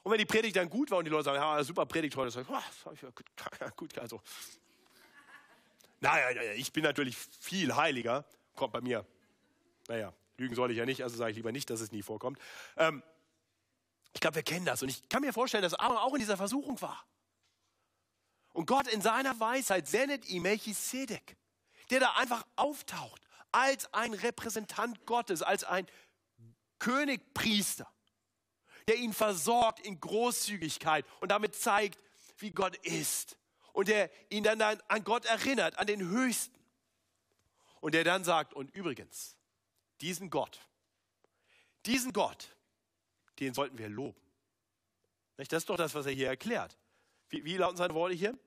Und 0.03 0.11
wenn 0.11 0.19
die 0.19 0.27
Predigt 0.27 0.57
dann 0.57 0.69
gut 0.69 0.91
war 0.91 0.99
und 0.99 1.05
die 1.05 1.11
Leute 1.11 1.25
sagen, 1.25 1.41
ja, 1.41 1.63
super 1.63 1.87
Predigt 1.87 2.17
heute, 2.17 2.33
sage 2.33 2.49
ich, 2.49 3.05
oh, 3.05 3.13
gut, 3.13 3.27
gut, 3.77 3.99
also 3.99 4.21
naja, 6.01 6.53
ich 6.57 6.73
bin 6.73 6.83
natürlich 6.83 7.17
viel 7.17 7.77
heiliger. 7.77 8.25
Kommt 8.57 8.73
bei 8.73 8.81
mir. 8.81 9.07
Naja, 9.89 10.13
lügen 10.39 10.55
soll 10.55 10.71
ich 10.71 10.79
ja 10.79 10.87
nicht, 10.87 11.03
also 11.03 11.17
sage 11.17 11.31
ich 11.31 11.37
lieber 11.37 11.53
nicht, 11.53 11.71
dass 11.71 11.81
es 11.81 11.93
nie 11.93 12.03
vorkommt. 12.03 12.39
Ähm, 12.77 13.03
ich 14.13 14.21
glaube, 14.21 14.37
wir 14.37 14.43
kennen 14.43 14.67
das. 14.67 14.83
Und 14.83 14.89
ich 14.89 15.09
kann 15.09 15.23
mir 15.23 15.33
vorstellen, 15.33 15.63
dass 15.63 15.75
Abraham 15.75 15.99
auch 15.99 16.15
in 16.15 16.21
dieser 16.21 16.37
Versuchung 16.37 16.81
war. 16.81 17.05
Und 18.53 18.67
Gott 18.67 18.89
in 18.89 19.01
seiner 19.01 19.39
Weisheit 19.39 19.87
sendet 19.87 20.29
ihm 20.29 20.43
Melchisedek, 20.43 21.37
der 21.91 22.01
da 22.01 22.13
einfach 22.17 22.45
auftaucht, 22.57 23.23
als 23.53 23.93
ein 23.95 24.15
Repräsentant 24.15 25.07
Gottes, 25.07 25.43
als 25.43 25.65
ein 25.65 25.87
Königpriester, 26.79 27.89
der 28.89 28.97
ihn 28.97 29.13
versorgt 29.13 29.81
in 29.81 30.01
Großzügigkeit 30.01 31.05
und 31.21 31.31
damit 31.31 31.55
zeigt, 31.55 32.03
wie 32.39 32.51
Gott 32.51 32.77
ist 32.79 33.37
und 33.73 33.89
der 33.89 34.11
ihn 34.31 34.45
dann 34.45 34.61
an 34.61 35.05
Gott 35.05 35.25
erinnert, 35.25 35.79
an 35.79 35.87
den 35.87 36.09
Höchsten. 36.09 36.59
Und 37.81 37.95
der 37.95 38.05
dann 38.05 38.25
sagt, 38.25 38.53
und 38.53 38.71
übrigens, 38.75 39.37
diesen 40.01 40.31
Gott, 40.31 40.61
diesen 41.87 42.13
Gott, 42.13 42.55
den 43.39 43.55
sollten 43.55 43.79
wir 43.79 43.89
loben. 43.89 44.21
Das 45.37 45.49
ist 45.63 45.71
doch 45.71 45.77
das, 45.77 45.95
was 45.95 46.05
er 46.05 46.13
hier 46.13 46.29
erklärt. 46.29 46.77
Wie, 47.31 47.45
wie 47.45 47.57
lauten 47.57 47.77
seine 47.77 47.95
Worte 47.95 48.15
hier? 48.15 48.39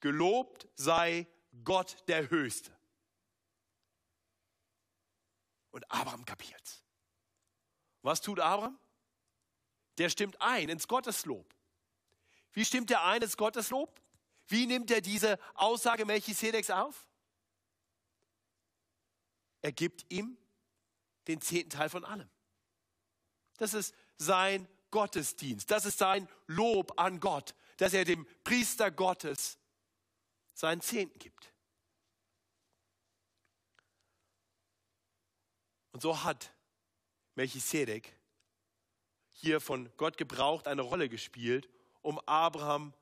Gelobt 0.00 0.68
sei 0.74 1.26
Gott 1.64 1.96
der 2.08 2.28
Höchste. 2.28 2.76
Und 5.70 5.90
Abraham 5.90 6.24
kapiert. 6.24 6.82
Was 8.02 8.20
tut 8.20 8.40
Abraham? 8.40 8.78
Der 9.98 10.10
stimmt 10.10 10.40
ein 10.40 10.68
ins 10.68 10.88
Gotteslob. 10.88 11.54
Wie 12.52 12.64
stimmt 12.64 12.90
er 12.90 13.04
ein 13.04 13.22
ins 13.22 13.36
Gotteslob? 13.36 14.00
Wie 14.46 14.66
nimmt 14.66 14.90
er 14.90 15.00
diese 15.00 15.38
Aussage 15.54 16.04
Melchisedeks 16.04 16.70
auf? 16.70 17.08
Er 19.62 19.72
gibt 19.72 20.04
ihm 20.10 20.36
den 21.28 21.40
zehnten 21.40 21.70
Teil 21.70 21.88
von 21.88 22.04
allem. 22.04 22.28
Das 23.58 23.74
ist 23.74 23.94
sein 24.18 24.68
Gottesdienst. 24.90 25.70
Das 25.70 25.86
ist 25.86 25.98
sein 25.98 26.28
Lob 26.46 26.98
an 26.98 27.20
Gott, 27.20 27.54
dass 27.76 27.94
er 27.94 28.04
dem 28.04 28.26
Priester 28.44 28.90
Gottes 28.90 29.58
seinen 30.54 30.80
Zehnten 30.80 31.18
gibt. 31.18 31.52
Und 35.92 36.02
so 36.02 36.24
hat 36.24 36.52
Melchisedek 37.34 38.16
hier 39.30 39.60
von 39.60 39.90
Gott 39.96 40.16
gebraucht, 40.16 40.66
eine 40.66 40.82
Rolle 40.82 41.08
gespielt, 41.08 41.68
um 42.02 42.18
Abraham 42.20 42.92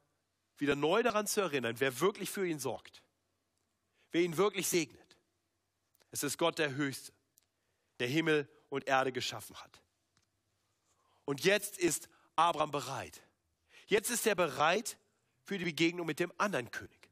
wieder 0.59 0.77
neu 0.77 1.03
daran 1.03 1.27
zu 1.27 1.41
erinnern, 1.41 1.75
wer 1.79 2.01
wirklich 2.01 2.31
für 2.31 2.47
ihn 2.47 2.59
sorgt, 2.59 3.03
wer 4.13 4.23
ihn 4.23 4.37
wirklich 4.37 4.69
segnet. 4.69 5.17
Es 6.11 6.23
ist 6.23 6.39
Gott 6.39 6.59
der 6.59 6.75
Höchste, 6.75 7.13
der 7.99 8.09
Himmel 8.09 8.49
und 8.69 8.87
Erde 8.87 9.13
geschaffen 9.13 9.57
hat. 9.57 9.81
Und 11.25 11.45
jetzt 11.45 11.79
ist 11.79 12.09
Abraham 12.37 12.71
bereit. 12.71 13.23
Jetzt 13.87 14.11
ist 14.11 14.27
er 14.27 14.35
bereit 14.35 14.99
für 15.43 15.59
die 15.59 15.65
Begegnung 15.65 16.07
mit 16.07 16.21
dem 16.21 16.33
anderen 16.39 16.71
König. 16.71 17.11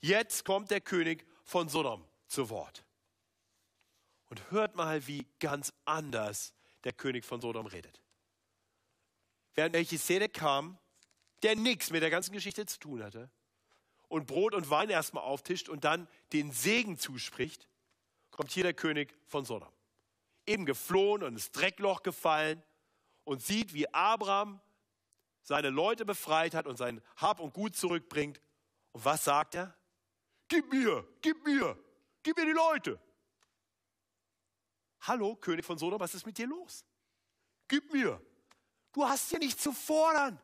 Jetzt 0.00 0.44
kommt 0.44 0.70
der 0.70 0.80
König 0.80 1.26
von 1.44 1.68
Sodom 1.68 2.06
zu 2.26 2.50
Wort. 2.50 2.84
Und 4.28 4.50
hört 4.50 4.74
mal, 4.76 5.06
wie 5.06 5.26
ganz 5.38 5.72
anders 5.84 6.52
der 6.84 6.92
König 6.92 7.24
von 7.24 7.40
Sodom 7.40 7.66
redet. 7.66 8.00
Während 9.54 9.72
Melchisedek 9.72 10.34
kam, 10.34 10.78
der 11.42 11.56
nichts 11.56 11.90
mit 11.90 12.02
der 12.02 12.10
ganzen 12.10 12.32
Geschichte 12.32 12.66
zu 12.66 12.78
tun 12.78 13.02
hatte, 13.02 13.30
und 14.08 14.26
Brot 14.26 14.54
und 14.54 14.70
Wein 14.70 14.88
erstmal 14.88 15.24
auftischt 15.24 15.68
und 15.68 15.84
dann 15.84 16.08
den 16.32 16.52
Segen 16.52 16.98
zuspricht, 16.98 17.68
kommt 18.30 18.52
hier 18.52 18.62
der 18.62 18.74
König 18.74 19.14
von 19.26 19.44
Sodom. 19.44 19.72
Eben 20.46 20.64
geflohen 20.64 21.22
und 21.22 21.32
ins 21.32 21.50
Dreckloch 21.50 22.02
gefallen 22.02 22.62
und 23.24 23.42
sieht, 23.42 23.74
wie 23.74 23.92
Abraham 23.92 24.60
seine 25.42 25.70
Leute 25.70 26.04
befreit 26.04 26.54
hat 26.54 26.66
und 26.66 26.76
sein 26.76 27.02
Hab 27.16 27.40
und 27.40 27.52
Gut 27.52 27.76
zurückbringt. 27.76 28.40
Und 28.92 29.04
was 29.04 29.24
sagt 29.24 29.54
er? 29.56 29.76
Gib 30.48 30.72
mir, 30.72 31.06
gib 31.20 31.44
mir, 31.44 31.76
gib 32.22 32.36
mir 32.36 32.46
die 32.46 32.52
Leute. 32.52 33.00
Hallo, 35.00 35.36
König 35.36 35.64
von 35.64 35.78
Sodom, 35.78 36.00
was 36.00 36.14
ist 36.14 36.26
mit 36.26 36.38
dir 36.38 36.46
los? 36.46 36.84
Gib 37.68 37.92
mir. 37.92 38.20
Du 38.92 39.04
hast 39.04 39.30
hier 39.30 39.38
nichts 39.38 39.62
zu 39.62 39.72
fordern. 39.72 40.40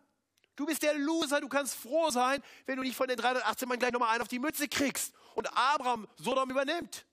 Du 0.63 0.67
bist 0.67 0.85
der 0.85 0.95
Loser, 0.95 1.41
du 1.41 1.49
kannst 1.49 1.75
froh 1.75 2.11
sein, 2.11 2.41
wenn 2.67 2.77
du 2.77 2.85
nicht 2.85 2.95
von 2.95 3.09
den 3.09 3.17
318 3.17 3.69
Mann 3.69 3.81
gleich 3.81 3.91
nochmal 3.91 4.11
einen 4.11 4.23
auf 4.23 4.29
die 4.29 4.39
Mütze 4.39 4.69
kriegst 4.69 5.13
und 5.35 5.53
Abraham 5.57 6.07
Sodom 6.19 6.49
übernimmt. 6.49 7.05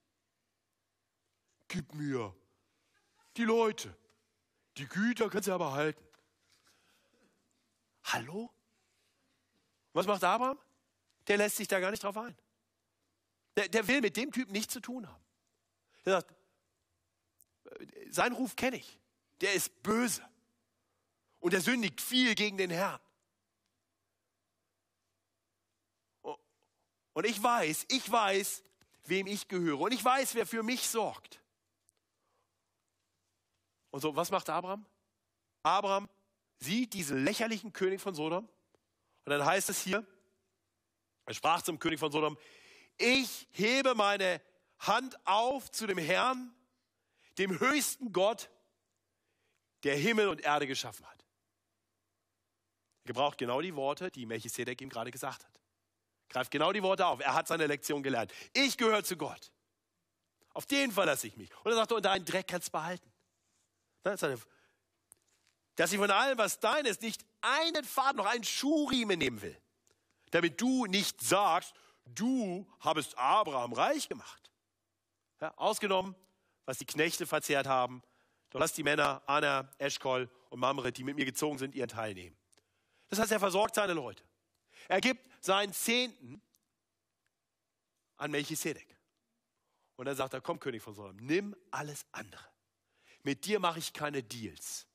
Gib 1.68 1.96
mir 1.96 2.32
die 3.38 3.46
Leute. 3.46 3.98
Die 4.78 4.88
Güter 4.88 5.32
kannst 5.32 5.48
du 5.48 5.54
aber 5.54 5.72
halten. 5.72 6.06
Hallo? 8.04 8.54
Was 9.94 10.06
macht 10.06 10.24
Abraham? 10.24 10.60
Der 11.26 11.38
lässt 11.38 11.56
sich 11.56 11.68
da 11.68 11.80
gar 11.80 11.90
nicht 11.90 12.04
drauf 12.04 12.18
ein. 12.18 12.38
Der, 13.58 13.68
der 13.68 13.88
will 13.88 14.02
mit 14.02 14.16
dem 14.16 14.32
Typen 14.32 14.52
nichts 14.52 14.74
zu 14.74 14.80
tun 14.80 15.08
haben. 15.08 15.24
Der 16.06 16.22
sagt, 16.22 16.36
sein 18.12 18.34
Ruf 18.34 18.56
kenne 18.56 18.78
ich. 18.78 19.00
Der 19.42 19.54
ist 19.54 19.82
böse. 19.82 20.24
Und 21.40 21.56
er 21.56 21.62
sündigt 21.62 22.00
viel 22.00 22.36
gegen 22.36 22.56
den 22.56 22.70
Herrn. 22.70 23.00
Und 27.14 27.26
ich 27.26 27.42
weiß, 27.42 27.86
ich 27.90 28.10
weiß, 28.12 28.64
wem 29.06 29.28
ich 29.28 29.48
gehöre. 29.48 29.80
Und 29.80 29.94
ich 29.94 30.04
weiß, 30.04 30.36
wer 30.36 30.46
für 30.46 30.64
mich 30.64 30.88
sorgt. 30.88 31.42
Und 33.92 34.02
so, 34.02 34.16
was 34.16 34.32
macht 34.32 34.50
Abraham? 34.50 34.86
Abraham 35.64 36.10
sieht 36.60 36.94
diesen 36.94 37.24
lächerlichen 37.24 37.74
König 37.74 38.02
von 38.02 38.14
Sodom. 38.14 38.48
Und 39.26 39.30
dann 39.30 39.46
heißt 39.46 39.70
es 39.70 39.82
hier, 39.82 40.06
er 41.26 41.34
sprach 41.34 41.62
zum 41.62 41.80
König 41.80 42.00
von 42.00 42.12
Sodom, 42.12 42.38
ich 42.98 43.48
hebe 43.52 43.96
meine 43.96 44.42
Hand 44.80 45.18
auf 45.26 45.72
zu 45.72 45.88
dem 45.88 45.98
Herrn, 45.98 46.54
dem 47.38 47.60
höchsten 47.60 48.12
Gott, 48.12 48.50
der 49.84 49.96
Himmel 49.96 50.28
und 50.28 50.42
Erde 50.42 50.68
geschaffen 50.68 51.06
hat. 51.08 51.26
Er 53.04 53.08
gebraucht 53.08 53.38
genau 53.38 53.62
die 53.62 53.76
Worte, 53.76 54.12
die 54.12 54.26
Melchisedek 54.26 54.82
ihm 54.82 54.90
gerade 54.90 55.12
gesagt 55.12 55.46
hat. 55.46 55.60
Greift 56.30 56.52
genau 56.52 56.72
die 56.72 56.84
Worte 56.84 57.06
auf. 57.06 57.20
Er 57.20 57.34
hat 57.34 57.48
seine 57.48 57.68
Lektion 57.68 58.04
gelernt. 58.04 58.32
Ich 58.54 58.78
gehöre 58.78 59.04
zu 59.04 59.18
Gott. 59.18 59.52
Auf 60.54 60.66
den 60.66 60.92
verlasse 60.92 61.28
ich 61.28 61.38
mich. 61.38 61.50
Und 61.64 61.72
er 61.72 61.76
sagt, 61.76 61.92
und 61.92 62.06
deinen 62.06 62.26
Dreck 62.26 62.48
kannst 62.48 62.68
du 62.68 62.72
behalten. 62.74 63.12
Dass 64.04 65.92
ich 65.92 65.98
von 65.98 66.12
allem, 66.12 66.38
was 66.38 66.60
dein 66.60 66.86
ist, 66.86 67.02
nicht 67.02 67.26
einen 67.42 67.84
Faden, 67.84 68.18
noch 68.18 68.26
einen 68.26 68.44
Schuhriemen 68.44 69.18
nehmen 69.18 69.42
will. 69.42 69.58
Damit 70.32 70.60
du 70.62 70.86
nicht 70.86 71.22
sagst, 71.22 71.74
du 72.06 72.68
habest 72.80 73.18
Abraham 73.18 73.74
reich 73.74 74.08
gemacht. 74.08 74.52
Ja, 75.42 75.54
ausgenommen, 75.56 76.16
was 76.66 76.78
die 76.78 76.86
Knechte 76.86 77.26
verzehrt 77.26 77.66
haben. 77.66 78.04
Doch 78.50 78.60
lass 78.60 78.74
die 78.74 78.84
Männer, 78.84 79.22
Anna, 79.26 79.72
Eschkol 79.78 80.30
und 80.50 80.60
Mamre, 80.60 80.92
die 80.92 81.04
mit 81.04 81.16
mir 81.16 81.26
gezogen 81.26 81.58
sind, 81.58 81.76
ihren 81.76 81.90
Teil 81.90 82.14
nehmen. 82.14 82.38
Das 83.08 83.20
heißt, 83.20 83.32
er 83.32 83.40
versorgt 83.40 83.76
seine 83.76 83.94
Leute. 83.94 84.24
Er 84.88 85.02
gibt 85.02 85.28
seinen 85.44 85.74
Zehnten 85.74 86.42
an 88.18 88.32
Melchisedek. 88.32 88.98
Und 89.96 90.06
dann 90.06 90.16
sagt 90.16 90.34
er, 90.34 90.42
komm 90.42 90.60
König 90.60 90.82
von 90.82 90.94
Sodom, 90.94 91.18
nimm 91.18 91.56
alles 91.72 92.06
andere. 92.12 92.46
Mit 93.24 93.46
dir 93.46 93.60
mache 93.60 93.80
ich 93.80 93.94
keine 93.94 94.24
Deals. 94.24 94.88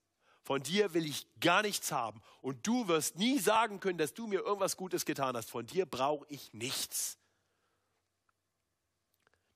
Von 0.42 0.62
dir 0.62 0.92
will 0.92 1.06
ich 1.06 1.26
gar 1.40 1.62
nichts 1.62 1.92
haben. 1.92 2.22
Und 2.40 2.66
du 2.66 2.88
wirst 2.88 3.16
nie 3.16 3.38
sagen 3.38 3.80
können, 3.80 3.98
dass 3.98 4.14
du 4.14 4.26
mir 4.26 4.40
irgendwas 4.40 4.76
Gutes 4.76 5.04
getan 5.04 5.36
hast. 5.36 5.50
Von 5.50 5.66
dir 5.66 5.86
brauche 5.86 6.26
ich 6.28 6.52
nichts. 6.52 7.18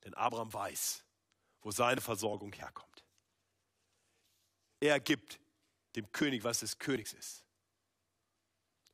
Denn 0.05 0.14
Abraham 0.14 0.53
weiß, 0.53 1.05
wo 1.61 1.70
seine 1.70 2.01
Versorgung 2.01 2.53
herkommt. 2.53 3.05
Er 4.81 5.01
gibt 5.01 5.41
dem 5.97 6.11
König, 6.12 6.45
was 6.45 6.61
des 6.61 6.79
Königs 6.79 7.12
ist. 7.12 7.45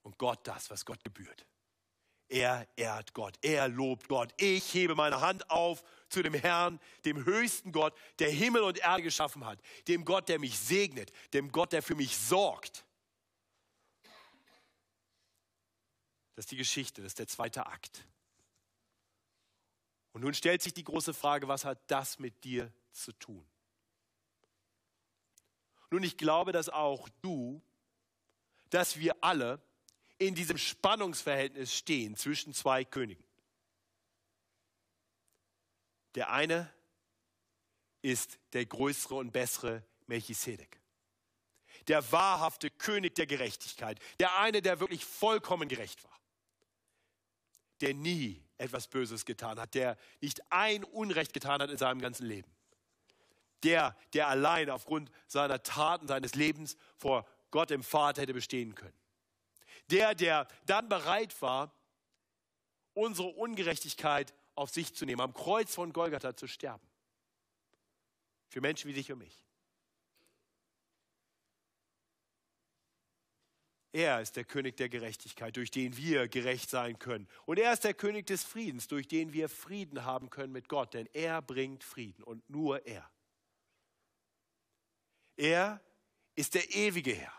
Und 0.04 0.18
Gott 0.18 0.46
das, 0.46 0.70
was 0.70 0.84
Gott 0.84 1.02
gebührt. 1.02 1.44
Er 2.28 2.68
ehrt 2.76 3.12
Gott, 3.14 3.36
er 3.42 3.68
lobt 3.68 4.08
Gott. 4.08 4.32
Ich 4.40 4.72
hebe 4.72 4.94
meine 4.94 5.20
Hand 5.20 5.50
auf 5.50 5.82
zu 6.08 6.22
dem 6.22 6.34
Herrn, 6.34 6.78
dem 7.04 7.24
höchsten 7.24 7.72
Gott, 7.72 7.94
der 8.18 8.30
Himmel 8.30 8.62
und 8.62 8.78
Erde 8.78 9.02
geschaffen 9.02 9.44
hat, 9.44 9.60
dem 9.88 10.04
Gott, 10.04 10.28
der 10.28 10.38
mich 10.38 10.58
segnet, 10.58 11.10
dem 11.32 11.50
Gott, 11.50 11.72
der 11.72 11.82
für 11.82 11.94
mich 11.96 12.16
sorgt. 12.16 12.84
Das 16.34 16.44
ist 16.44 16.50
die 16.50 16.56
Geschichte, 16.56 17.02
das 17.02 17.12
ist 17.12 17.18
der 17.18 17.28
zweite 17.28 17.66
Akt. 17.66 18.06
Und 20.12 20.22
nun 20.22 20.34
stellt 20.34 20.62
sich 20.62 20.74
die 20.74 20.84
große 20.84 21.14
Frage, 21.14 21.48
was 21.48 21.64
hat 21.64 21.80
das 21.88 22.18
mit 22.18 22.44
dir 22.44 22.72
zu 22.92 23.12
tun? 23.12 23.44
Nun, 25.90 26.02
ich 26.02 26.16
glaube, 26.16 26.52
dass 26.52 26.68
auch 26.68 27.08
du, 27.20 27.62
dass 28.70 28.98
wir 28.98 29.16
alle 29.22 29.62
in 30.26 30.34
diesem 30.34 30.58
Spannungsverhältnis 30.58 31.74
stehen 31.74 32.16
zwischen 32.16 32.54
zwei 32.54 32.84
Königen. 32.84 33.24
Der 36.14 36.30
eine 36.30 36.70
ist 38.02 38.38
der 38.52 38.66
größere 38.66 39.14
und 39.14 39.32
bessere 39.32 39.82
Melchisedek. 40.06 40.80
Der 41.88 42.12
wahrhafte 42.12 42.70
König 42.70 43.14
der 43.14 43.26
Gerechtigkeit. 43.26 43.98
Der 44.20 44.38
eine, 44.38 44.62
der 44.62 44.80
wirklich 44.80 45.04
vollkommen 45.04 45.68
gerecht 45.68 46.04
war. 46.04 46.18
Der 47.80 47.94
nie 47.94 48.42
etwas 48.56 48.86
Böses 48.86 49.24
getan 49.24 49.58
hat. 49.58 49.74
Der 49.74 49.98
nicht 50.20 50.40
ein 50.50 50.84
Unrecht 50.84 51.32
getan 51.32 51.60
hat 51.60 51.70
in 51.70 51.78
seinem 51.78 52.00
ganzen 52.00 52.26
Leben. 52.26 52.50
Der, 53.62 53.96
der 54.12 54.28
allein 54.28 54.70
aufgrund 54.70 55.10
seiner 55.26 55.62
Taten, 55.62 56.06
seines 56.06 56.34
Lebens 56.34 56.76
vor 56.96 57.26
Gott 57.50 57.70
im 57.70 57.82
Vater 57.82 58.22
hätte 58.22 58.34
bestehen 58.34 58.74
können. 58.74 59.03
Der, 59.90 60.14
der 60.14 60.48
dann 60.66 60.88
bereit 60.88 61.40
war, 61.42 61.74
unsere 62.94 63.28
Ungerechtigkeit 63.28 64.34
auf 64.54 64.70
sich 64.70 64.94
zu 64.94 65.04
nehmen, 65.04 65.20
am 65.20 65.34
Kreuz 65.34 65.74
von 65.74 65.92
Golgatha 65.92 66.36
zu 66.36 66.46
sterben. 66.46 66.86
Für 68.48 68.60
Menschen 68.60 68.88
wie 68.88 68.94
dich 68.94 69.10
und 69.10 69.18
mich. 69.18 69.44
Er 73.94 74.20
ist 74.20 74.34
der 74.34 74.44
König 74.44 74.76
der 74.76 74.88
Gerechtigkeit, 74.88 75.56
durch 75.56 75.70
den 75.70 75.96
wir 75.96 76.26
gerecht 76.26 76.68
sein 76.68 76.98
können. 76.98 77.28
Und 77.46 77.60
er 77.60 77.72
ist 77.72 77.84
der 77.84 77.94
König 77.94 78.26
des 78.26 78.42
Friedens, 78.42 78.88
durch 78.88 79.06
den 79.06 79.32
wir 79.32 79.48
Frieden 79.48 80.04
haben 80.04 80.30
können 80.30 80.52
mit 80.52 80.68
Gott, 80.68 80.94
denn 80.94 81.08
er 81.12 81.40
bringt 81.40 81.84
Frieden 81.84 82.24
und 82.24 82.48
nur 82.50 82.84
er. 82.86 83.08
Er 85.36 85.80
ist 86.34 86.54
der 86.54 86.74
ewige 86.74 87.14
Herr. 87.14 87.32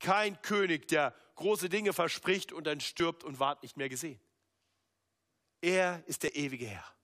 Kein 0.00 0.42
König, 0.42 0.88
der 0.88 1.14
große 1.38 1.68
Dinge 1.68 1.92
verspricht 1.92 2.52
und 2.52 2.64
dann 2.66 2.80
stirbt 2.80 3.24
und 3.24 3.40
ward 3.40 3.62
nicht 3.62 3.76
mehr 3.76 3.88
gesehen. 3.88 4.20
Er 5.60 6.02
ist 6.06 6.22
der 6.22 6.36
ewige 6.36 6.66
Herr. 6.66 6.94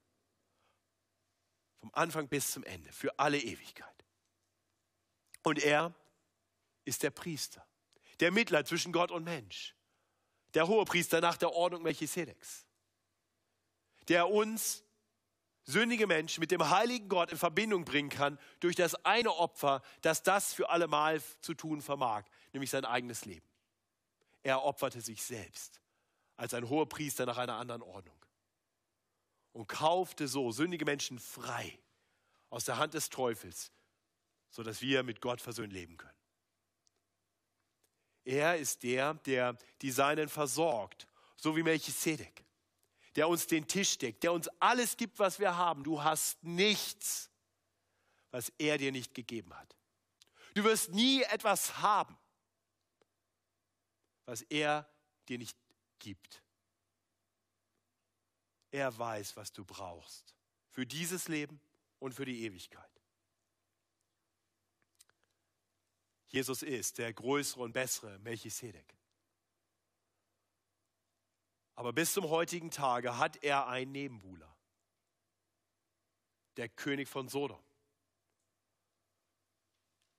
Vom 1.80 1.90
Anfang 1.94 2.28
bis 2.28 2.52
zum 2.52 2.64
Ende, 2.64 2.92
für 2.92 3.18
alle 3.18 3.38
Ewigkeit. 3.38 4.04
Und 5.42 5.58
er 5.58 5.94
ist 6.84 7.02
der 7.02 7.10
Priester, 7.10 7.66
der 8.20 8.30
Mittler 8.30 8.64
zwischen 8.64 8.92
Gott 8.92 9.10
und 9.10 9.24
Mensch, 9.24 9.74
der 10.54 10.66
Hohepriester 10.66 11.20
nach 11.20 11.36
der 11.36 11.52
Ordnung 11.52 11.82
Melchisedeks, 11.82 12.66
der 14.08 14.28
uns 14.28 14.84
sündige 15.64 16.06
Menschen 16.06 16.40
mit 16.40 16.50
dem 16.50 16.70
heiligen 16.70 17.08
Gott 17.08 17.30
in 17.32 17.38
Verbindung 17.38 17.84
bringen 17.84 18.10
kann 18.10 18.38
durch 18.60 18.76
das 18.76 18.94
eine 19.04 19.34
Opfer, 19.34 19.82
das 20.02 20.22
das 20.22 20.52
für 20.52 20.70
allemal 20.70 21.22
zu 21.40 21.54
tun 21.54 21.82
vermag, 21.82 22.24
nämlich 22.52 22.70
sein 22.70 22.84
eigenes 22.84 23.24
Leben. 23.24 23.53
Er 24.44 24.62
opferte 24.62 25.00
sich 25.00 25.22
selbst 25.22 25.80
als 26.36 26.54
ein 26.54 26.68
Hohepriester 26.68 27.26
nach 27.26 27.38
einer 27.38 27.56
anderen 27.56 27.82
Ordnung 27.82 28.24
und 29.52 29.68
kaufte 29.68 30.28
so 30.28 30.52
sündige 30.52 30.84
Menschen 30.84 31.18
frei 31.18 31.78
aus 32.50 32.66
der 32.66 32.76
Hand 32.76 32.94
des 32.94 33.08
Teufels, 33.08 33.72
sodass 34.50 34.82
wir 34.82 35.02
mit 35.02 35.20
Gott 35.20 35.40
versöhnt 35.40 35.72
leben 35.72 35.96
können. 35.96 36.14
Er 38.24 38.58
ist 38.58 38.82
der, 38.82 39.14
der 39.14 39.56
die 39.80 39.90
Seinen 39.90 40.28
versorgt, 40.28 41.08
so 41.36 41.56
wie 41.56 41.62
Melchisedek, 41.62 42.44
der 43.16 43.28
uns 43.28 43.46
den 43.46 43.66
Tisch 43.66 43.96
deckt, 43.96 44.22
der 44.24 44.32
uns 44.32 44.48
alles 44.60 44.96
gibt, 44.96 45.18
was 45.18 45.38
wir 45.38 45.56
haben. 45.56 45.84
Du 45.84 46.02
hast 46.02 46.42
nichts, 46.44 47.30
was 48.30 48.50
er 48.58 48.76
dir 48.76 48.92
nicht 48.92 49.14
gegeben 49.14 49.54
hat. 49.54 49.74
Du 50.54 50.64
wirst 50.64 50.90
nie 50.90 51.22
etwas 51.22 51.78
haben, 51.78 52.16
was 54.26 54.42
er 54.42 54.88
dir 55.28 55.38
nicht 55.38 55.56
gibt. 55.98 56.42
Er 58.70 58.96
weiß, 58.98 59.36
was 59.36 59.52
du 59.52 59.64
brauchst. 59.64 60.34
Für 60.70 60.86
dieses 60.86 61.28
Leben 61.28 61.60
und 62.00 62.14
für 62.14 62.24
die 62.24 62.44
Ewigkeit. 62.44 62.90
Jesus 66.26 66.62
ist 66.62 66.98
der 66.98 67.12
größere 67.12 67.62
und 67.62 67.72
bessere 67.72 68.18
Melchisedek. 68.18 68.96
Aber 71.76 71.92
bis 71.92 72.12
zum 72.12 72.28
heutigen 72.28 72.70
Tage 72.70 73.18
hat 73.18 73.42
er 73.44 73.68
einen 73.68 73.92
Nebenbuhler. 73.92 74.52
Der 76.56 76.68
König 76.68 77.08
von 77.08 77.28
Sodom. 77.28 77.62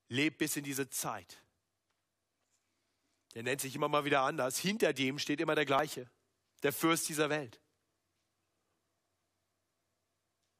Lebt 0.07 0.37
bis 0.37 0.55
in 0.55 0.63
diese 0.63 0.89
Zeit. 0.89 1.41
Der 3.35 3.43
nennt 3.43 3.61
sich 3.61 3.75
immer 3.75 3.89
mal 3.89 4.05
wieder 4.05 4.21
anders. 4.21 4.57
Hinter 4.57 4.93
dem 4.93 5.19
steht 5.19 5.41
immer 5.41 5.55
der 5.55 5.65
gleiche. 5.65 6.09
Der 6.63 6.73
Fürst 6.73 7.09
dieser 7.09 7.29
Welt. 7.29 7.59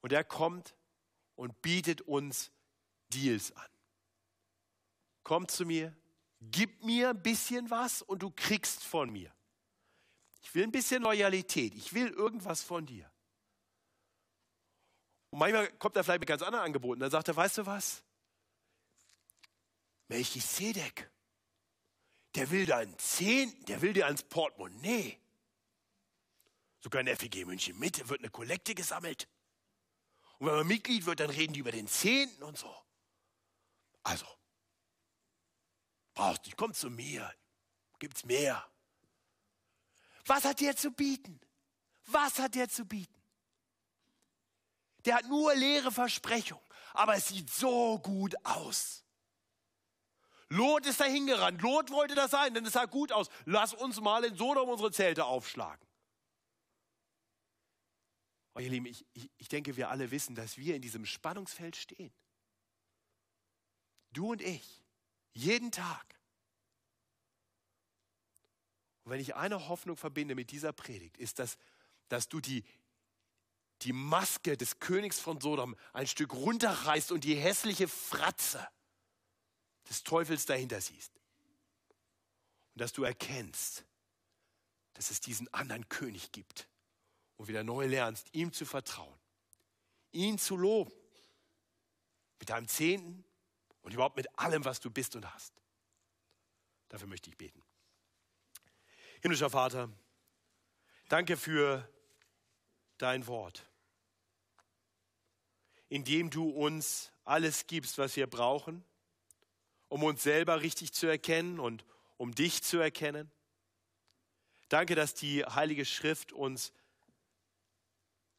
Und 0.02 0.12
er 0.12 0.24
kommt 0.24 0.76
und 1.36 1.62
bietet 1.62 2.02
uns 2.02 2.52
Deals 3.10 3.52
an. 3.54 3.70
Komm 5.24 5.48
zu 5.48 5.66
mir, 5.66 5.96
gib 6.42 6.84
mir 6.84 7.10
ein 7.10 7.24
bisschen 7.24 7.70
was 7.72 8.02
und 8.02 8.22
du 8.22 8.30
kriegst 8.30 8.84
von 8.84 9.10
mir. 9.10 9.34
Ich 10.42 10.54
will 10.54 10.64
ein 10.64 10.72
bisschen 10.72 11.02
Loyalität, 11.02 11.74
ich 11.74 11.94
will 11.94 12.10
irgendwas 12.10 12.62
von 12.62 12.86
dir. 12.86 13.12
Und 15.32 15.40
manchmal 15.40 15.72
kommt 15.78 15.96
er 15.96 16.04
vielleicht 16.04 16.20
mit 16.20 16.30
ganz 16.30 16.44
anderen 16.44 16.66
Angeboten. 16.66 17.00
Dann 17.00 17.10
sagt 17.10 17.28
er, 17.28 17.36
weißt 17.36 17.58
du 17.58 17.66
was? 17.66 18.04
Melchisedek, 20.08 21.12
der 22.36 22.52
will 22.52 22.66
deinen 22.66 22.98
Zehnten, 23.00 23.66
der 23.66 23.82
will 23.82 23.94
dir 23.94 24.06
ans 24.06 24.24
Portemonnaie. 24.24 25.18
Sogar 26.82 27.00
in 27.00 27.06
der 27.08 27.18
FEG 27.18 27.46
München 27.46 27.80
Mitte 27.80 28.08
wird 28.10 28.20
eine 28.20 28.30
Kollekte 28.30 28.76
gesammelt. 28.76 29.28
Und 30.38 30.48
wenn 30.48 30.56
man 30.56 30.68
Mitglied 30.68 31.06
wird, 31.06 31.20
dann 31.22 31.30
reden 31.30 31.54
die 31.54 31.62
über 31.62 31.72
den 31.72 31.88
Zehnten 31.88 32.44
und 32.44 32.58
so. 32.58 32.76
Also, 34.04 34.28
brauchst 36.14 36.46
nicht, 36.46 36.58
komm 36.58 36.74
zu 36.74 36.90
mir, 36.90 37.34
gibt's 38.00 38.26
mehr. 38.26 38.70
Was 40.26 40.44
hat 40.44 40.60
der 40.60 40.76
zu 40.76 40.92
bieten? 40.92 41.40
Was 42.08 42.38
hat 42.38 42.56
der 42.56 42.70
zu 42.70 42.86
bieten? 42.86 43.14
Der 45.06 45.16
hat 45.16 45.28
nur 45.28 45.56
leere 45.56 45.92
Versprechungen, 45.92 46.64
aber 46.94 47.16
es 47.16 47.30
sieht 47.30 47.50
so 47.50 48.00
gut 48.00 48.36
aus. 48.46 49.05
Lot 50.50 50.86
ist 50.86 51.00
dahin 51.00 51.26
gerannt. 51.26 51.62
Lot 51.62 51.90
wollte 51.92 52.14
das 52.14 52.32
sein, 52.32 52.54
denn 52.54 52.66
es 52.66 52.74
sah 52.74 52.86
gut 52.86 53.12
aus. 53.12 53.30
Lass 53.46 53.74
uns 53.74 54.00
mal 54.00 54.24
in 54.24 54.36
Sodom 54.36 54.70
unsere 54.70 54.92
Zelte 54.92 55.26
aufschlagen. 55.26 55.86
Oh, 58.54 58.60
ihr 58.60 58.70
Lieben, 58.70 58.86
ich, 58.86 59.06
ich, 59.14 59.30
ich 59.38 59.48
denke, 59.50 59.76
wir 59.76 59.90
alle 59.90 60.12
wissen, 60.12 60.36
dass 60.36 60.58
wir 60.58 60.76
in 60.76 60.82
diesem 60.82 61.06
Spannungsfeld 61.06 61.76
stehen. 61.76 62.14
Du 64.12 64.32
und 64.32 64.42
ich. 64.42 64.84
Jeden 65.34 65.72
Tag. 65.72 66.16
Und 69.04 69.12
wenn 69.12 69.20
ich 69.20 69.36
eine 69.36 69.68
Hoffnung 69.68 69.98
verbinde 69.98 70.36
mit 70.36 70.52
dieser 70.52 70.72
Predigt, 70.72 71.18
ist 71.18 71.40
das, 71.40 71.58
dass 72.08 72.30
du 72.30 72.40
die, 72.40 72.64
die 73.82 73.94
Maske 73.94 74.56
des 74.56 74.80
Königs 74.80 75.20
von 75.20 75.42
Sodom 75.42 75.76
ein 75.92 76.08
Stück 76.08 76.34
runterreißt 76.34 77.12
und 77.12 77.24
die 77.24 77.36
hässliche 77.36 77.88
Fratze 77.88 78.66
des 79.90 80.04
Teufels 80.04 80.46
dahinter 80.46 80.82
siehst. 80.82 81.12
Und 82.74 82.82
dass 82.82 82.94
du 82.94 83.04
erkennst, 83.04 83.86
dass 84.94 85.12
es 85.12 85.20
diesen 85.20 85.54
anderen 85.54 85.88
König 85.90 86.32
gibt 86.32 86.68
und 87.38 87.48
wieder 87.48 87.64
neu 87.64 87.86
lernst, 87.86 88.28
ihm 88.34 88.52
zu 88.52 88.66
vertrauen, 88.66 89.18
ihn 90.12 90.38
zu 90.38 90.56
loben, 90.56 90.94
mit 92.40 92.50
deinem 92.50 92.68
Zehnten 92.68 93.24
und 93.82 93.94
überhaupt 93.94 94.18
mit 94.18 94.28
allem, 94.38 94.66
was 94.66 94.80
du 94.80 94.90
bist 94.90 95.16
und 95.16 95.32
hast. 95.34 95.54
Dafür 96.90 97.08
möchte 97.08 97.30
ich 97.30 97.38
beten. 97.38 97.62
Himmlischer 99.22 99.50
Vater, 99.50 99.90
danke 101.10 101.38
für 101.38 101.90
dein 102.98 103.26
Wort, 103.28 103.66
in 105.90 106.04
dem 106.04 106.30
du 106.30 106.50
uns 106.50 107.12
alles 107.24 107.68
gibst, 107.68 107.98
was 107.98 108.16
wir 108.16 108.28
brauchen 108.28 108.84
um 109.96 110.04
uns 110.04 110.24
selber 110.24 110.60
richtig 110.60 110.92
zu 110.92 111.08
erkennen 111.08 111.58
und 111.58 111.86
um 112.18 112.36
dich 112.36 112.62
zu 112.62 112.80
erkennen. 112.80 113.32
Danke, 114.68 114.94
dass 114.94 115.14
die 115.14 115.46
Heilige 115.46 115.86
Schrift 115.86 116.34
uns 116.34 116.74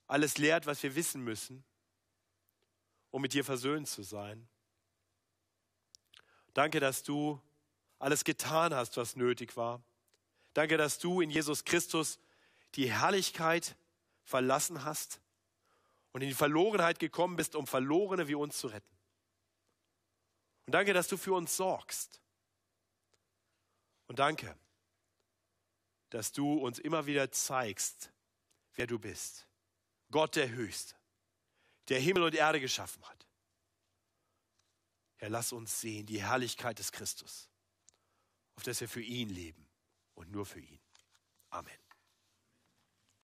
alles 0.06 0.36
lehrt, 0.36 0.66
was 0.66 0.82
wir 0.82 0.94
wissen 0.96 1.24
müssen, 1.24 1.64
um 3.10 3.22
mit 3.22 3.32
dir 3.32 3.42
versöhnt 3.42 3.88
zu 3.88 4.02
sein. 4.02 4.46
Danke, 6.52 6.78
dass 6.78 7.02
du 7.02 7.40
alles 7.98 8.24
getan 8.24 8.74
hast, 8.74 8.98
was 8.98 9.16
nötig 9.16 9.56
war. 9.56 9.82
Danke, 10.52 10.76
dass 10.76 10.98
du 10.98 11.22
in 11.22 11.30
Jesus 11.30 11.64
Christus 11.64 12.18
die 12.74 12.92
Herrlichkeit 12.92 13.76
verlassen 14.24 14.84
hast 14.84 15.22
und 16.12 16.20
in 16.20 16.28
die 16.28 16.34
Verlorenheit 16.34 16.98
gekommen 16.98 17.36
bist, 17.36 17.56
um 17.56 17.66
Verlorene 17.66 18.28
wie 18.28 18.34
uns 18.34 18.58
zu 18.58 18.66
retten. 18.66 18.95
Und 20.66 20.72
danke, 20.72 20.92
dass 20.92 21.08
du 21.08 21.16
für 21.16 21.32
uns 21.32 21.56
sorgst. 21.56 22.20
Und 24.08 24.18
danke, 24.18 24.56
dass 26.10 26.32
du 26.32 26.54
uns 26.54 26.78
immer 26.78 27.06
wieder 27.06 27.30
zeigst, 27.30 28.12
wer 28.74 28.86
du 28.86 28.98
bist. 28.98 29.46
Gott 30.10 30.36
der 30.36 30.50
Höchste, 30.50 30.94
der 31.88 32.00
Himmel 32.00 32.24
und 32.24 32.34
Erde 32.34 32.60
geschaffen 32.60 33.04
hat. 33.08 33.26
Herr, 35.16 35.30
lass 35.30 35.52
uns 35.52 35.80
sehen 35.80 36.06
die 36.06 36.22
Herrlichkeit 36.22 36.78
des 36.78 36.92
Christus, 36.92 37.48
auf 38.54 38.62
dass 38.62 38.80
wir 38.80 38.88
für 38.88 39.02
ihn 39.02 39.30
leben 39.30 39.66
und 40.14 40.30
nur 40.30 40.46
für 40.46 40.60
ihn. 40.60 40.80
Amen. 41.50 41.85